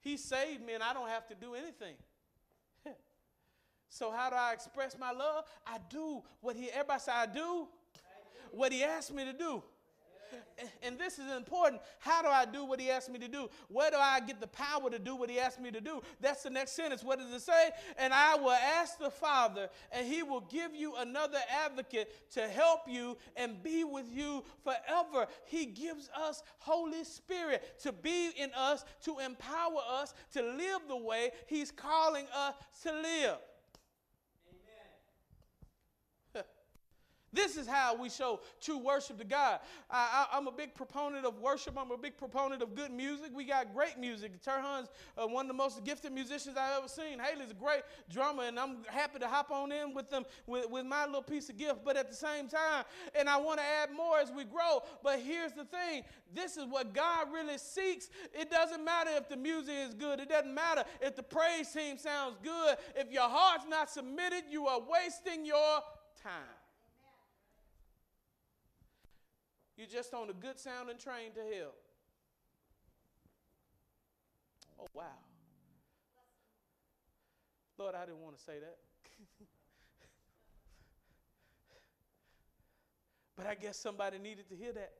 He 0.00 0.16
saved 0.16 0.64
me 0.64 0.74
and 0.74 0.82
I 0.82 0.92
don't 0.92 1.08
have 1.08 1.26
to 1.28 1.34
do 1.34 1.54
anything. 1.54 1.94
so 3.88 4.10
how 4.10 4.30
do 4.30 4.36
I 4.36 4.52
express 4.52 4.96
my 4.98 5.12
love? 5.12 5.44
I 5.66 5.78
do 5.90 6.22
what 6.40 6.56
he 6.56 6.70
everybody 6.70 7.00
say 7.00 7.12
I 7.12 7.26
do 7.26 7.68
what 8.52 8.72
he 8.72 8.82
asked 8.84 9.12
me 9.12 9.24
to 9.24 9.32
do. 9.32 9.62
And 10.82 10.98
this 10.98 11.18
is 11.18 11.30
important. 11.32 11.82
How 11.98 12.22
do 12.22 12.28
I 12.28 12.44
do 12.44 12.64
what 12.64 12.80
he 12.80 12.90
asked 12.90 13.10
me 13.10 13.18
to 13.18 13.28
do? 13.28 13.48
Where 13.68 13.90
do 13.90 13.96
I 13.96 14.20
get 14.20 14.40
the 14.40 14.46
power 14.46 14.90
to 14.90 14.98
do 14.98 15.14
what 15.16 15.30
he 15.30 15.38
asked 15.38 15.60
me 15.60 15.70
to 15.70 15.80
do? 15.80 16.02
That's 16.20 16.42
the 16.42 16.50
next 16.50 16.72
sentence. 16.72 17.02
What 17.04 17.18
does 17.18 17.32
it 17.32 17.40
say? 17.40 17.70
And 17.98 18.12
I 18.12 18.36
will 18.36 18.50
ask 18.50 18.98
the 18.98 19.10
Father, 19.10 19.68
and 19.92 20.06
he 20.06 20.22
will 20.22 20.40
give 20.40 20.74
you 20.74 20.96
another 20.96 21.38
advocate 21.64 22.30
to 22.32 22.48
help 22.48 22.80
you 22.86 23.16
and 23.36 23.62
be 23.62 23.84
with 23.84 24.06
you 24.12 24.44
forever. 24.62 25.26
He 25.46 25.66
gives 25.66 26.08
us 26.16 26.42
Holy 26.58 27.04
Spirit 27.04 27.80
to 27.82 27.92
be 27.92 28.30
in 28.36 28.50
us, 28.56 28.84
to 29.04 29.18
empower 29.18 29.80
us 29.90 30.14
to 30.32 30.42
live 30.42 30.82
the 30.88 30.96
way 30.96 31.30
he's 31.46 31.70
calling 31.70 32.26
us 32.34 32.54
to 32.82 32.92
live. 32.92 33.36
This 37.36 37.58
is 37.58 37.66
how 37.66 37.94
we 37.94 38.08
show 38.08 38.40
true 38.62 38.78
worship 38.78 39.18
to 39.18 39.24
God. 39.24 39.60
I, 39.90 40.26
am 40.32 40.46
a 40.46 40.52
big 40.52 40.74
proponent 40.74 41.26
of 41.26 41.38
worship. 41.38 41.74
I'm 41.78 41.90
a 41.90 41.98
big 41.98 42.16
proponent 42.16 42.62
of 42.62 42.74
good 42.74 42.90
music. 42.90 43.30
We 43.34 43.44
got 43.44 43.74
great 43.74 43.98
music. 43.98 44.42
Turhan's 44.42 44.88
uh, 45.18 45.26
one 45.26 45.44
of 45.44 45.48
the 45.48 45.54
most 45.54 45.84
gifted 45.84 46.12
musicians 46.12 46.56
I've 46.56 46.78
ever 46.78 46.88
seen. 46.88 47.18
Haley's 47.18 47.50
a 47.50 47.54
great 47.54 47.82
drummer, 48.10 48.44
and 48.44 48.58
I'm 48.58 48.78
happy 48.88 49.18
to 49.18 49.28
hop 49.28 49.50
on 49.50 49.70
in 49.70 49.92
with 49.92 50.08
them 50.08 50.24
with, 50.46 50.70
with 50.70 50.86
my 50.86 51.04
little 51.04 51.22
piece 51.22 51.50
of 51.50 51.58
gift. 51.58 51.80
But 51.84 51.98
at 51.98 52.08
the 52.08 52.16
same 52.16 52.48
time, 52.48 52.84
and 53.14 53.28
I 53.28 53.36
want 53.36 53.60
to 53.60 53.66
add 53.82 53.92
more 53.94 54.18
as 54.18 54.32
we 54.32 54.44
grow. 54.44 54.82
But 55.02 55.20
here's 55.20 55.52
the 55.52 55.66
thing 55.66 56.04
this 56.34 56.56
is 56.56 56.64
what 56.64 56.94
God 56.94 57.26
really 57.30 57.58
seeks. 57.58 58.08
It 58.32 58.50
doesn't 58.50 58.82
matter 58.82 59.10
if 59.12 59.28
the 59.28 59.36
music 59.36 59.74
is 59.76 59.92
good, 59.92 60.20
it 60.20 60.30
doesn't 60.30 60.54
matter 60.54 60.84
if 61.02 61.14
the 61.14 61.22
praise 61.22 61.70
team 61.70 61.98
sounds 61.98 62.38
good. 62.42 62.76
If 62.94 63.12
your 63.12 63.28
heart's 63.28 63.66
not 63.68 63.90
submitted, 63.90 64.44
you 64.50 64.66
are 64.68 64.80
wasting 64.80 65.44
your 65.44 65.82
time. 66.22 66.55
You're 69.76 69.86
just 69.86 70.14
on 70.14 70.30
a 70.30 70.32
good 70.32 70.58
sounding 70.58 70.96
train 70.96 71.32
to 71.34 71.40
hell. 71.40 71.74
Oh, 74.80 74.86
wow. 74.94 75.04
Lord, 77.78 77.94
I 77.94 78.06
didn't 78.06 78.20
want 78.20 78.38
to 78.38 78.42
say 78.42 78.58
that. 78.58 78.78
but 83.36 83.46
I 83.46 83.54
guess 83.54 83.76
somebody 83.78 84.18
needed 84.18 84.48
to 84.48 84.56
hear 84.56 84.72
that. 84.72 84.92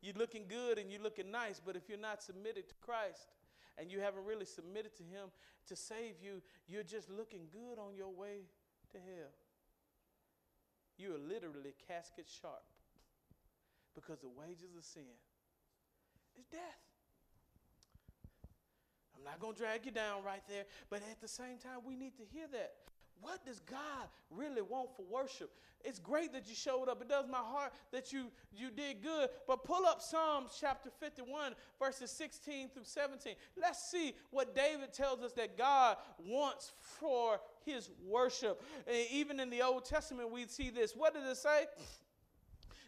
You're 0.00 0.14
looking 0.14 0.44
good 0.48 0.78
and 0.78 0.90
you're 0.90 1.02
looking 1.02 1.30
nice, 1.30 1.60
but 1.64 1.76
if 1.76 1.88
you're 1.88 1.98
not 1.98 2.22
submitted 2.22 2.68
to 2.68 2.74
Christ 2.80 3.28
and 3.78 3.90
you 3.90 4.00
haven't 4.00 4.24
really 4.24 4.44
submitted 4.44 4.94
to 4.96 5.02
Him 5.02 5.28
to 5.66 5.76
save 5.76 6.16
you, 6.22 6.42
you're 6.66 6.82
just 6.82 7.10
looking 7.10 7.46
good 7.50 7.78
on 7.78 7.94
your 7.96 8.10
way 8.10 8.44
to 8.92 8.98
hell. 8.98 9.32
You 10.96 11.14
are 11.14 11.18
literally 11.18 11.74
casket 11.88 12.26
sharp 12.28 12.62
because 13.94 14.20
the 14.20 14.28
wages 14.28 14.76
of 14.76 14.84
sin 14.84 15.02
is 16.38 16.46
death. 16.46 16.82
I'm 19.16 19.24
not 19.24 19.40
going 19.40 19.54
to 19.54 19.58
drag 19.58 19.86
you 19.86 19.92
down 19.92 20.22
right 20.24 20.42
there, 20.48 20.64
but 20.90 21.00
at 21.10 21.20
the 21.20 21.28
same 21.28 21.58
time, 21.58 21.80
we 21.86 21.96
need 21.96 22.16
to 22.16 22.24
hear 22.30 22.46
that. 22.52 22.74
What 23.24 23.42
does 23.46 23.60
God 23.60 24.08
really 24.30 24.60
want 24.60 24.90
for 24.94 25.02
worship? 25.10 25.50
It's 25.82 25.98
great 25.98 26.30
that 26.34 26.46
you 26.46 26.54
showed 26.54 26.90
up. 26.90 27.00
It 27.00 27.08
does 27.08 27.24
my 27.26 27.38
heart 27.38 27.72
that 27.90 28.12
you, 28.12 28.26
you 28.54 28.70
did 28.70 29.02
good. 29.02 29.30
But 29.48 29.64
pull 29.64 29.86
up 29.86 30.02
Psalms 30.02 30.58
chapter 30.60 30.90
51, 31.00 31.54
verses 31.78 32.10
16 32.10 32.68
through 32.68 32.84
17. 32.84 33.34
Let's 33.56 33.90
see 33.90 34.14
what 34.30 34.54
David 34.54 34.92
tells 34.92 35.22
us 35.22 35.32
that 35.32 35.56
God 35.56 35.96
wants 36.22 36.72
for 37.00 37.40
his 37.64 37.88
worship. 38.06 38.62
And 38.86 39.06
even 39.10 39.40
in 39.40 39.48
the 39.48 39.62
Old 39.62 39.86
Testament, 39.86 40.30
we 40.30 40.44
see 40.46 40.68
this. 40.68 40.92
What 40.94 41.14
does 41.14 41.24
it 41.24 41.40
say? 41.40 41.64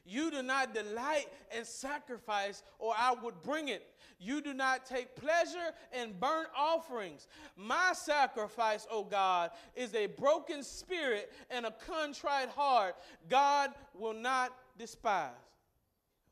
You 0.07 0.31
do 0.31 0.41
not 0.41 0.73
delight 0.73 1.27
in 1.57 1.65
sacrifice, 1.65 2.63
or 2.79 2.95
I 2.97 3.13
would 3.23 3.43
bring 3.43 3.69
it. 3.69 3.85
You 4.21 4.41
do 4.41 4.55
not 4.55 4.87
take 4.87 5.17
pleasure 5.17 5.73
in 5.93 6.15
burnt 6.19 6.49
offerings. 6.57 7.27
My 7.57 7.93
sacrifice, 7.93 8.87
O 8.91 9.03
God, 9.03 9.51
is 9.75 9.95
a 9.95 10.07
broken 10.07 10.63
spirit 10.63 11.33
and 11.51 11.67
a 11.67 11.75
contrite 11.87 12.51
heart. 12.51 12.95
God 13.29 13.73
will 13.95 14.15
not 14.15 14.53
despise. 14.79 15.33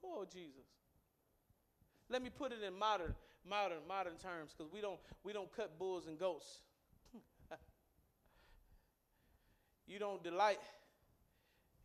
Oh, 0.04 0.24
Jesus. 0.32 0.64
Let 2.08 2.22
me 2.22 2.30
put 2.30 2.52
it 2.52 2.62
in 2.64 2.78
modern, 2.78 3.14
modern, 3.48 3.78
modern 3.88 4.14
terms, 4.14 4.54
because 4.56 4.72
we 4.72 4.80
don't 4.80 5.00
we 5.24 5.32
don't 5.32 5.50
cut 5.54 5.78
bulls 5.78 6.06
and 6.06 6.16
goats. 6.18 6.60
you 9.86 9.98
don't 9.98 10.22
delight 10.22 10.60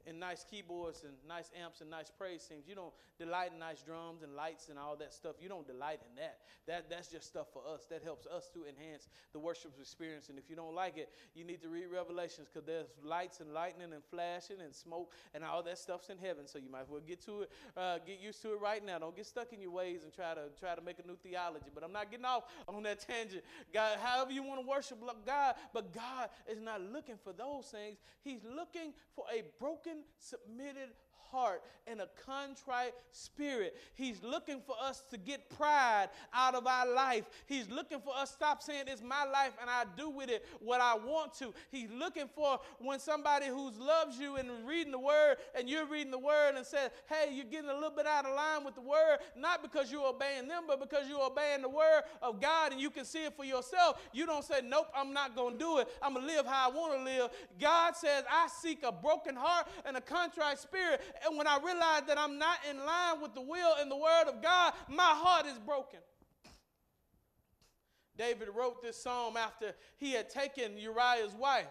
and 0.10 0.20
nice 0.20 0.43
keyboards 0.43 1.03
and 1.03 1.14
nice 1.28 1.51
amps 1.64 1.82
and 1.82 1.89
nice 1.89 2.10
praise 2.10 2.43
teams. 2.43 2.68
You 2.68 2.76
don't 2.76 2.93
delight 3.18 3.51
in 3.53 3.60
nice 3.60 3.82
drums 3.82 4.24
and 4.24 4.36
lights 4.36 4.70
and 4.70 4.78
all 4.78 4.95
that 4.97 5.14
stuff. 5.14 5.36
You 5.39 5.49
don't 5.49 5.68
delight 5.68 6.01
in 6.10 6.16
that. 6.16 6.39
That 6.68 6.89
that's 6.89 7.07
just 7.07 7.28
stuff 7.28 7.47
for 7.53 7.62
us. 7.66 7.86
That 7.89 8.03
helps 8.03 8.26
us 8.28 8.49
to 8.53 8.66
enhance 8.66 9.07
the 9.34 9.39
worship 9.39 9.72
experience. 9.80 10.30
And 10.30 10.38
if 10.38 10.49
you 10.49 10.55
don't 10.55 10.76
like 10.76 10.97
it, 10.97 11.10
you 11.36 11.45
need 11.45 11.62
to 11.62 11.70
read 11.70 11.86
Revelations 11.93 12.47
because 12.51 12.66
there's 12.66 12.88
lights 13.03 13.39
and 13.39 13.53
lightning 13.53 13.93
and 13.93 14.03
flashing 14.10 14.62
and 14.62 14.74
smoke 14.74 15.14
and 15.34 15.43
all 15.43 15.64
that 15.64 15.78
stuff's 15.78 16.10
in 16.10 16.18
heaven. 16.18 16.47
So 16.47 16.60
you 16.60 16.70
might 16.70 16.82
as 16.82 16.89
well 16.89 17.01
get 17.05 17.24
to 17.26 17.41
it, 17.41 17.51
uh, 17.78 17.99
get 18.05 18.20
used 18.20 18.41
to 18.41 18.53
it 18.53 18.62
right 18.62 18.84
now. 18.86 18.99
Don't 18.99 19.16
get 19.16 19.26
stuck 19.26 19.53
in 19.53 19.62
your 19.62 19.72
ways 19.72 20.03
and 20.03 20.12
try 20.12 20.34
to 20.34 20.49
try 20.60 20.76
to 20.76 20.82
make 20.82 20.97
a 20.99 21.07
new 21.07 21.18
theology. 21.22 21.70
But 21.74 21.84
I'm 21.84 21.93
not 21.93 22.10
getting 22.10 22.26
off 22.26 22.43
on 22.68 22.84
that 22.84 22.99
tangent. 23.07 23.43
God, 23.74 23.97
however 24.01 24.32
you 24.32 24.43
want 24.43 24.62
to 24.62 24.68
worship 24.68 24.97
God, 25.26 25.55
but 25.74 25.93
God 25.93 26.30
is 26.47 26.60
not 26.60 26.82
looking 26.82 27.16
for 27.24 27.34
those 27.34 27.66
things. 27.66 27.97
He's 28.22 28.41
looking 28.43 28.93
for 29.16 29.26
a 29.34 29.43
broken 29.60 29.99
submitted 30.20 30.89
heart 31.32 31.63
and 31.88 32.01
a 32.01 32.07
contrite 32.25 32.93
spirit. 33.11 33.75
He's 33.95 34.21
looking 34.23 34.61
for 34.65 34.75
us 34.82 35.03
to 35.09 35.17
get 35.17 35.49
pride 35.49 36.09
out 36.34 36.55
of 36.55 36.67
our 36.67 36.88
life. 36.93 37.25
He's 37.47 37.69
looking 37.69 37.99
for 37.99 38.15
us 38.15 38.32
stop 38.32 38.61
saying 38.61 38.86
it's 38.88 39.01
my 39.01 39.25
life 39.25 39.53
and 39.59 39.69
I 39.69 39.84
do 39.97 40.09
with 40.09 40.30
it 40.30 40.45
what 40.59 40.82
I 40.82 40.95
want 40.95 41.34
to. 41.39 41.53
He's 41.71 41.89
looking 41.91 42.30
for 42.34 42.59
when 42.80 42.99
somebody 42.99 43.47
who 43.47 43.71
loves 43.71 44.19
you 44.19 44.36
and 44.36 44.49
reading 44.67 44.91
the 44.91 44.99
word 44.99 45.38
and 45.55 45.69
you're 45.69 45.86
reading 45.86 46.11
the 46.11 46.19
word 46.19 46.55
and 46.55 46.65
says, 46.65 46.91
"Hey, 47.07 47.34
you're 47.34 47.45
getting 47.45 47.69
a 47.69 47.73
little 47.73 47.89
bit 47.89 48.05
out 48.05 48.25
of 48.25 48.36
line 48.36 48.63
with 48.63 48.75
the 48.75 48.82
word, 48.82 49.19
not 49.36 49.61
because 49.61 49.91
you're 49.91 50.07
obeying 50.07 50.47
them, 50.47 50.63
but 50.67 50.80
because 50.80 51.09
you're 51.09 51.25
obeying 51.25 51.61
the 51.61 51.69
word 51.69 52.03
of 52.21 52.39
God 52.39 52.71
and 52.71 52.80
you 52.80 52.89
can 52.89 53.05
see 53.05 53.25
it 53.25 53.36
for 53.36 53.45
yourself." 53.45 54.01
You 54.13 54.25
don't 54.25 54.43
say, 54.43 54.61
"Nope, 54.63 54.88
I'm 54.95 55.13
not 55.13 55.36
going 55.36 55.53
to 55.53 55.59
do 55.59 55.77
it. 55.80 55.89
I'm 56.01 56.13
going 56.13 56.27
to 56.27 56.34
live 56.34 56.45
how 56.45 56.69
I 56.69 56.71
want 56.71 56.93
to 56.93 57.03
live." 57.03 57.32
God 57.59 57.95
says, 57.95 58.23
"I 58.30 58.47
seek 58.47 58.84
a 58.84 58.91
broken 58.91 59.36
heart, 59.36 59.67
and 59.86 59.97
a 59.97 60.01
contrite 60.01 60.59
spirit. 60.59 61.01
And 61.26 61.38
when 61.38 61.47
I 61.47 61.59
realize 61.63 62.03
that 62.07 62.17
I'm 62.17 62.38
not 62.38 62.57
in 62.70 62.78
line 62.78 63.22
with 63.22 63.34
the 63.34 63.41
will 63.41 63.74
and 63.80 63.89
the 63.89 63.95
word 63.95 64.26
of 64.28 64.41
God, 64.41 64.74
my 64.88 65.03
heart 65.03 65.45
is 65.45 65.57
broken. 65.59 65.99
David 68.17 68.49
wrote 68.53 68.82
this 68.82 69.01
psalm 69.01 69.38
after 69.38 69.74
he 69.97 70.11
had 70.11 70.30
taken 70.30 70.78
Uriah's 70.78 71.34
wife. 71.34 71.67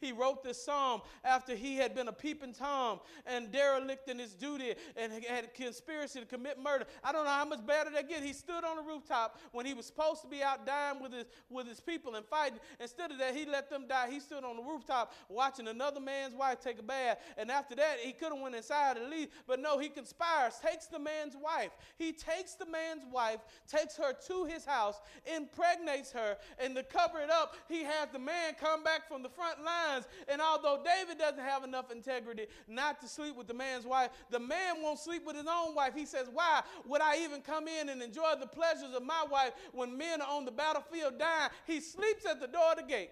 He 0.00 0.12
wrote 0.12 0.42
this 0.42 0.62
psalm 0.62 1.02
after 1.24 1.54
he 1.54 1.76
had 1.76 1.94
been 1.94 2.08
a 2.08 2.12
peeping 2.12 2.52
Tom 2.52 3.00
and 3.26 3.50
derelict 3.50 4.08
in 4.08 4.18
his 4.18 4.34
duty 4.34 4.74
and 4.96 5.12
had 5.24 5.44
a 5.44 5.48
conspiracy 5.48 6.20
to 6.20 6.26
commit 6.26 6.58
murder. 6.58 6.86
I 7.02 7.12
don't 7.12 7.24
know 7.24 7.30
how 7.30 7.44
much 7.44 7.64
better 7.66 7.90
that 7.90 8.08
get. 8.08 8.22
He 8.22 8.32
stood 8.32 8.64
on 8.64 8.76
the 8.76 8.82
rooftop 8.82 9.38
when 9.52 9.66
he 9.66 9.74
was 9.74 9.86
supposed 9.86 10.22
to 10.22 10.28
be 10.28 10.42
out 10.42 10.66
dying 10.66 11.00
with 11.00 11.12
his, 11.12 11.26
with 11.50 11.66
his 11.66 11.80
people 11.80 12.14
and 12.14 12.24
fighting. 12.26 12.58
Instead 12.80 13.10
of 13.10 13.18
that, 13.18 13.34
he 13.34 13.46
let 13.46 13.70
them 13.70 13.86
die. 13.88 14.08
He 14.10 14.20
stood 14.20 14.44
on 14.44 14.56
the 14.56 14.62
rooftop 14.62 15.12
watching 15.28 15.68
another 15.68 16.00
man's 16.00 16.34
wife 16.34 16.60
take 16.60 16.78
a 16.78 16.82
bath. 16.82 17.18
And 17.36 17.50
after 17.50 17.74
that, 17.76 17.98
he 18.00 18.12
could 18.12 18.32
have 18.32 18.40
went 18.40 18.54
inside 18.54 18.96
and 18.96 19.10
leave. 19.10 19.28
But 19.46 19.60
no, 19.60 19.78
he 19.78 19.88
conspires, 19.88 20.54
takes 20.64 20.86
the 20.86 20.98
man's 20.98 21.36
wife. 21.36 21.70
He 21.96 22.12
takes 22.12 22.54
the 22.54 22.66
man's 22.66 23.04
wife, 23.12 23.40
takes 23.68 23.96
her 23.96 24.12
to 24.26 24.44
his 24.44 24.64
house, 24.64 25.00
impregnates 25.34 26.12
her, 26.12 26.36
and 26.58 26.74
to 26.76 26.82
cover 26.82 27.20
it 27.20 27.30
up, 27.30 27.56
he 27.68 27.82
has 27.82 28.08
the 28.12 28.18
man 28.18 28.54
come 28.58 28.82
back 28.82 29.08
from 29.08 29.22
the 29.22 29.28
front 29.28 29.62
line 29.64 29.83
And 30.28 30.40
although 30.40 30.82
David 30.84 31.18
doesn't 31.18 31.42
have 31.42 31.64
enough 31.64 31.90
integrity 31.90 32.46
not 32.68 33.00
to 33.00 33.08
sleep 33.08 33.36
with 33.36 33.46
the 33.46 33.54
man's 33.54 33.86
wife, 33.86 34.10
the 34.30 34.40
man 34.40 34.82
won't 34.82 34.98
sleep 34.98 35.26
with 35.26 35.36
his 35.36 35.46
own 35.46 35.74
wife. 35.74 35.94
He 35.94 36.06
says, 36.06 36.28
Why 36.32 36.62
would 36.86 37.00
I 37.00 37.22
even 37.24 37.40
come 37.40 37.68
in 37.68 37.88
and 37.88 38.02
enjoy 38.02 38.34
the 38.38 38.46
pleasures 38.46 38.94
of 38.94 39.02
my 39.02 39.24
wife 39.30 39.52
when 39.72 39.96
men 39.96 40.20
are 40.20 40.28
on 40.28 40.44
the 40.44 40.52
battlefield 40.52 41.18
dying? 41.18 41.50
He 41.66 41.80
sleeps 41.80 42.26
at 42.26 42.40
the 42.40 42.48
door 42.48 42.72
of 42.72 42.78
the 42.78 42.84
gate. 42.84 43.10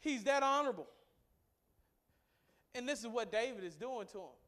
He's 0.00 0.24
that 0.24 0.42
honorable. 0.42 0.88
And 2.74 2.88
this 2.88 3.00
is 3.00 3.08
what 3.08 3.32
David 3.32 3.64
is 3.64 3.76
doing 3.76 4.06
to 4.12 4.18
him. 4.18 4.39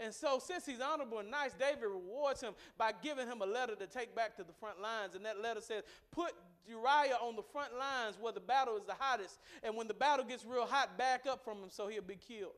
And 0.00 0.14
so, 0.14 0.38
since 0.38 0.64
he's 0.64 0.80
honorable 0.80 1.18
and 1.18 1.30
nice, 1.30 1.52
David 1.58 1.88
rewards 1.88 2.40
him 2.40 2.54
by 2.76 2.92
giving 3.02 3.26
him 3.26 3.42
a 3.42 3.46
letter 3.46 3.74
to 3.74 3.86
take 3.86 4.14
back 4.14 4.36
to 4.36 4.44
the 4.44 4.52
front 4.52 4.80
lines. 4.80 5.16
And 5.16 5.24
that 5.24 5.40
letter 5.40 5.60
says, 5.60 5.82
Put 6.12 6.34
Uriah 6.68 7.16
on 7.20 7.34
the 7.34 7.42
front 7.42 7.76
lines 7.76 8.16
where 8.20 8.32
the 8.32 8.40
battle 8.40 8.76
is 8.76 8.84
the 8.84 8.94
hottest. 8.96 9.40
And 9.64 9.74
when 9.74 9.88
the 9.88 9.94
battle 9.94 10.24
gets 10.24 10.44
real 10.44 10.66
hot, 10.66 10.96
back 10.96 11.26
up 11.26 11.42
from 11.42 11.58
him 11.58 11.70
so 11.70 11.88
he'll 11.88 12.02
be 12.02 12.16
killed. 12.16 12.52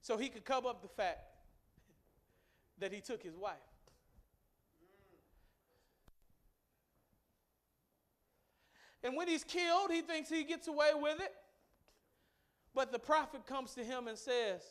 So 0.00 0.16
he 0.16 0.30
could 0.30 0.46
cover 0.46 0.68
up 0.68 0.80
the 0.80 0.88
fact 0.88 1.20
that 2.78 2.92
he 2.92 3.00
took 3.00 3.22
his 3.22 3.36
wife. 3.36 3.54
And 9.04 9.16
when 9.16 9.28
he's 9.28 9.44
killed, 9.44 9.90
he 9.90 10.00
thinks 10.00 10.30
he 10.30 10.44
gets 10.44 10.68
away 10.68 10.90
with 10.98 11.20
it. 11.20 11.34
But 12.74 12.92
the 12.92 12.98
prophet 12.98 13.46
comes 13.46 13.74
to 13.74 13.84
him 13.84 14.08
and 14.08 14.16
says, 14.16 14.62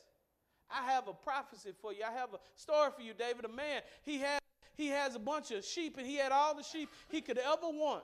I 0.69 0.91
have 0.91 1.07
a 1.07 1.13
prophecy 1.13 1.71
for 1.81 1.93
you. 1.93 2.03
I 2.07 2.11
have 2.11 2.33
a 2.33 2.39
story 2.55 2.91
for 2.95 3.01
you, 3.01 3.13
David. 3.13 3.45
A 3.45 3.49
man, 3.49 3.81
he 4.03 4.19
has, 4.19 4.39
he 4.75 4.87
has 4.87 5.15
a 5.15 5.19
bunch 5.19 5.51
of 5.51 5.65
sheep, 5.65 5.97
and 5.97 6.07
he 6.07 6.15
had 6.15 6.31
all 6.31 6.55
the 6.55 6.63
sheep 6.63 6.89
he 7.09 7.21
could 7.21 7.37
ever 7.37 7.67
want. 7.67 8.03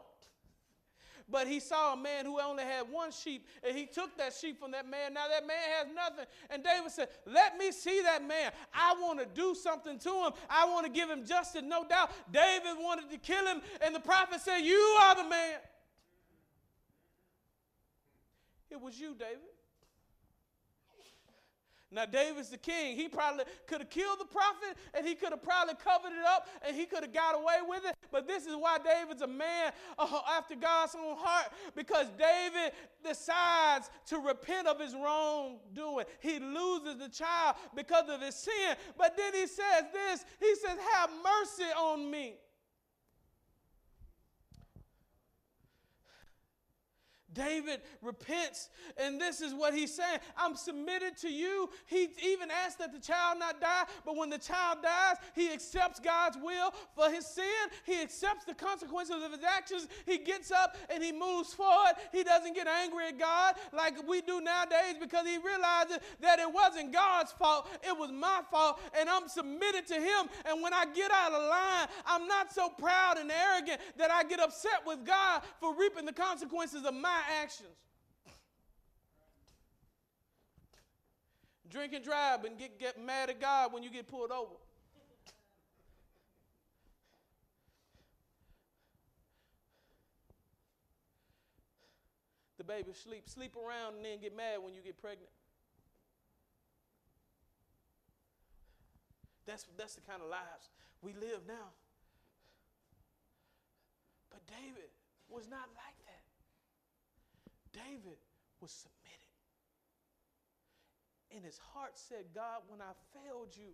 But 1.30 1.48
he 1.48 1.60
saw 1.60 1.94
a 1.94 1.98
man 1.98 2.26
who 2.26 2.40
only 2.40 2.64
had 2.64 2.84
one 2.90 3.12
sheep, 3.12 3.46
and 3.62 3.76
he 3.76 3.86
took 3.86 4.18
that 4.18 4.34
sheep 4.34 4.60
from 4.60 4.72
that 4.72 4.90
man. 4.90 5.14
Now 5.14 5.28
that 5.28 5.46
man 5.46 5.58
has 5.78 5.88
nothing. 5.94 6.26
And 6.50 6.64
David 6.64 6.90
said, 6.90 7.10
Let 7.26 7.58
me 7.58 7.72
see 7.72 8.02
that 8.04 8.26
man. 8.26 8.52
I 8.74 8.96
want 9.02 9.20
to 9.20 9.26
do 9.26 9.54
something 9.54 10.00
to 10.00 10.10
him. 10.10 10.32
I 10.50 10.66
want 10.66 10.86
to 10.86 10.92
give 10.92 11.10
him 11.10 11.26
justice, 11.26 11.64
no 11.66 11.86
doubt. 11.86 12.12
David 12.32 12.78
wanted 12.80 13.10
to 13.12 13.18
kill 13.18 13.46
him, 13.46 13.62
and 13.82 13.94
the 13.94 14.00
prophet 14.00 14.40
said, 14.40 14.60
You 14.60 14.78
are 15.02 15.16
the 15.16 15.30
man. 15.30 15.60
It 18.70 18.80
was 18.80 18.98
you, 18.98 19.14
David. 19.18 19.57
Now, 21.90 22.06
David's 22.06 22.50
the 22.50 22.58
king. 22.58 22.98
He 22.98 23.08
probably 23.08 23.46
could 23.66 23.80
have 23.80 23.90
killed 23.90 24.20
the 24.20 24.26
prophet 24.26 24.78
and 24.94 25.08
he 25.08 25.16
could 25.16 25.30
have 25.30 25.42
probably 25.42 25.76
covered 25.76 26.12
it 26.12 26.26
up 26.26 26.48
and 26.66 26.76
he 26.76 26.86
could 26.86 27.02
have 27.02 27.14
got 27.14 27.36
away 27.36 27.60
with 27.68 27.86
it. 27.86 27.96
But 28.12 28.28
this 28.28 28.46
is 28.46 28.56
why 28.56 28.78
David's 28.80 29.22
a 29.22 29.28
man 29.28 29.72
uh, 29.98 30.20
after 30.30 30.56
God's 30.56 30.96
own 30.96 31.16
heart 31.18 31.52
because 31.76 32.08
David 32.18 32.74
decides 33.04 33.90
to 34.08 34.20
repent 34.20 34.68
of 34.68 34.82
his 34.82 34.94
wrongdoing. 34.94 36.06
He 36.20 36.40
loses 36.40 36.98
the 36.98 37.10
child 37.10 37.56
because 37.74 38.10
of 38.10 38.22
his 38.22 38.36
sin. 38.36 38.76
But 38.98 39.16
then 39.16 39.34
he 39.34 39.48
says 39.48 39.86
this 39.94 40.26
He 40.40 40.56
says, 40.56 40.78
Have 40.94 41.10
mercy 41.24 41.72
on 41.78 42.12
me. 42.12 42.36
David 47.38 47.82
repents, 48.02 48.70
and 48.98 49.22
this 49.22 49.42
is 49.42 49.54
what 49.54 49.74
he's 49.74 49.94
saying 49.94 50.20
I'm 50.36 50.56
submitted 50.56 51.16
to 51.18 51.30
you. 51.30 51.70
He 51.86 52.10
even 52.26 52.50
asked 52.50 52.80
that 52.80 52.92
the 52.92 53.00
child 53.00 53.40
not 53.40 53.62
die, 53.62 53.84
but 54.06 54.18
when 54.18 54.30
the 54.30 54.40
child 54.40 54.80
dies, 54.82 55.18
he 55.36 55.52
accepts 55.54 56.00
God's 56.00 56.38
will 56.42 56.74
for 56.96 57.10
his 57.10 57.26
sin. 57.26 57.46
He 57.86 58.02
accepts 58.02 58.46
the 58.46 58.56
consequences 58.56 59.24
of 59.24 59.32
his 59.32 59.44
actions. 59.44 59.88
He 60.06 60.18
gets 60.18 60.52
up 60.52 60.76
and 60.90 61.04
he 61.04 61.12
moves 61.12 61.54
forward. 61.54 61.94
He 62.12 62.24
doesn't 62.24 62.56
get 62.56 62.68
angry 62.68 63.08
at 63.08 63.20
God 63.20 63.56
like 63.72 64.08
we 64.08 64.22
do 64.22 64.42
nowadays 64.42 64.96
because 65.00 65.28
he 65.28 65.38
realizes 65.38 66.00
that 66.22 66.40
it 66.40 66.52
wasn't 66.52 66.92
God's 66.92 67.32
fault, 67.32 67.70
it 67.84 67.96
was 67.96 68.12
my 68.12 68.42
fault, 68.50 68.80
and 69.00 69.10
I'm 69.10 69.28
submitted 69.28 69.86
to 69.88 69.96
him. 69.96 70.28
And 70.46 70.62
when 70.62 70.74
I 70.74 70.86
get 70.86 71.12
out 71.12 71.32
of 71.32 71.44
line, 71.44 71.88
I'm 72.06 72.28
not 72.28 72.52
so 72.52 72.70
proud 72.70 73.18
and 73.18 73.32
arrogant 73.32 73.80
that 73.98 74.10
I 74.10 74.24
get 74.24 74.40
upset 74.40 74.82
with 74.86 75.06
God 75.06 75.44
for 75.60 75.76
reaping 75.76 76.06
the 76.06 76.14
consequences 76.14 76.84
of 76.86 76.94
my 76.94 77.22
actions. 77.42 77.76
Drink 81.70 81.94
and 81.94 82.04
drive 82.04 82.46
and 82.46 82.58
get, 82.58 82.80
get 82.80 83.04
mad 83.04 83.30
at 83.30 83.42
God 83.42 83.74
when 83.74 83.84
you 83.84 83.90
get 83.90 84.08
pulled 84.08 84.32
over. 84.32 84.56
The 92.58 92.64
baby 92.64 92.94
sleep, 92.94 93.30
sleep 93.30 93.56
around 93.56 93.98
and 93.98 94.06
then 94.06 94.20
get 94.20 94.36
mad 94.36 94.60
when 94.64 94.74
you 94.74 94.82
get 94.82 95.00
pregnant. 95.00 95.30
That's, 99.46 99.66
that's 99.78 99.96
the 99.96 100.02
kind 100.02 100.22
of 100.22 100.30
lives 100.30 100.70
we 101.02 101.14
live 101.14 101.42
now. 101.48 101.72
But 104.30 104.42
David 104.48 104.90
was 105.30 105.48
not 105.50 105.70
like 105.76 105.97
David 107.78 108.18
was 108.60 108.72
submitted. 108.72 109.18
And 111.36 111.46
his 111.46 111.60
heart 111.74 111.92
said, 111.96 112.26
God, 112.34 112.62
when 112.68 112.82
I 112.82 112.94
failed 113.14 113.50
you, 113.56 113.74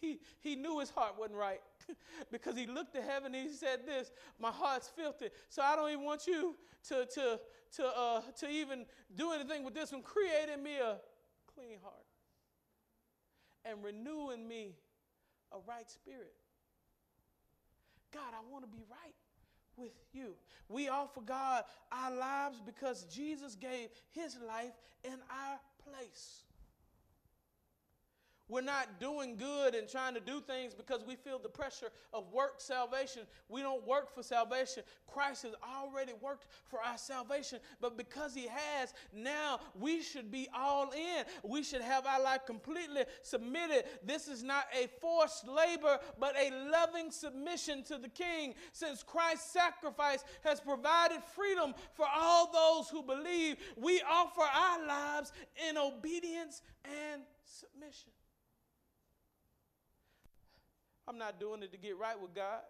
he, 0.00 0.20
he 0.40 0.54
knew 0.54 0.78
his 0.78 0.90
heart 0.90 1.14
wasn't 1.18 1.38
right 1.38 1.60
because 2.30 2.56
he 2.56 2.66
looked 2.66 2.94
to 2.94 3.02
heaven 3.02 3.34
and 3.34 3.48
he 3.48 3.52
said 3.52 3.80
this 3.84 4.12
my 4.38 4.50
heart's 4.50 4.88
filthy 4.88 5.26
so 5.48 5.60
i 5.60 5.74
don't 5.74 5.90
even 5.90 6.04
want 6.04 6.24
you 6.24 6.54
to, 6.88 7.04
to, 7.06 7.40
to, 7.76 7.86
uh, 7.86 8.20
to 8.38 8.48
even 8.48 8.86
do 9.16 9.32
anything 9.32 9.64
with 9.64 9.74
this 9.74 9.92
one. 9.92 10.02
Create 10.02 10.48
in 10.52 10.62
me 10.62 10.76
a 10.76 10.98
clean 11.54 11.78
heart 11.82 12.06
and 13.64 13.82
renew 13.82 14.30
in 14.30 14.46
me 14.46 14.76
a 15.52 15.56
right 15.66 15.90
spirit. 15.90 16.34
God 18.12 18.32
i 18.32 18.52
want 18.52 18.64
to 18.64 18.70
be 18.70 18.82
right 18.90 19.14
with 19.78 19.92
you. 20.12 20.34
We 20.68 20.88
offer 20.88 21.20
God 21.20 21.64
our 21.92 22.14
lives 22.14 22.60
because 22.64 23.04
Jesus 23.04 23.54
gave 23.54 23.88
his 24.10 24.36
life 24.46 24.74
in 25.04 25.14
our 25.30 25.58
place. 25.84 26.42
We're 28.48 28.62
not 28.62 28.98
doing 28.98 29.36
good 29.36 29.74
and 29.74 29.88
trying 29.88 30.14
to 30.14 30.20
do 30.20 30.40
things 30.40 30.74
because 30.74 31.04
we 31.06 31.16
feel 31.16 31.38
the 31.38 31.48
pressure 31.48 31.88
of 32.14 32.32
work 32.32 32.60
salvation. 32.60 33.22
We 33.48 33.60
don't 33.60 33.86
work 33.86 34.14
for 34.14 34.22
salvation. 34.22 34.84
Christ 35.06 35.42
has 35.42 35.54
already 35.62 36.12
worked 36.20 36.46
for 36.66 36.80
our 36.80 36.96
salvation. 36.96 37.58
But 37.80 37.98
because 37.98 38.34
He 38.34 38.46
has, 38.48 38.94
now 39.12 39.60
we 39.78 40.02
should 40.02 40.30
be 40.30 40.48
all 40.56 40.90
in. 40.92 41.24
We 41.42 41.62
should 41.62 41.82
have 41.82 42.06
our 42.06 42.22
life 42.22 42.46
completely 42.46 43.04
submitted. 43.22 43.84
This 44.02 44.28
is 44.28 44.42
not 44.42 44.66
a 44.74 44.88
forced 45.00 45.46
labor, 45.46 45.98
but 46.18 46.34
a 46.36 46.50
loving 46.70 47.10
submission 47.10 47.82
to 47.84 47.98
the 47.98 48.08
King. 48.08 48.54
Since 48.72 49.02
Christ's 49.02 49.50
sacrifice 49.52 50.24
has 50.42 50.60
provided 50.60 51.22
freedom 51.34 51.74
for 51.92 52.06
all 52.14 52.50
those 52.50 52.88
who 52.88 53.02
believe, 53.02 53.56
we 53.76 54.00
offer 54.08 54.40
our 54.40 54.86
lives 54.86 55.32
in 55.68 55.76
obedience 55.76 56.62
and 56.84 57.22
submission. 57.44 58.10
I'm 61.08 61.16
not 61.16 61.40
doing 61.40 61.62
it 61.62 61.72
to 61.72 61.78
get 61.78 61.96
right 61.96 62.20
with 62.20 62.34
God. 62.34 62.60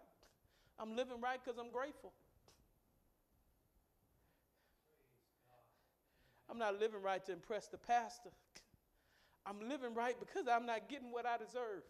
I'm 0.79 0.95
living 0.95 1.19
right 1.21 1.39
because 1.43 1.59
I'm 1.59 1.71
grateful. 1.71 2.13
I'm 6.49 6.57
not 6.57 6.79
living 6.79 7.01
right 7.01 7.23
to 7.25 7.33
impress 7.33 7.67
the 7.67 7.77
pastor. 7.77 8.29
I'm 9.45 9.67
living 9.67 9.93
right 9.93 10.15
because 10.19 10.47
I'm 10.47 10.65
not 10.65 10.87
getting 10.89 11.11
what 11.11 11.25
I 11.25 11.37
deserve. 11.37 11.83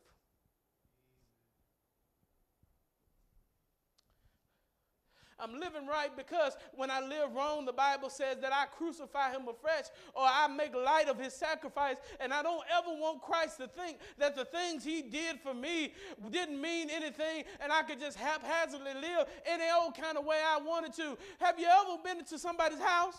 I'm 5.42 5.60
living 5.60 5.88
right 5.88 6.16
because 6.16 6.58
when 6.76 6.92
I 6.92 7.00
live 7.02 7.34
wrong, 7.34 7.66
the 7.66 7.74
Bible 7.74 8.10
says 8.10 8.38
that 8.42 8.54
I 8.54 8.66
crucify 8.66 9.32
him 9.32 9.48
afresh 9.48 9.86
or 10.14 10.24
I 10.26 10.48
make 10.48 10.76
light 10.76 11.08
of 11.08 11.20
his 11.20 11.34
sacrifice. 11.34 11.98
And 12.20 12.34
I 12.34 12.44
don't 12.44 12.64
ever 12.78 12.90
want 12.90 13.22
Christ 13.22 13.58
to 13.58 13.68
think 13.68 13.98
that 14.18 14.36
the 14.36 14.46
things 14.46 14.84
he 14.84 15.02
did 15.02 15.40
for 15.40 15.54
me 15.54 15.94
didn't 16.30 16.60
mean 16.62 16.90
anything 16.90 17.44
and 17.62 17.72
I 17.72 17.84
could 17.84 18.00
just 18.00 18.18
haphazardly 18.18 18.94
live 18.94 19.28
any 19.46 19.66
old 19.72 19.96
kind 19.96 20.18
of 20.18 20.26
way 20.26 20.38
I 20.46 20.60
wanted 20.60 20.94
to. 20.94 21.18
Have 21.40 21.60
you 21.60 21.68
ever 21.68 21.98
been 22.04 22.26
to 22.26 22.38
somebody's 22.38 22.80
house? 22.80 23.16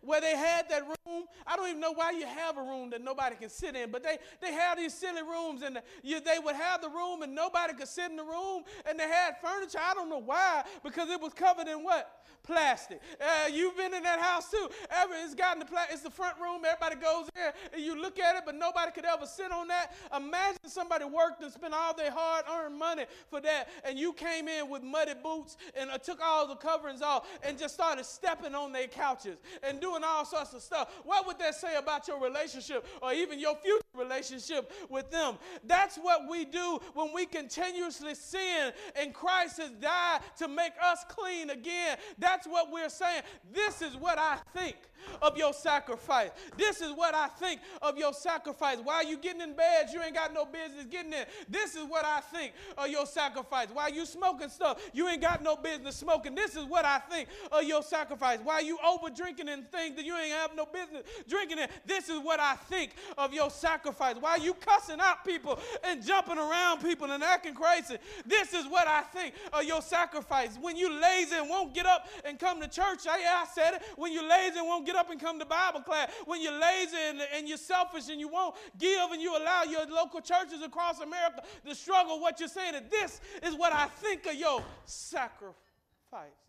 Where 0.00 0.20
they 0.20 0.36
had 0.36 0.68
that 0.70 0.82
room. 0.86 1.24
I 1.46 1.56
don't 1.56 1.68
even 1.68 1.80
know 1.80 1.92
why 1.92 2.12
you 2.12 2.26
have 2.26 2.56
a 2.56 2.62
room 2.62 2.90
that 2.90 3.02
nobody 3.02 3.36
can 3.36 3.50
sit 3.50 3.76
in, 3.76 3.90
but 3.90 4.02
they, 4.02 4.18
they 4.40 4.52
had 4.52 4.78
these 4.78 4.94
silly 4.94 5.22
rooms 5.22 5.62
and 5.62 5.80
you, 6.02 6.20
they 6.20 6.38
would 6.38 6.56
have 6.56 6.80
the 6.80 6.88
room 6.88 7.22
and 7.22 7.34
nobody 7.34 7.74
could 7.74 7.88
sit 7.88 8.10
in 8.10 8.16
the 8.16 8.24
room 8.24 8.64
and 8.86 8.98
they 8.98 9.08
had 9.08 9.34
furniture. 9.42 9.78
I 9.80 9.94
don't 9.94 10.08
know 10.08 10.22
why, 10.22 10.64
because 10.82 11.10
it 11.10 11.20
was 11.20 11.32
covered 11.32 11.68
in 11.68 11.82
what? 11.82 12.22
plastic. 12.42 13.00
Uh, 13.20 13.48
you've 13.52 13.76
been 13.76 13.94
in 13.94 14.02
that 14.02 14.20
house 14.20 14.50
too. 14.50 14.68
Ever 14.90 15.14
it's 15.24 15.34
gotten 15.34 15.60
the 15.60 15.64
pla- 15.64 15.86
it's 15.90 16.02
the 16.02 16.10
front 16.10 16.38
room. 16.40 16.62
Everybody 16.64 16.96
goes 16.96 17.28
there 17.34 17.54
and 17.72 17.82
you 17.82 18.00
look 18.00 18.18
at 18.18 18.36
it, 18.36 18.42
but 18.44 18.54
nobody 18.54 18.90
could 18.92 19.04
ever 19.04 19.26
sit 19.26 19.52
on 19.52 19.68
that. 19.68 19.94
Imagine 20.14 20.58
somebody 20.66 21.04
worked 21.04 21.42
and 21.42 21.52
spent 21.52 21.74
all 21.74 21.94
their 21.94 22.10
hard-earned 22.10 22.76
money 22.76 23.04
for 23.28 23.40
that, 23.40 23.68
and 23.84 23.98
you 23.98 24.12
came 24.12 24.48
in 24.48 24.68
with 24.68 24.82
muddy 24.82 25.14
boots 25.22 25.56
and 25.76 25.90
uh, 25.90 25.98
took 25.98 26.20
all 26.22 26.46
the 26.46 26.56
coverings 26.56 27.02
off 27.02 27.26
and 27.42 27.58
just 27.58 27.74
started 27.74 28.04
stepping 28.04 28.54
on 28.54 28.72
their 28.72 28.88
couches 28.88 29.38
and 29.62 29.80
doing 29.82 30.02
all 30.04 30.24
sorts 30.24 30.54
of 30.54 30.62
stuff. 30.62 30.88
What 31.04 31.26
would 31.26 31.38
that 31.40 31.54
say 31.56 31.74
about 31.76 32.08
your 32.08 32.20
relationship 32.20 32.86
or 33.02 33.12
even 33.12 33.38
your 33.38 33.56
future 33.56 33.81
relationship 33.94 34.72
with 34.88 35.10
them? 35.10 35.36
That's 35.64 35.96
what 35.96 36.28
we 36.28 36.44
do 36.44 36.80
when 36.94 37.12
we 37.12 37.26
continuously 37.26 38.14
sin, 38.14 38.72
and 38.96 39.12
Christ 39.12 39.58
has 39.58 39.70
died 39.70 40.20
to 40.38 40.48
make 40.48 40.72
us 40.82 41.04
clean 41.08 41.50
again. 41.50 41.98
That's 42.18 42.46
what 42.46 42.72
we're 42.72 42.88
saying. 42.88 43.22
This 43.52 43.82
is 43.82 43.96
what 43.96 44.18
I 44.18 44.38
think 44.54 44.76
of 45.20 45.36
your 45.36 45.52
sacrifice. 45.52 46.30
This 46.56 46.80
is 46.80 46.92
what 46.92 47.14
I 47.14 47.26
think 47.26 47.60
of 47.80 47.98
your 47.98 48.12
sacrifice. 48.12 48.78
While 48.82 49.04
you 49.04 49.18
getting 49.18 49.40
in 49.40 49.54
bed, 49.54 49.88
you 49.92 50.00
ain't 50.02 50.14
got 50.14 50.32
no 50.32 50.44
business 50.44 50.86
getting 50.90 51.12
in. 51.12 51.24
This 51.48 51.74
is 51.74 51.84
what 51.84 52.04
I 52.04 52.20
think 52.20 52.52
of 52.78 52.88
your 52.88 53.06
sacrifice. 53.06 53.68
While 53.72 53.90
you 53.90 54.06
smoking 54.06 54.48
stuff, 54.48 54.80
you 54.92 55.08
ain't 55.08 55.20
got 55.20 55.42
no 55.42 55.56
business 55.56 55.96
smoking. 55.96 56.34
This 56.34 56.56
is 56.56 56.64
what 56.64 56.84
I 56.84 56.98
think 56.98 57.28
of 57.50 57.64
your 57.64 57.82
sacrifice. 57.82 58.38
While 58.42 58.62
you 58.62 58.78
over 58.86 59.10
drinking 59.10 59.48
and 59.48 59.68
things 59.70 59.96
that 59.96 60.04
you 60.04 60.16
ain't 60.16 60.32
have 60.32 60.54
no 60.54 60.66
business 60.66 61.02
drinking 61.28 61.58
it, 61.58 61.70
this 61.84 62.08
is 62.08 62.18
what 62.20 62.40
I 62.40 62.54
think 62.54 62.92
of 63.18 63.32
your 63.32 63.50
sacrifice. 63.50 63.81
While 63.84 64.40
you 64.40 64.54
cussing 64.54 65.00
out 65.00 65.24
people 65.24 65.58
and 65.84 66.04
jumping 66.04 66.38
around 66.38 66.82
people 66.82 67.10
and 67.10 67.22
acting 67.22 67.54
crazy, 67.54 67.98
this 68.26 68.52
is 68.52 68.66
what 68.66 68.86
I 68.88 69.02
think 69.02 69.34
of 69.52 69.64
your 69.64 69.82
sacrifice. 69.82 70.58
When 70.60 70.76
you 70.76 70.92
lazy 71.00 71.36
and 71.36 71.48
won't 71.48 71.74
get 71.74 71.86
up 71.86 72.06
and 72.24 72.38
come 72.38 72.60
to 72.60 72.68
church, 72.68 73.06
I, 73.08 73.18
I 73.18 73.46
said 73.52 73.74
it. 73.74 73.82
When 73.96 74.12
you 74.12 74.28
lazy 74.28 74.58
and 74.58 74.68
won't 74.68 74.86
get 74.86 74.96
up 74.96 75.10
and 75.10 75.20
come 75.20 75.38
to 75.38 75.44
Bible 75.44 75.80
class, 75.80 76.10
when 76.26 76.42
you're 76.42 76.58
lazy 76.58 76.96
and, 77.08 77.20
and 77.36 77.48
you're 77.48 77.58
selfish 77.58 78.08
and 78.08 78.20
you 78.20 78.28
won't 78.28 78.54
give 78.78 79.10
and 79.10 79.20
you 79.20 79.36
allow 79.36 79.62
your 79.64 79.86
local 79.86 80.20
churches 80.20 80.62
across 80.62 81.00
America 81.00 81.42
to 81.66 81.74
struggle, 81.74 82.20
what 82.20 82.40
you're 82.40 82.48
saying 82.48 82.74
is 82.74 82.82
this 82.90 83.20
is 83.42 83.54
what 83.54 83.72
I 83.72 83.86
think 83.86 84.26
of 84.26 84.34
your 84.34 84.62
sacrifice. 84.84 86.41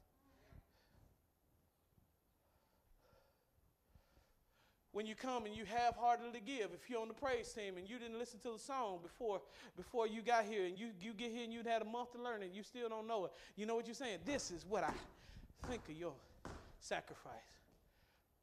When 4.94 5.06
you 5.06 5.16
come 5.16 5.46
and 5.46 5.56
you 5.56 5.66
half-heartedly 5.66 6.42
give 6.46 6.70
if 6.74 6.90
you're 6.90 7.02
on 7.02 7.10
the 7.10 7.14
praise 7.14 7.52
team 7.52 7.78
and 7.78 7.90
you 7.90 8.00
didn't 8.00 8.18
listen 8.18 8.40
to 8.40 8.52
the 8.52 8.60
song 8.60 9.00
before 9.04 9.42
before 9.76 10.08
you 10.08 10.22
got 10.22 10.46
here 10.46 10.66
and 10.66 10.80
you, 10.80 10.88
you 11.02 11.14
get 11.14 11.32
here 11.32 11.44
and 11.44 11.52
you'd 11.52 11.68
had 11.68 11.82
a 11.82 11.86
month 11.86 12.14
to 12.14 12.22
learn 12.22 12.42
and 12.44 12.56
you 12.56 12.64
still 12.64 12.88
don't 12.88 13.08
know 13.08 13.26
it 13.26 13.32
you 13.56 13.66
know 13.66 13.76
what 13.76 13.86
you're 13.86 13.94
saying 13.94 14.20
this 14.26 14.52
is 14.52 14.66
what 14.66 14.84
i 14.84 14.94
think 15.68 15.82
of 15.90 15.96
your 15.96 16.14
sacrifice 16.80 17.54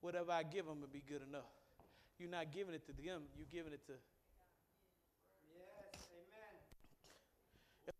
whatever 0.00 0.32
I 0.32 0.42
give 0.42 0.66
them 0.66 0.80
will 0.80 0.92
be 0.92 1.02
good 1.06 1.22
enough. 1.28 1.52
You're 2.18 2.30
not 2.30 2.52
giving 2.52 2.74
it 2.74 2.84
to 2.86 2.92
them, 2.92 3.22
you're 3.36 3.48
giving 3.50 3.72
it 3.72 3.84
to. 3.86 3.96
Yes, 5.52 6.08
amen. 6.12 6.56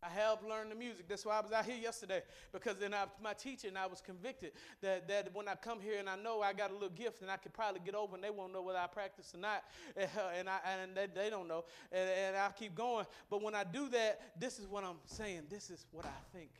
I 0.02 0.08
have 0.08 0.38
learn 0.48 0.68
the 0.68 0.74
music. 0.74 1.08
That's 1.08 1.24
why 1.24 1.38
I 1.38 1.40
was 1.40 1.52
out 1.52 1.64
here 1.64 1.76
yesterday 1.76 2.22
because 2.52 2.80
in 2.80 2.94
my 3.22 3.32
teaching, 3.32 3.76
I 3.76 3.86
was 3.86 4.00
convicted 4.00 4.52
that, 4.82 5.08
that 5.08 5.34
when 5.34 5.48
I 5.48 5.54
come 5.54 5.80
here 5.80 5.98
and 5.98 6.08
I 6.08 6.16
know 6.16 6.42
I 6.42 6.52
got 6.52 6.70
a 6.70 6.74
little 6.74 6.90
gift 6.90 7.22
and 7.22 7.30
I 7.30 7.36
could 7.36 7.52
probably 7.52 7.80
get 7.84 7.94
over 7.94 8.14
and 8.14 8.22
they 8.22 8.30
won't 8.30 8.52
know 8.52 8.62
whether 8.62 8.78
I 8.78 8.86
practice 8.86 9.32
or 9.34 9.38
not, 9.38 9.64
uh, 9.96 10.06
and, 10.36 10.48
I, 10.48 10.58
and 10.82 10.96
they, 10.96 11.06
they 11.06 11.30
don't 11.30 11.48
know, 11.48 11.64
and, 11.92 12.08
and 12.08 12.36
I'll 12.36 12.52
keep 12.52 12.74
going. 12.74 13.06
But 13.28 13.42
when 13.42 13.54
I 13.54 13.64
do 13.64 13.88
that, 13.90 14.20
this 14.38 14.58
is 14.58 14.66
what 14.66 14.84
I'm 14.84 14.98
saying. 15.06 15.42
This 15.50 15.70
is 15.70 15.86
what 15.92 16.04
I 16.04 16.36
think 16.36 16.50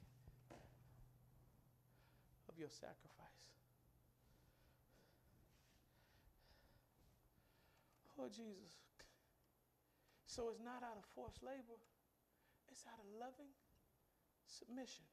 of 2.49 2.59
your 2.59 2.71
sacrifice. 2.71 3.01
Oh, 8.19 8.29
Jesus. 8.29 8.77
So 10.27 10.49
it's 10.51 10.61
not 10.61 10.83
out 10.83 10.97
of 10.97 11.05
forced 11.15 11.43
labor, 11.43 11.81
it's 12.71 12.85
out 12.87 12.99
of 12.99 13.07
loving 13.19 13.51
submission 14.47 15.05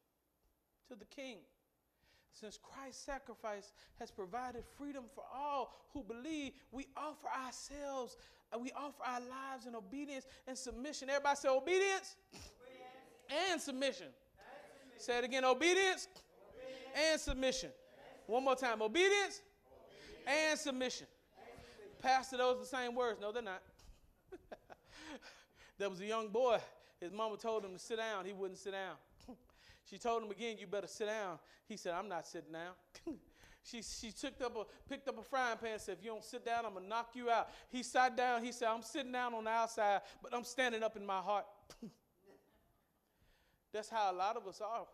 to 0.87 0.95
the 0.95 1.05
King. 1.05 1.37
Since 2.31 2.59
Christ's 2.61 3.03
sacrifice 3.03 3.73
has 3.99 4.11
provided 4.11 4.63
freedom 4.77 5.05
for 5.13 5.23
all 5.33 5.73
who 5.93 6.03
believe, 6.03 6.53
we 6.71 6.87
offer 6.95 7.27
ourselves, 7.27 8.15
uh, 8.53 8.59
we 8.59 8.71
offer 8.73 9.03
our 9.05 9.21
lives 9.21 9.65
in 9.65 9.75
obedience 9.75 10.25
and 10.47 10.55
submission. 10.57 11.09
Everybody 11.09 11.35
say 11.35 11.49
obedience, 11.49 12.15
obedience. 12.31 13.51
and 13.51 13.61
submission. 13.61 14.07
submission. 14.07 14.99
Say 14.99 15.17
it 15.17 15.23
again 15.23 15.45
obedience, 15.45 16.07
obedience. 16.53 17.11
and 17.11 17.21
submission. 17.21 17.69
One 18.27 18.43
more 18.43 18.55
time 18.55 18.81
obedience, 18.83 19.41
obedience. 20.27 20.51
and 20.51 20.59
submission. 20.59 21.07
Pastor, 21.99 22.37
those 22.37 22.57
are 22.57 22.59
the 22.59 22.65
same 22.65 22.93
words. 22.93 23.19
No, 23.19 23.31
they're 23.31 23.41
not. 23.41 23.63
there 25.79 25.89
was 25.89 25.99
a 26.01 26.05
young 26.05 26.27
boy. 26.27 26.59
His 26.99 27.11
mama 27.11 27.37
told 27.37 27.63
him 27.63 27.73
to 27.73 27.79
sit 27.79 27.97
down. 27.97 28.25
He 28.25 28.33
wouldn't 28.33 28.59
sit 28.59 28.71
down. 28.71 28.95
she 29.89 29.97
told 29.97 30.23
him 30.23 30.31
again, 30.31 30.57
You 30.59 30.67
better 30.67 30.87
sit 30.87 31.07
down. 31.07 31.39
He 31.67 31.77
said, 31.77 31.93
I'm 31.93 32.09
not 32.09 32.25
sitting 32.25 32.53
down. 32.53 32.73
she, 33.63 33.81
she 33.81 34.11
took 34.11 34.41
up 34.41 34.55
a, 34.55 34.63
picked 34.89 35.07
up 35.07 35.19
a 35.19 35.23
frying 35.23 35.57
pan 35.57 35.73
and 35.73 35.81
said, 35.81 35.97
If 35.99 36.03
you 36.03 36.11
don't 36.11 36.23
sit 36.23 36.45
down, 36.45 36.65
I'm 36.65 36.73
going 36.73 36.85
to 36.85 36.89
knock 36.89 37.09
you 37.13 37.29
out. 37.29 37.49
He 37.69 37.83
sat 37.83 38.17
down. 38.17 38.43
He 38.43 38.51
said, 38.51 38.69
I'm 38.69 38.81
sitting 38.81 39.11
down 39.11 39.33
on 39.33 39.43
the 39.43 39.49
outside, 39.49 40.01
but 40.23 40.33
I'm 40.33 40.43
standing 40.43 40.83
up 40.83 40.95
in 40.97 41.05
my 41.05 41.19
heart. 41.19 41.45
That's 43.73 43.89
how 43.89 44.11
a 44.11 44.15
lot 44.15 44.37
of 44.37 44.47
us 44.47 44.61
are. 44.61 44.87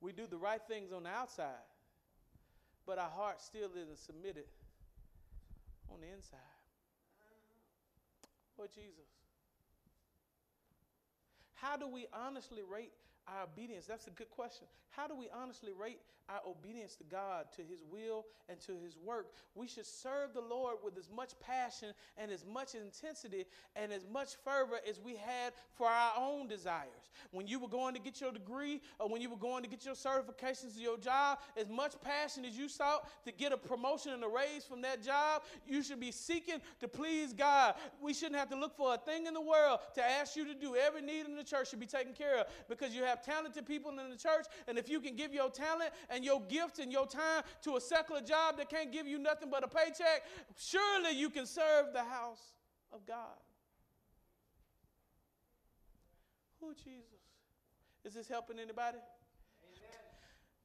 We 0.00 0.12
do 0.12 0.26
the 0.26 0.36
right 0.36 0.60
things 0.68 0.92
on 0.92 1.04
the 1.04 1.10
outside, 1.10 1.64
but 2.86 2.98
our 2.98 3.10
heart 3.10 3.40
still 3.40 3.70
isn't 3.70 3.98
submitted 3.98 4.44
on 5.92 6.00
the 6.00 6.06
inside. 6.06 6.38
Lord 8.56 8.70
Jesus. 8.74 9.17
How 11.60 11.76
do 11.76 11.88
we 11.88 12.06
honestly 12.12 12.62
rate 12.62 12.92
our 13.26 13.44
obedience? 13.44 13.86
That's 13.86 14.06
a 14.06 14.10
good 14.10 14.30
question. 14.30 14.66
How 14.90 15.06
do 15.06 15.14
we 15.16 15.28
honestly 15.34 15.72
rate 15.72 16.00
our 16.28 16.40
obedience 16.46 16.94
to 16.96 17.04
God, 17.04 17.46
to 17.56 17.62
His 17.62 17.82
will, 17.90 18.26
and 18.48 18.60
to 18.60 18.72
His 18.84 18.96
work? 19.04 19.32
We 19.54 19.66
should 19.66 19.86
serve 19.86 20.34
the 20.34 20.40
Lord 20.40 20.76
with 20.84 20.96
as 20.98 21.08
much 21.14 21.32
passion 21.40 21.92
and 22.16 22.30
as 22.30 22.44
much 22.44 22.74
intensity 22.74 23.46
and 23.76 23.92
as 23.92 24.06
much 24.12 24.36
fervor 24.44 24.78
as 24.88 25.00
we 25.00 25.12
had 25.12 25.52
for 25.74 25.86
our 25.86 26.12
own 26.18 26.48
desires. 26.48 27.10
When 27.30 27.46
you 27.46 27.58
were 27.58 27.68
going 27.68 27.94
to 27.94 28.00
get 28.00 28.20
your 28.20 28.32
degree 28.32 28.80
or 28.98 29.08
when 29.08 29.20
you 29.20 29.30
were 29.30 29.36
going 29.36 29.62
to 29.62 29.68
get 29.68 29.84
your 29.84 29.94
certifications 29.94 30.76
to 30.76 30.82
your 30.82 30.98
job, 30.98 31.38
as 31.56 31.68
much 31.68 31.94
passion 32.00 32.44
as 32.44 32.56
you 32.56 32.68
sought 32.68 33.08
to 33.24 33.32
get 33.32 33.52
a 33.52 33.56
promotion 33.56 34.12
and 34.12 34.22
a 34.24 34.28
raise 34.28 34.64
from 34.64 34.82
that 34.82 35.02
job, 35.02 35.42
you 35.66 35.82
should 35.82 36.00
be 36.00 36.12
seeking 36.12 36.60
to 36.80 36.88
please 36.88 37.32
God. 37.32 37.74
We 38.00 38.14
shouldn't 38.14 38.36
have 38.36 38.50
to 38.50 38.56
look 38.56 38.76
for 38.76 38.94
a 38.94 38.98
thing 38.98 39.26
in 39.26 39.34
the 39.34 39.40
world 39.40 39.80
to 39.94 40.04
ask 40.04 40.36
you 40.36 40.44
to 40.44 40.54
do. 40.54 40.76
Every 40.76 41.02
need 41.02 41.26
in 41.26 41.36
the 41.36 41.44
church 41.44 41.70
should 41.70 41.80
be 41.80 41.86
taken 41.86 42.12
care 42.12 42.38
of 42.38 42.46
because 42.68 42.94
you 42.94 43.04
have 43.04 43.24
talented 43.24 43.66
people 43.66 43.90
in 43.90 44.10
the 44.10 44.16
church, 44.16 44.46
and 44.66 44.78
if 44.78 44.88
you 44.88 45.00
can 45.00 45.16
give 45.16 45.32
your 45.32 45.50
talent 45.50 45.90
and 46.10 46.17
your 46.24 46.40
gifts 46.48 46.78
and 46.78 46.92
your 46.92 47.06
time 47.06 47.42
to 47.62 47.76
a 47.76 47.80
secular 47.80 48.20
job 48.20 48.56
that 48.58 48.68
can't 48.68 48.92
give 48.92 49.06
you 49.06 49.18
nothing 49.18 49.50
but 49.50 49.64
a 49.64 49.68
paycheck, 49.68 50.22
surely 50.56 51.12
you 51.12 51.30
can 51.30 51.46
serve 51.46 51.92
the 51.92 52.04
house 52.04 52.52
of 52.92 53.06
God. 53.06 53.38
Who, 56.60 56.74
Jesus? 56.74 57.04
Is 58.04 58.14
this 58.14 58.28
helping 58.28 58.58
anybody? 58.58 58.98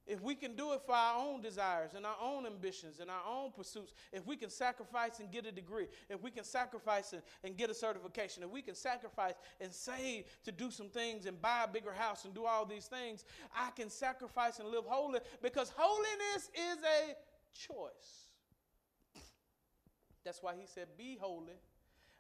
If 0.06 0.22
we 0.22 0.36
can 0.36 0.56
do 0.56 0.74
it 0.74 0.82
for 0.86 0.94
our 0.94 1.18
own 1.18 1.42
desires 1.42 1.92
and 1.96 2.06
our 2.06 2.18
own 2.22 2.46
ambitions 2.46 3.00
and 3.00 3.10
our 3.10 3.22
own 3.26 3.52
pursuits, 3.52 3.94
if 4.12 4.26
we 4.26 4.36
can 4.36 4.50
sacrifice 4.50 5.22
and 5.22 5.32
get 5.32 5.46
a 5.46 5.52
degree, 5.52 5.88
if 6.10 6.22
we 6.22 6.30
can 6.30 6.44
sacrifice 6.44 7.14
and, 7.14 7.22
and 7.44 7.56
get 7.56 7.70
a 7.70 7.74
certification, 7.74 8.44
if 8.44 8.50
we 8.50 8.62
can 8.62 8.76
sacrifice 8.76 9.36
and 9.62 9.72
save 9.72 10.26
to 10.44 10.52
do 10.52 10.72
some 10.72 10.90
things 10.90 11.26
and 11.26 11.42
buy 11.42 11.64
a 11.64 11.68
bigger 11.68 11.94
house 11.94 12.26
and 12.26 12.34
do 12.34 12.46
all 12.46 12.66
these 12.66 12.88
things, 12.88 13.24
I 13.56 13.70
can 13.72 13.90
sacrifice 13.90 14.60
and 14.60 14.68
live 14.68 14.84
holy 14.86 15.20
because 15.42 15.72
holiness 15.74 16.50
is 16.54 16.78
a 16.84 17.16
choice. 17.54 18.28
That's 20.26 20.44
why 20.44 20.54
he 20.60 20.66
said, 20.66 20.88
Be 20.98 21.18
holy 21.20 21.60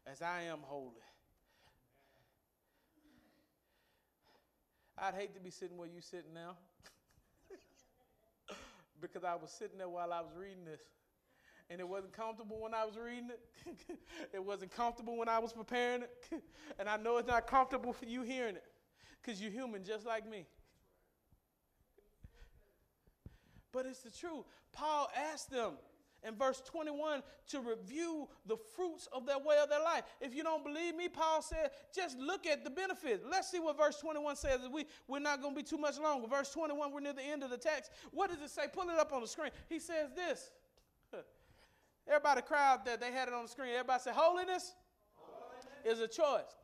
as 0.07 0.21
I 0.21 0.43
am 0.43 0.59
holy. 0.61 0.93
I'd 4.97 5.15
hate 5.15 5.33
to 5.33 5.41
be 5.41 5.49
sitting 5.49 5.77
where 5.77 5.87
you're 5.87 6.01
sitting 6.01 6.33
now. 6.33 6.55
Because 9.03 9.23
I 9.23 9.35
was 9.35 9.51
sitting 9.51 9.77
there 9.77 9.89
while 9.89 10.11
I 10.11 10.21
was 10.21 10.31
reading 10.35 10.65
this. 10.65 10.81
And 11.69 11.79
it 11.79 11.87
wasn't 11.87 12.13
comfortable 12.13 12.59
when 12.59 12.73
I 12.73 12.85
was 12.85 12.97
reading 12.97 13.29
it. 13.29 13.99
it 14.33 14.43
wasn't 14.43 14.71
comfortable 14.71 15.17
when 15.17 15.29
I 15.29 15.39
was 15.39 15.53
preparing 15.53 16.03
it. 16.03 16.41
and 16.79 16.89
I 16.89 16.97
know 16.97 17.17
it's 17.17 17.27
not 17.27 17.47
comfortable 17.47 17.93
for 17.93 18.05
you 18.05 18.23
hearing 18.23 18.55
it 18.55 18.63
because 19.21 19.41
you're 19.41 19.51
human 19.51 19.83
just 19.83 20.05
like 20.05 20.27
me. 20.29 20.45
But 23.71 23.85
it's 23.85 23.99
the 23.99 24.11
truth. 24.11 24.45
Paul 24.71 25.09
asked 25.31 25.49
them, 25.49 25.73
in 26.27 26.35
verse 26.35 26.61
21 26.65 27.21
to 27.49 27.59
review 27.59 28.27
the 28.45 28.57
fruits 28.75 29.07
of 29.11 29.25
their 29.25 29.39
way 29.39 29.57
of 29.61 29.69
their 29.69 29.81
life. 29.81 30.03
If 30.21 30.35
you 30.35 30.43
don't 30.43 30.63
believe 30.63 30.95
me, 30.95 31.09
Paul 31.09 31.41
said, 31.41 31.71
just 31.93 32.17
look 32.17 32.45
at 32.45 32.63
the 32.63 32.69
benefits. 32.69 33.23
Let's 33.29 33.49
see 33.49 33.59
what 33.59 33.77
verse 33.77 33.97
21 33.99 34.35
says. 34.35 34.61
We, 34.71 34.85
we're 35.07 35.19
not 35.19 35.41
going 35.41 35.53
to 35.53 35.61
be 35.61 35.67
too 35.67 35.77
much 35.77 35.99
longer. 35.99 36.27
Verse 36.27 36.51
21, 36.51 36.91
we're 36.91 36.99
near 36.99 37.13
the 37.13 37.23
end 37.23 37.43
of 37.43 37.49
the 37.49 37.57
text. 37.57 37.91
What 38.11 38.29
does 38.29 38.41
it 38.41 38.49
say? 38.49 38.63
Pull 38.71 38.89
it 38.89 38.99
up 38.99 39.13
on 39.13 39.21
the 39.21 39.27
screen. 39.27 39.51
He 39.69 39.79
says 39.79 40.09
this. 40.15 40.51
Everybody 42.07 42.41
crowd 42.41 42.85
that 42.85 42.99
they 42.99 43.11
had 43.11 43.27
it 43.27 43.33
on 43.33 43.43
the 43.43 43.49
screen. 43.49 43.71
Everybody 43.71 44.01
said, 44.01 44.13
holiness, 44.13 44.73
holiness. 45.15 45.99
is 45.99 45.99
a 45.99 46.07
choice. 46.07 46.63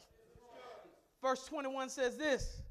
Verse 1.22 1.46
21 1.46 1.90
says 1.90 2.18
this. 2.18 2.62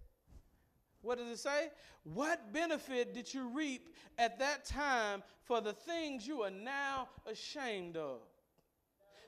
What 1.08 1.16
does 1.16 1.28
it 1.28 1.38
say? 1.38 1.68
What 2.04 2.52
benefit 2.52 3.14
did 3.14 3.32
you 3.32 3.48
reap 3.48 3.88
at 4.18 4.38
that 4.40 4.66
time 4.66 5.22
for 5.42 5.62
the 5.62 5.72
things 5.72 6.26
you 6.26 6.42
are 6.42 6.50
now 6.50 7.08
ashamed 7.24 7.96
of? 7.96 8.18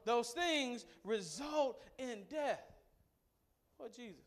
Those 0.04 0.28
things 0.28 0.84
result 1.04 1.82
in 1.98 2.24
death. 2.28 2.70
Oh, 3.80 3.86
Jesus. 3.88 4.20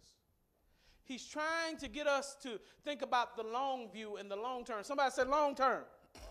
He's 1.04 1.28
trying 1.28 1.78
to 1.78 1.88
get 1.88 2.08
us 2.08 2.36
to 2.42 2.60
think 2.84 3.04
about 3.04 3.38
the 3.38 3.44
long 3.44 3.92
view 3.92 4.16
and 4.16 4.32
the 4.32 4.36
long 4.36 4.66
term. 4.66 4.84
Somebody 4.84 5.12
said 5.12 5.28
long 5.28 5.54
term. 5.54 5.84
Long 6.16 6.24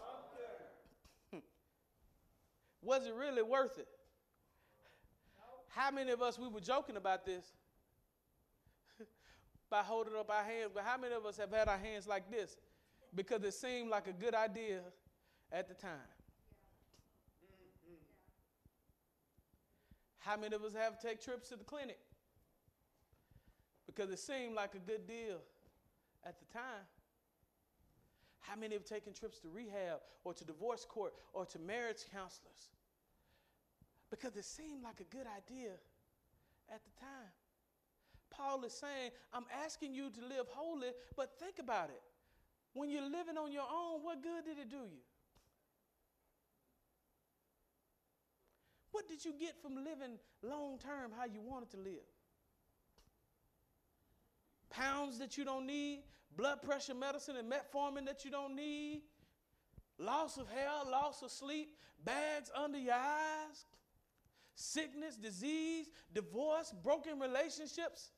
term. 1.31 1.43
Was 2.83 3.07
it 3.07 3.15
really 3.15 3.43
worth 3.43 3.79
it? 3.79 3.87
How 5.69 5.93
many 5.93 6.11
of 6.11 6.21
us 6.21 6.37
we 6.37 6.49
were 6.49 6.59
joking 6.59 6.97
about 6.97 7.25
this? 7.25 7.53
By 9.73 9.83
holding 9.83 10.15
up 10.15 10.31
our 10.31 10.45
hands. 10.45 10.71
But 10.75 10.85
how 10.85 10.99
many 10.99 11.15
of 11.15 11.25
us 11.25 11.39
have 11.39 11.51
had 11.51 11.67
our 11.67 11.79
hands 11.79 12.07
like 12.07 12.31
this 12.31 12.57
because 13.15 13.43
it 13.43 13.55
seemed 13.55 13.89
like 13.89 14.07
a 14.07 14.13
good 14.13 14.35
idea 14.35 14.81
at 15.51 15.67
the 15.67 15.75
time? 15.75 16.11
How 20.19 20.37
many 20.37 20.55
of 20.55 20.63
us 20.63 20.75
have 20.75 21.01
to 21.01 21.09
take 21.09 21.25
trips 21.25 21.49
to 21.49 21.57
the 21.57 21.65
clinic 21.65 21.99
because 23.87 24.11
it 24.11 24.19
seemed 24.19 24.55
like 24.55 24.75
a 24.75 24.79
good 24.79 25.07
deal 25.07 25.39
at 26.25 26.39
the 26.39 26.45
time? 26.53 26.85
How 28.41 28.57
many 28.57 28.75
have 28.75 28.85
taken 28.85 29.15
trips 29.15 29.39
to 29.39 29.49
rehab 29.49 30.01
or 30.23 30.35
to 30.35 30.45
divorce 30.45 30.85
court 30.85 31.15
or 31.33 31.47
to 31.47 31.59
marriage 31.59 32.05
counselors 32.13 32.69
because 34.11 34.37
it 34.37 34.45
seemed 34.45 34.83
like 34.83 35.01
a 35.01 35.17
good 35.17 35.27
idea 35.27 35.71
at 36.71 36.83
the 36.85 37.01
time? 37.01 37.33
Paul 38.37 38.65
is 38.65 38.73
saying, 38.73 39.11
I'm 39.33 39.45
asking 39.65 39.95
you 39.95 40.11
to 40.11 40.21
live 40.21 40.47
holy, 40.49 40.89
but 41.17 41.39
think 41.39 41.59
about 41.59 41.91
it. 41.91 42.03
When 42.75 42.89
you're 42.89 43.03
living 43.03 43.37
on 43.39 43.53
your 43.53 43.67
own, 43.71 44.03
what 44.03 44.23
good 44.23 44.45
did 44.45 44.59
it 44.59 44.71
do 44.71 44.77
you? 44.77 45.03
What 48.93 49.09
did 49.09 49.25
you 49.25 49.33
get 49.39 49.61
from 49.61 49.77
living 49.77 50.19
long 50.43 50.79
term 50.79 51.11
how 51.17 51.25
you 51.25 51.41
wanted 51.41 51.71
to 51.71 51.77
live? 51.79 52.07
Pounds 54.71 55.19
that 55.19 55.37
you 55.37 55.45
don't 55.45 55.67
need, 55.67 56.01
blood 56.37 56.63
pressure 56.63 56.95
medicine 56.95 57.37
and 57.37 57.51
metformin 57.51 58.07
that 58.07 58.25
you 58.25 58.31
don't 58.31 58.55
need, 58.55 59.03
loss 59.99 60.39
of 60.39 60.49
hair, 60.49 60.69
loss 60.91 61.23
of 61.23 61.31
sleep, 61.31 61.77
bags 62.05 62.51
under 62.55 62.79
your 62.79 62.95
eyes, 62.95 63.67
sickness, 64.55 65.17
disease, 65.17 65.89
divorce, 66.15 66.73
broken 66.83 67.19
relationships 67.19 68.11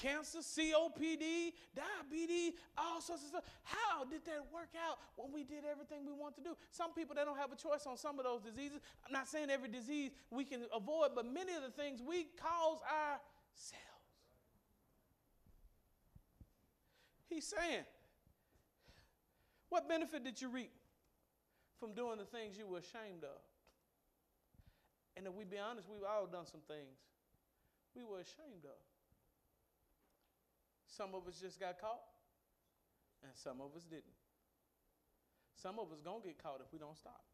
cancer, 0.00 0.38
COPD, 0.38 1.52
diabetes, 1.74 2.54
all 2.76 3.00
sorts 3.00 3.22
of 3.22 3.28
stuff. 3.28 3.44
How 3.64 4.04
did 4.04 4.24
that 4.24 4.46
work 4.52 4.70
out 4.88 4.98
when 5.16 5.32
we 5.32 5.44
did 5.44 5.64
everything 5.70 6.06
we 6.06 6.12
want 6.12 6.34
to 6.36 6.42
do? 6.42 6.56
Some 6.70 6.92
people 6.94 7.14
they 7.14 7.24
don't 7.24 7.38
have 7.38 7.52
a 7.52 7.56
choice 7.56 7.86
on 7.86 7.96
some 7.96 8.18
of 8.18 8.24
those 8.24 8.42
diseases. 8.42 8.80
I'm 9.06 9.12
not 9.12 9.28
saying 9.28 9.50
every 9.50 9.68
disease 9.68 10.12
we 10.30 10.44
can 10.44 10.62
avoid, 10.74 11.10
but 11.14 11.26
many 11.26 11.54
of 11.54 11.62
the 11.62 11.70
things 11.70 12.00
we 12.00 12.28
cause 12.40 12.78
ourselves. 12.86 13.82
He's 17.28 17.46
saying, 17.46 17.84
what 19.68 19.88
benefit 19.88 20.22
did 20.22 20.40
you 20.40 20.48
reap 20.48 20.72
from 21.80 21.94
doing 21.94 22.18
the 22.18 22.26
things 22.26 22.58
you 22.58 22.66
were 22.66 22.78
ashamed 22.78 23.24
of? 23.24 23.40
And 25.16 25.26
if 25.26 25.32
we 25.32 25.44
be 25.44 25.58
honest, 25.58 25.88
we've 25.88 26.04
all 26.04 26.26
done 26.26 26.46
some 26.46 26.60
things 26.68 26.98
we 27.94 28.04
were 28.04 28.20
ashamed 28.20 28.64
of. 28.64 28.91
Some 30.92 31.14
of 31.14 31.26
us 31.26 31.40
just 31.40 31.58
got 31.58 31.80
caught, 31.80 32.04
and 33.24 33.32
some 33.32 33.64
of 33.64 33.72
us 33.74 33.84
didn't. 33.88 34.12
Some 35.56 35.78
of 35.78 35.88
us 35.88 36.04
gonna 36.04 36.20
get 36.20 36.36
caught 36.36 36.60
if 36.60 36.68
we 36.72 36.78
don't 36.78 36.96
stop. 36.96 37.24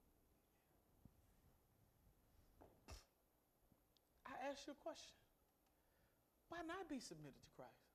I 4.27 4.51
ask 4.51 4.63
you 4.67 4.79
a 4.79 4.83
question. 4.85 5.19
Why 6.49 6.59
not 6.71 6.87
be 6.89 7.01
submitted 7.03 7.43
to 7.43 7.51
Christ? 7.57 7.91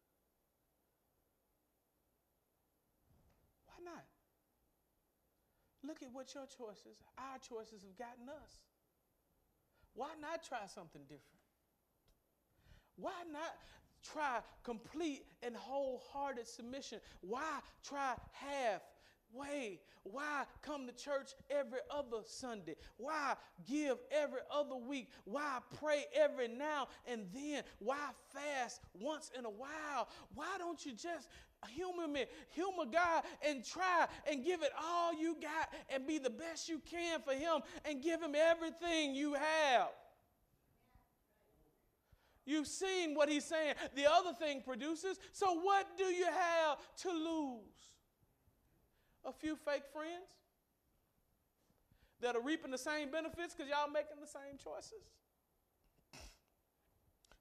Why 3.72 3.80
not? 3.88 4.04
Look 5.88 6.04
at 6.04 6.12
what 6.12 6.34
your 6.36 6.44
choices, 6.44 7.00
our 7.18 7.40
choices 7.40 7.88
have 7.88 7.96
gotten 7.96 8.28
us. 8.28 8.52
Why 9.96 10.12
not 10.20 10.44
try 10.44 10.68
something 10.68 11.04
different? 11.08 11.40
Why 12.96 13.24
not 13.32 13.56
try 14.12 14.40
complete 14.64 15.26
and 15.42 15.56
wholehearted 15.56 16.48
submission? 16.48 17.00
Why 17.22 17.60
try 17.84 18.16
half? 18.32 18.82
Way. 19.34 19.80
Why 20.04 20.44
come 20.62 20.86
to 20.86 20.94
church 20.94 21.32
every 21.50 21.80
other 21.90 22.22
Sunday? 22.26 22.76
Why 22.98 23.34
give 23.68 23.98
every 24.12 24.42
other 24.52 24.76
week? 24.76 25.10
Why 25.24 25.58
pray 25.80 26.06
every 26.14 26.50
now 26.50 26.88
and 27.08 27.26
then? 27.34 27.64
Why 27.80 28.10
fast 28.32 28.82
once 29.00 29.32
in 29.38 29.46
a 29.46 29.50
while? 29.50 30.10
Why 30.36 30.58
don't 30.60 30.86
you 30.86 30.92
just 30.92 31.30
humor 31.70 32.08
me, 32.08 32.26
humor 32.50 32.86
God, 32.92 33.24
and 33.48 33.64
try 33.64 34.08
and 34.30 34.44
give 34.44 34.62
it 34.62 34.72
all 34.80 35.20
you 35.20 35.36
got 35.42 35.70
and 35.90 36.06
be 36.06 36.18
the 36.18 36.30
best 36.30 36.70
you 36.70 36.80
can 36.80 37.22
for 37.22 37.34
Him 37.34 37.62
and 37.86 38.04
give 38.04 38.22
Him 38.22 38.36
everything 38.36 39.16
you 39.16 39.34
have? 39.34 39.88
You've 42.46 42.68
seen 42.68 43.16
what 43.16 43.30
he's 43.30 43.46
saying. 43.46 43.76
The 43.96 44.10
other 44.10 44.34
thing 44.34 44.62
produces. 44.62 45.18
So, 45.32 45.54
what 45.62 45.98
do 45.98 46.06
you 46.06 46.26
have 46.26 46.78
to 47.04 47.10
lose? 47.10 47.60
A 49.26 49.32
few 49.32 49.56
fake 49.56 49.84
friends 49.94 50.36
that 52.20 52.36
are 52.36 52.42
reaping 52.42 52.72
the 52.72 52.78
same 52.78 53.10
benefits 53.10 53.54
because 53.54 53.70
y'all 53.70 53.90
making 53.90 54.20
the 54.20 54.28
same 54.28 54.58
choices. 54.62 55.06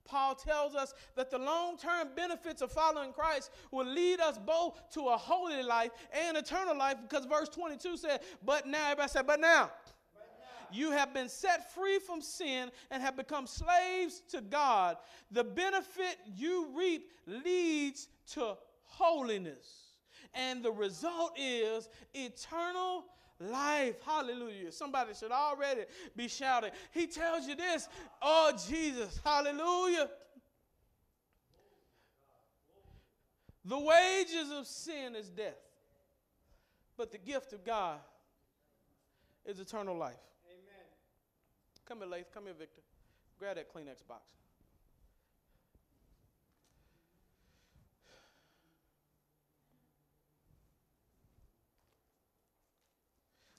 Paul 0.04 0.34
tells 0.34 0.74
us 0.74 0.92
that 1.16 1.30
the 1.30 1.38
long 1.38 1.78
term 1.78 2.08
benefits 2.14 2.60
of 2.60 2.70
following 2.70 3.12
Christ 3.12 3.50
will 3.70 3.86
lead 3.86 4.20
us 4.20 4.38
both 4.38 4.90
to 4.92 5.08
a 5.08 5.16
holy 5.16 5.62
life 5.62 5.90
and 6.12 6.36
eternal 6.36 6.76
life 6.76 6.96
because 7.08 7.24
verse 7.24 7.48
22 7.48 7.96
said, 7.96 8.20
But 8.44 8.66
now, 8.66 8.90
everybody 8.90 9.08
said, 9.08 9.26
But 9.26 9.40
now. 9.40 9.70
You 10.72 10.90
have 10.90 11.12
been 11.12 11.28
set 11.28 11.72
free 11.74 11.98
from 11.98 12.20
sin 12.20 12.70
and 12.90 13.02
have 13.02 13.16
become 13.16 13.46
slaves 13.46 14.22
to 14.30 14.40
God. 14.40 14.96
The 15.30 15.44
benefit 15.44 16.18
you 16.36 16.68
reap 16.74 17.10
leads 17.26 18.08
to 18.32 18.56
holiness. 18.84 19.82
And 20.34 20.62
the 20.62 20.72
result 20.72 21.38
is 21.38 21.88
eternal 22.14 23.04
life. 23.38 23.96
Hallelujah. 24.04 24.72
Somebody 24.72 25.14
should 25.14 25.32
already 25.32 25.82
be 26.16 26.28
shouting. 26.28 26.70
He 26.92 27.06
tells 27.06 27.46
you 27.46 27.54
this. 27.54 27.88
Oh, 28.20 28.52
Jesus. 28.68 29.20
Hallelujah. 29.24 30.08
The 33.64 33.78
wages 33.78 34.50
of 34.52 34.66
sin 34.66 35.14
is 35.14 35.28
death, 35.28 35.54
but 36.96 37.12
the 37.12 37.18
gift 37.18 37.52
of 37.52 37.64
God 37.64 37.98
is 39.46 39.60
eternal 39.60 39.96
life. 39.96 40.14
Come 41.86 41.98
here, 41.98 42.06
Lath. 42.06 42.32
Come 42.32 42.44
here, 42.44 42.54
Victor. 42.58 42.82
Grab 43.38 43.56
that 43.56 43.72
Kleenex 43.72 44.06
box. 44.06 44.22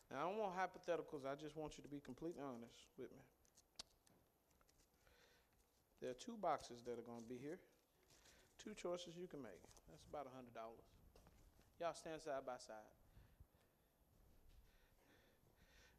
Now, 0.10 0.20
I 0.20 0.22
don't 0.30 0.38
want 0.38 0.54
hypotheticals. 0.56 1.26
I 1.26 1.36
just 1.36 1.58
want 1.58 1.74
you 1.78 1.84
to 1.84 1.90
be 1.90 2.00
completely 2.00 2.42
honest 2.42 2.86
with 2.98 3.10
me. 3.12 3.24
There 6.00 6.12
are 6.12 6.20
two 6.20 6.38
boxes 6.40 6.84
that 6.86 7.00
are 7.00 7.08
going 7.08 7.24
to 7.24 7.30
be 7.30 7.40
here. 7.42 7.58
Two 8.62 8.76
choices 8.76 9.18
you 9.18 9.28
can 9.28 9.42
make. 9.42 9.64
That's 9.90 10.06
about 10.06 10.28
$100. 10.28 10.54
Y'all 11.80 11.94
stand 11.94 12.22
side 12.22 12.46
by 12.46 12.58
side. 12.60 12.94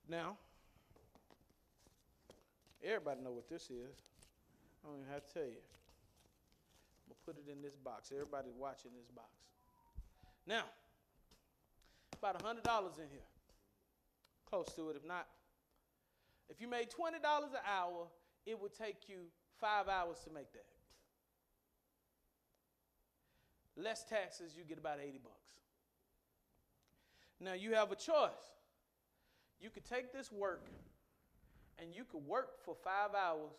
Now, 0.09 0.37
everybody 2.85 3.21
know 3.23 3.33
what 3.33 3.49
this 3.49 3.71
is. 3.71 3.97
I 4.85 4.89
don't 4.89 5.01
even 5.01 5.13
have 5.13 5.27
to 5.27 5.33
tell 5.33 5.49
you. 5.49 5.65
I'm 7.05 7.13
gonna 7.13 7.25
put 7.25 7.37
it 7.37 7.51
in 7.51 7.63
this 7.63 7.77
box. 7.77 8.13
Everybody 8.13 8.49
watching 8.57 8.91
this 8.97 9.09
box. 9.09 9.33
Now, 10.47 10.65
about 12.19 12.41
a 12.41 12.45
hundred 12.45 12.65
dollars 12.65 12.99
in 12.99 13.09
here. 13.11 13.29
Close 14.49 14.73
to 14.77 14.91
it, 14.91 14.97
if 14.97 15.07
not. 15.07 15.27
If 16.49 16.61
you 16.61 16.69
made 16.69 16.91
twenty 16.91 17.19
dollars 17.19 17.51
an 17.53 17.65
hour, 17.67 18.07
it 18.47 18.61
would 18.61 18.75
take 18.75 19.09
you 19.09 19.29
five 19.61 19.89
hours 19.89 20.19
to 20.25 20.31
make 20.33 20.53
that. 20.53 20.67
Less 23.77 24.05
taxes, 24.05 24.55
you 24.57 24.65
get 24.65 24.79
about 24.79 24.99
80 25.03 25.19
bucks. 25.19 25.35
Now 27.41 27.55
you 27.55 27.75
have 27.75 27.91
a 27.91 27.97
choice. 27.97 28.31
You 29.61 29.71
could 29.71 29.85
take 29.85 30.13
this 30.13 30.31
work 30.31 30.67
and 31.79 31.95
you 31.95 32.05
could 32.05 32.25
work 32.27 32.65
for 32.65 32.75
five 32.85 33.11
hours, 33.15 33.53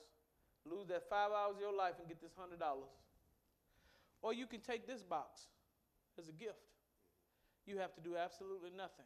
lose 0.65 0.87
that 0.87 1.09
five 1.09 1.31
hours 1.31 1.55
of 1.55 1.61
your 1.61 1.75
life 1.75 1.93
and 1.99 2.07
get 2.07 2.21
this 2.21 2.33
hundred 2.37 2.59
dollars. 2.59 2.91
Or 4.21 4.33
you 4.33 4.47
can 4.47 4.61
take 4.61 4.87
this 4.87 5.03
box 5.03 5.47
as 6.17 6.29
a 6.29 6.31
gift. 6.31 6.65
You 7.65 7.77
have 7.77 7.93
to 7.95 8.01
do 8.01 8.15
absolutely 8.15 8.71
nothing. 8.75 9.05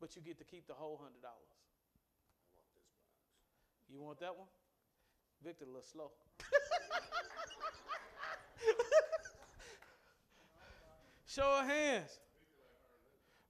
But 0.00 0.16
you 0.16 0.22
get 0.22 0.38
to 0.38 0.44
keep 0.44 0.66
the 0.66 0.74
whole 0.74 0.96
hundred 0.96 1.22
dollars. 1.22 1.34
You 3.90 4.00
want 4.00 4.20
that 4.20 4.36
one? 4.36 4.48
Victor 5.42 5.64
a 5.64 5.68
little 5.68 5.82
slow. 5.82 6.10
Show 11.26 11.60
of 11.60 11.66
hands. 11.66 12.20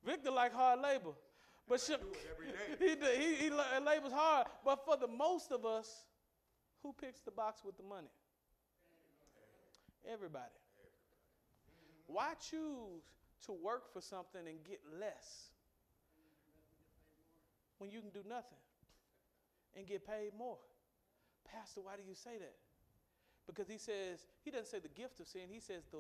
Victor 0.05 0.31
like 0.31 0.53
hard 0.53 0.81
labor. 0.81 1.15
But 1.69 1.81
she, 1.81 1.95
he, 2.79 2.89
he, 2.89 3.35
he 3.35 3.51
labors 3.51 4.13
hard. 4.13 4.47
But 4.65 4.85
for 4.85 4.97
the 4.97 5.07
most 5.07 5.53
of 5.53 5.67
us, 5.67 6.07
who 6.83 6.93
picks 6.93 7.21
the 7.21 7.31
box 7.31 7.63
with 7.65 7.77
the 7.77 7.83
money? 7.83 8.09
Everybody. 10.11 10.45
Why 12.07 12.33
choose 12.51 13.03
to 13.45 13.53
work 13.53 13.93
for 13.93 14.01
something 14.01 14.41
and 14.47 14.65
get 14.65 14.81
less 14.99 15.51
when 17.77 17.91
you 17.91 18.01
can 18.01 18.11
do 18.11 18.27
nothing 18.27 18.59
and 19.77 19.87
get 19.87 20.07
paid 20.07 20.31
more? 20.37 20.57
Pastor, 21.53 21.81
why 21.83 21.97
do 21.97 22.03
you 22.09 22.15
say 22.15 22.39
that? 22.39 22.55
Because 23.47 23.69
he 23.69 23.79
says, 23.79 24.27
he 24.45 24.51
doesn't 24.51 24.69
say 24.69 24.79
the 24.79 24.89
gift 24.89 25.21
of 25.21 25.27
sin, 25.27 25.43
he 25.51 25.61
says 25.61 25.83
the 25.91 25.99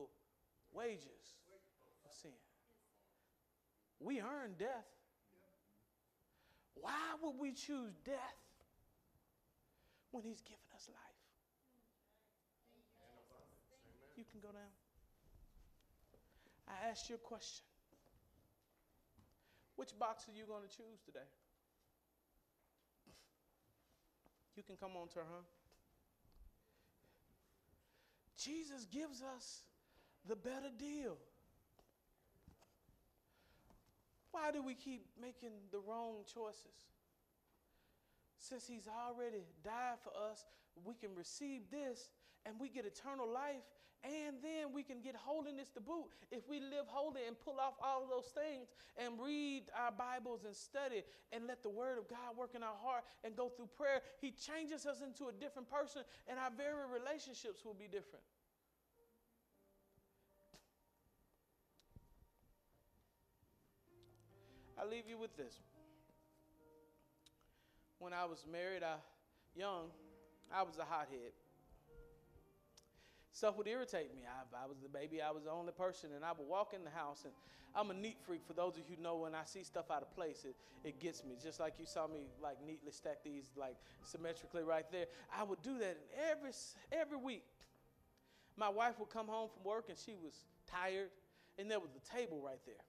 wages 0.72 1.36
of 2.06 2.14
sin. 2.14 2.30
We 4.00 4.20
earn 4.20 4.54
death. 4.58 4.86
Why 7.20 7.28
would 7.28 7.40
we 7.40 7.52
choose 7.52 7.92
death 8.04 8.38
when 10.10 10.22
He's 10.22 10.40
given 10.40 10.62
us 10.74 10.88
life? 10.88 11.18
You 14.16 14.24
can 14.30 14.40
go 14.40 14.48
down. 14.48 14.72
I 16.68 16.90
asked 16.90 17.08
you 17.08 17.14
a 17.16 17.18
question. 17.18 17.64
Which 19.76 19.96
box 19.98 20.28
are 20.28 20.36
you 20.36 20.44
going 20.44 20.62
to 20.68 20.76
choose 20.76 21.00
today? 21.06 21.28
You 24.56 24.62
can 24.64 24.76
come 24.76 24.90
on, 24.96 25.06
Turhan. 25.06 25.44
Jesus 28.36 28.86
gives 28.86 29.22
us 29.22 29.62
the 30.26 30.34
better 30.34 30.70
deal. 30.76 31.16
Why 34.32 34.50
do 34.52 34.62
we 34.62 34.74
keep 34.74 35.06
making 35.20 35.50
the 35.70 35.78
wrong 35.78 36.24
choices? 36.32 36.88
Since 38.38 38.66
He's 38.66 38.88
already 38.88 39.44
died 39.64 39.98
for 40.02 40.12
us, 40.30 40.46
we 40.84 40.94
can 40.94 41.14
receive 41.14 41.62
this 41.70 42.10
and 42.46 42.54
we 42.58 42.68
get 42.68 42.86
eternal 42.86 43.28
life, 43.28 43.66
and 44.04 44.36
then 44.40 44.72
we 44.72 44.82
can 44.82 45.02
get 45.02 45.16
holiness 45.16 45.70
to 45.70 45.80
boot. 45.80 46.06
If 46.30 46.48
we 46.48 46.60
live 46.60 46.86
holy 46.86 47.26
and 47.26 47.38
pull 47.38 47.58
off 47.58 47.74
all 47.82 48.04
of 48.04 48.08
those 48.08 48.32
things 48.32 48.68
and 48.96 49.20
read 49.20 49.64
our 49.76 49.90
Bibles 49.90 50.44
and 50.44 50.54
study 50.54 51.02
and 51.32 51.46
let 51.46 51.62
the 51.62 51.68
Word 51.68 51.98
of 51.98 52.08
God 52.08 52.36
work 52.38 52.54
in 52.54 52.62
our 52.62 52.76
heart 52.80 53.02
and 53.24 53.34
go 53.34 53.48
through 53.48 53.68
prayer, 53.76 54.00
He 54.20 54.30
changes 54.30 54.86
us 54.86 55.02
into 55.02 55.26
a 55.28 55.32
different 55.32 55.68
person, 55.68 56.02
and 56.28 56.38
our 56.38 56.50
very 56.56 56.86
relationships 56.88 57.64
will 57.64 57.74
be 57.74 57.86
different. 57.86 58.24
I 64.80 64.86
leave 64.86 65.08
you 65.08 65.18
with 65.18 65.36
this. 65.36 65.58
When 67.98 68.12
I 68.12 68.24
was 68.24 68.44
married, 68.50 68.82
I 68.82 68.94
young, 69.54 69.90
I 70.52 70.62
was 70.62 70.78
a 70.78 70.84
hothead. 70.84 71.32
Stuff 73.32 73.56
would 73.56 73.68
irritate 73.68 74.14
me. 74.14 74.22
I, 74.26 74.64
I 74.64 74.66
was 74.66 74.78
the 74.82 74.88
baby. 74.88 75.22
I 75.22 75.30
was 75.30 75.44
the 75.44 75.50
only 75.50 75.72
person, 75.72 76.10
and 76.14 76.24
I 76.24 76.32
would 76.32 76.48
walk 76.48 76.72
in 76.74 76.82
the 76.82 76.90
house, 76.90 77.22
and 77.24 77.32
I'm 77.74 77.90
a 77.90 77.94
neat 77.94 78.16
freak. 78.26 78.40
For 78.46 78.52
those 78.52 78.72
of 78.72 78.78
you 78.78 78.96
who 78.96 79.02
know, 79.02 79.16
when 79.16 79.34
I 79.34 79.44
see 79.44 79.62
stuff 79.62 79.90
out 79.90 80.02
of 80.02 80.10
place, 80.14 80.44
it, 80.44 80.56
it 80.82 80.98
gets 80.98 81.24
me. 81.24 81.36
Just 81.42 81.60
like 81.60 81.74
you 81.78 81.86
saw 81.86 82.06
me 82.06 82.26
like 82.42 82.56
neatly 82.66 82.90
stack 82.90 83.22
these 83.24 83.50
like 83.56 83.76
symmetrically 84.04 84.62
right 84.62 84.86
there. 84.90 85.06
I 85.36 85.44
would 85.44 85.62
do 85.62 85.78
that 85.78 85.98
every 86.30 86.50
every 86.90 87.18
week. 87.18 87.44
My 88.56 88.68
wife 88.68 88.98
would 88.98 89.10
come 89.10 89.28
home 89.28 89.48
from 89.54 89.70
work, 89.70 89.86
and 89.88 89.96
she 89.96 90.14
was 90.14 90.34
tired, 90.66 91.10
and 91.58 91.70
there 91.70 91.78
was 91.78 91.90
a 91.94 92.16
table 92.16 92.40
right 92.44 92.60
there. 92.66 92.87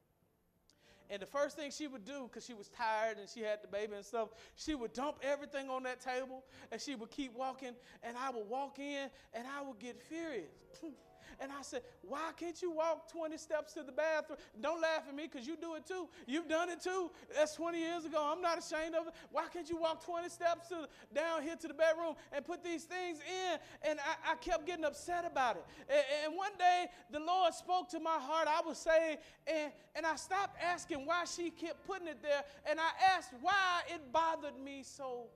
And 1.10 1.22
the 1.22 1.26
first 1.26 1.58
thing 1.58 1.72
she 1.72 1.88
would 1.88 2.06
do, 2.06 2.24
because 2.24 2.46
she 2.46 2.54
was 2.54 2.70
tired 2.70 3.18
and 3.18 3.28
she 3.28 3.42
had 3.42 3.64
the 3.64 3.68
baby 3.68 3.94
and 3.96 4.06
stuff, 4.06 4.30
she 4.56 4.76
would 4.76 4.94
dump 4.94 5.18
everything 5.24 5.70
on 5.70 5.84
that 5.84 6.00
table 6.00 6.44
and 6.72 6.80
she 6.80 6.96
would 6.96 7.10
keep 7.10 7.36
walking. 7.36 7.74
And 8.04 8.16
I 8.16 8.30
would 8.30 8.48
walk 8.48 8.78
in 8.80 9.10
and 9.34 9.48
I 9.48 9.62
would 9.62 9.80
get 9.80 10.02
furious. 10.02 10.46
And 11.40 11.52
I 11.52 11.62
said, 11.62 11.82
Why 12.02 12.32
can't 12.38 12.60
you 12.62 12.72
walk 12.72 13.12
20 13.12 13.38
steps 13.38 13.74
to 13.74 13.84
the 13.84 13.92
bathroom? 13.92 14.40
Don't 14.60 14.82
laugh 14.82 15.04
at 15.08 15.16
me 15.16 15.30
because 15.32 15.48
you 15.48 15.56
do 15.56 15.76
it 15.76 15.86
too. 15.86 16.08
You've 16.28 16.48
done 16.48 16.70
it 16.70 16.82
too. 16.82 17.12
That's 17.36 17.56
20 17.56 17.80
years 17.80 18.06
ago. 18.06 18.30
I'm 18.32 18.42
not 18.42 18.58
ashamed 18.58 18.96
of 18.96 19.08
it. 19.08 19.14
Why 19.32 19.46
can't 19.52 19.70
you 19.70 19.78
walk 19.78 20.04
20 20.06 20.30
steps 20.30 20.70
to, 20.70 20.88
down 21.14 21.44
here 21.44 21.56
to 21.56 21.68
the 21.68 21.74
bedroom 21.74 22.16
and 22.32 22.46
put 22.46 22.64
these 22.64 22.84
things 22.84 23.20
in? 23.20 23.60
And 23.90 24.00
I, 24.00 24.34
I 24.34 24.36
kept 24.36 24.66
getting 24.66 24.86
upset 24.86 25.26
about 25.26 25.58
it. 25.58 25.66
And, 25.90 26.04
and, 26.26 26.36
one 26.36 26.52
day, 26.58 26.86
the 27.12 27.20
Lord 27.20 27.54
spoke 27.54 27.90
to 27.90 28.00
my 28.00 28.18
heart. 28.20 28.48
I 28.48 28.62
was 28.66 28.78
saying, 28.78 29.18
and, 29.48 29.72
and 29.96 30.06
I 30.06 30.16
stopped 30.16 30.58
asking 30.62 31.06
why 31.06 31.26
she 31.26 31.50
kept 31.50 31.86
putting 31.86 32.08
it 32.08 32.22
there. 32.22 32.44
And 32.70 32.80
I 32.80 32.90
asked 33.16 33.32
why 33.42 33.82
it 33.88 34.02
bothered 34.12 34.58
me 34.64 34.84
so 34.84 35.28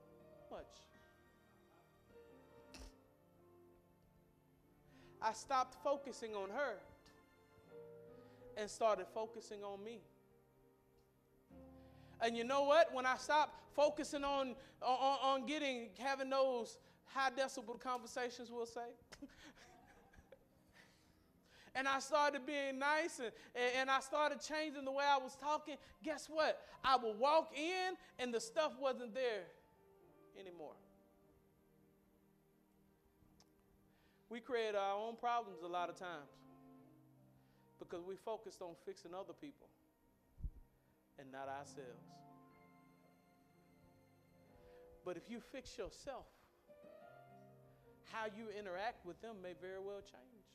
much. 0.50 0.64
I 5.24 5.32
stopped 5.32 5.82
focusing 5.82 6.34
on 6.34 6.50
her 6.50 6.74
and 8.58 8.68
started 8.68 9.06
focusing 9.14 9.64
on 9.64 9.82
me. 9.82 10.00
And 12.20 12.36
you 12.36 12.44
know 12.44 12.64
what? 12.64 12.92
When 12.92 13.06
I 13.06 13.16
stopped 13.16 13.54
focusing 13.74 14.22
on, 14.22 14.54
on, 14.82 15.18
on 15.22 15.46
getting, 15.46 15.88
having 15.98 16.28
those 16.28 16.78
high 17.06 17.30
decibel 17.30 17.80
conversations, 17.80 18.50
we'll 18.52 18.66
say, 18.66 18.82
and 21.74 21.88
I 21.88 22.00
started 22.00 22.44
being 22.44 22.78
nice 22.78 23.18
and, 23.18 23.32
and 23.78 23.90
I 23.90 24.00
started 24.00 24.42
changing 24.42 24.84
the 24.84 24.92
way 24.92 25.04
I 25.08 25.16
was 25.16 25.36
talking, 25.36 25.76
guess 26.02 26.28
what? 26.28 26.60
I 26.84 26.98
would 26.98 27.18
walk 27.18 27.50
in 27.56 27.94
and 28.18 28.32
the 28.32 28.40
stuff 28.40 28.72
wasn't 28.78 29.14
there 29.14 29.44
We 34.34 34.40
create 34.40 34.74
our 34.74 34.98
own 34.98 35.14
problems 35.14 35.62
a 35.62 35.68
lot 35.68 35.88
of 35.88 35.94
times 35.94 36.26
because 37.78 38.02
we 38.04 38.16
focused 38.16 38.60
on 38.62 38.74
fixing 38.84 39.14
other 39.14 39.32
people 39.32 39.68
and 41.20 41.30
not 41.30 41.46
ourselves. 41.46 42.10
But 45.04 45.16
if 45.16 45.30
you 45.30 45.38
fix 45.38 45.78
yourself, 45.78 46.26
how 48.10 48.24
you 48.36 48.46
interact 48.58 49.06
with 49.06 49.22
them 49.22 49.36
may 49.40 49.52
very 49.60 49.78
well 49.78 50.00
change. 50.00 50.48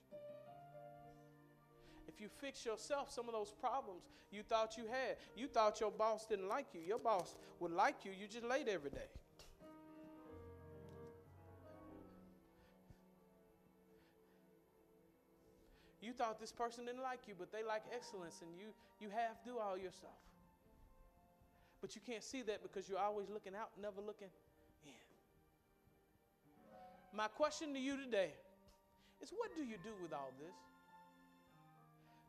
If 2.10 2.20
you 2.20 2.28
fix 2.42 2.66
yourself, 2.66 3.10
some 3.10 3.30
of 3.30 3.34
those 3.34 3.54
problems 3.62 4.10
you 4.30 4.44
thought 4.44 4.76
you 4.78 4.88
had, 4.88 5.16
you 5.38 5.48
thought 5.48 5.80
your 5.80 5.92
boss 5.92 6.26
didn't 6.26 6.50
like 6.50 6.66
you. 6.74 6.82
Your 6.86 7.00
boss 7.00 7.34
would 7.62 7.72
like 7.72 8.04
you, 8.04 8.12
you 8.12 8.28
just 8.28 8.46
late 8.46 8.68
every 8.68 8.90
day. 8.90 9.08
Thought 16.30 16.40
this 16.40 16.52
person 16.52 16.86
didn't 16.86 17.02
like 17.02 17.22
you, 17.28 17.34
but 17.38 17.52
they 17.52 17.64
like 17.64 17.82
excellence, 17.92 18.44
and 18.44 18.52
you, 18.56 18.68
you 19.02 19.10
half 19.10 19.44
do 19.44 19.58
all 19.58 19.76
your 19.76 19.92
stuff. 19.92 20.22
But 21.82 21.96
you 21.96 22.02
can't 22.06 22.24
see 22.24 22.44
that 22.44 22.62
because 22.62 22.88
you're 22.88 23.00
always 23.00 23.30
looking 23.30 23.56
out, 23.56 23.70
never 23.82 24.00
looking 24.00 24.28
in. 24.86 24.92
My 27.18 27.28
question 27.28 27.74
to 27.74 27.80
you 27.80 27.98
today 27.98 28.30
is 29.20 29.34
what 29.36 29.56
do 29.56 29.64
you 29.64 29.78
do 29.84 29.90
with 30.04 30.14
all 30.14 30.32
this? 30.40 30.54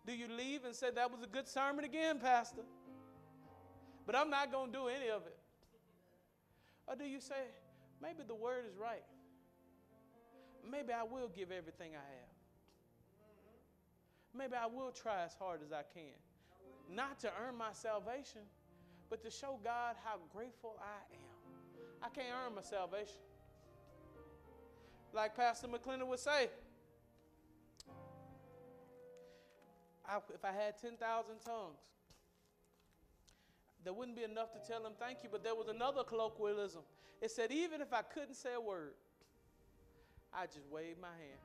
Do 0.06 0.14
you 0.14 0.34
leave 0.34 0.64
and 0.64 0.74
say, 0.74 0.90
That 0.90 1.10
was 1.10 1.22
a 1.22 1.26
good 1.26 1.46
sermon 1.46 1.84
again, 1.84 2.18
Pastor? 2.18 2.62
but 4.06 4.16
I'm 4.16 4.30
not 4.30 4.50
going 4.50 4.72
to 4.72 4.78
do 4.78 4.88
any 4.88 5.10
of 5.10 5.26
it? 5.26 5.36
Or 6.88 6.96
do 6.96 7.04
you 7.04 7.20
say, 7.20 7.52
maybe 8.02 8.22
the 8.26 8.34
word 8.34 8.64
is 8.66 8.76
right? 8.76 9.04
Maybe 10.68 10.92
I 10.92 11.02
will 11.02 11.28
give 11.28 11.52
everything 11.52 11.92
I 11.92 12.06
have. 12.16 12.19
Maybe 14.36 14.54
I 14.54 14.66
will 14.66 14.90
try 14.90 15.24
as 15.24 15.34
hard 15.34 15.60
as 15.64 15.72
I 15.72 15.82
can. 15.94 16.14
Not 16.92 17.18
to 17.20 17.30
earn 17.42 17.56
my 17.56 17.72
salvation, 17.72 18.42
but 19.08 19.22
to 19.22 19.30
show 19.30 19.58
God 19.62 19.96
how 20.04 20.16
grateful 20.32 20.76
I 20.80 21.14
am. 21.14 21.30
I 22.02 22.08
can't 22.08 22.28
earn 22.46 22.54
my 22.54 22.62
salvation. 22.62 23.18
Like 25.12 25.36
Pastor 25.36 25.66
McClendon 25.66 26.06
would 26.06 26.20
say, 26.20 26.48
I, 30.08 30.18
if 30.32 30.44
I 30.44 30.52
had 30.52 30.78
10,000 30.80 30.98
tongues, 31.44 31.78
there 33.84 33.92
wouldn't 33.92 34.16
be 34.16 34.24
enough 34.24 34.52
to 34.52 34.58
tell 34.66 34.84
him 34.84 34.92
thank 34.98 35.22
you. 35.22 35.28
But 35.30 35.42
there 35.42 35.54
was 35.54 35.68
another 35.68 36.04
colloquialism. 36.04 36.82
It 37.20 37.30
said, 37.30 37.50
even 37.50 37.80
if 37.80 37.92
I 37.92 38.02
couldn't 38.02 38.34
say 38.34 38.54
a 38.54 38.60
word, 38.60 38.94
I 40.32 40.46
just 40.46 40.68
wave 40.70 40.96
my 41.00 41.08
hand. 41.08 41.40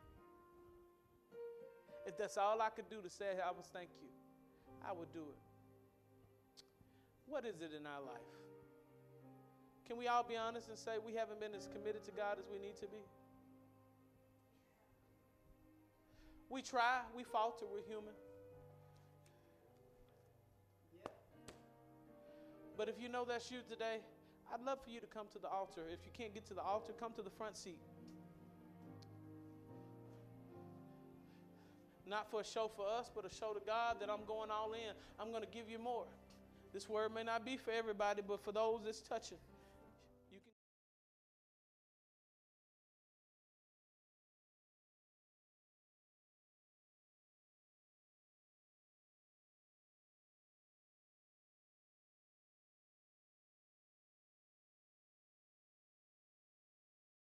If 2.06 2.18
that's 2.18 2.38
all 2.38 2.62
I 2.62 2.70
could 2.70 2.90
do 2.90 3.02
to 3.02 3.10
say 3.10 3.26
I 3.44 3.52
was 3.52 3.66
thank 3.74 3.90
you, 4.02 4.10
I 4.88 4.94
would 4.94 5.12
do 5.12 5.22
it. 5.22 5.42
What 7.26 7.46
is 7.46 7.62
it 7.62 7.72
in 7.76 7.86
our 7.88 8.02
life? 8.02 8.32
Can 9.88 9.98
we 9.98 10.08
all 10.08 10.24
be 10.24 10.36
honest 10.36 10.70
and 10.70 10.78
say 10.78 10.94
we 11.04 11.14
haven't 11.14 11.40
been 11.40 11.54
as 11.56 11.68
committed 11.68 12.04
to 12.06 12.12
God 12.12 12.38
as 12.40 12.46
we 12.52 12.60
need 12.60 12.76
to 12.78 12.88
be? 12.88 13.02
We 16.50 16.62
try, 16.62 17.02
we 17.16 17.24
falter, 17.24 17.66
we're 17.72 17.82
human. 17.88 18.14
But 22.78 22.90
if 22.90 22.96
you 23.00 23.10
know 23.10 23.26
that's 23.26 23.50
you 23.52 23.60
today, 23.68 24.00
I'd 24.54 24.62
love 24.62 24.80
for 24.84 24.90
you 24.90 25.00
to 25.00 25.08
come 25.08 25.28
to 25.34 25.40
the 25.40 25.48
altar. 25.48 25.82
If 25.92 26.00
you 26.06 26.12
can't 26.14 26.34
get 26.34 26.46
to 26.48 26.54
the 26.54 26.62
altar, 26.62 26.94
come 27.00 27.14
to 27.14 27.22
the 27.22 27.30
front 27.30 27.58
seat. 27.58 27.80
Not 32.08 32.30
for 32.30 32.42
a 32.42 32.46
show 32.46 32.70
for 32.76 32.86
us, 32.88 33.10
but 33.14 33.26
a 33.26 33.34
show 33.34 33.54
to 33.54 33.62
God 33.66 33.98
that 34.00 34.10
I'm 34.10 34.26
going 34.28 34.52
all 34.52 34.74
in. 34.74 34.94
I'm 35.20 35.32
going 35.32 35.44
to 35.44 35.50
give 35.50 35.70
you 35.70 35.80
more. 35.80 36.06
This 36.74 36.88
word 36.88 37.14
may 37.14 37.24
not 37.24 37.46
be 37.46 37.58
for 37.58 37.72
everybody, 37.72 38.22
but 38.26 38.44
for 38.44 38.52
those 38.52 38.82
it's 38.88 39.02
touching. 39.02 39.38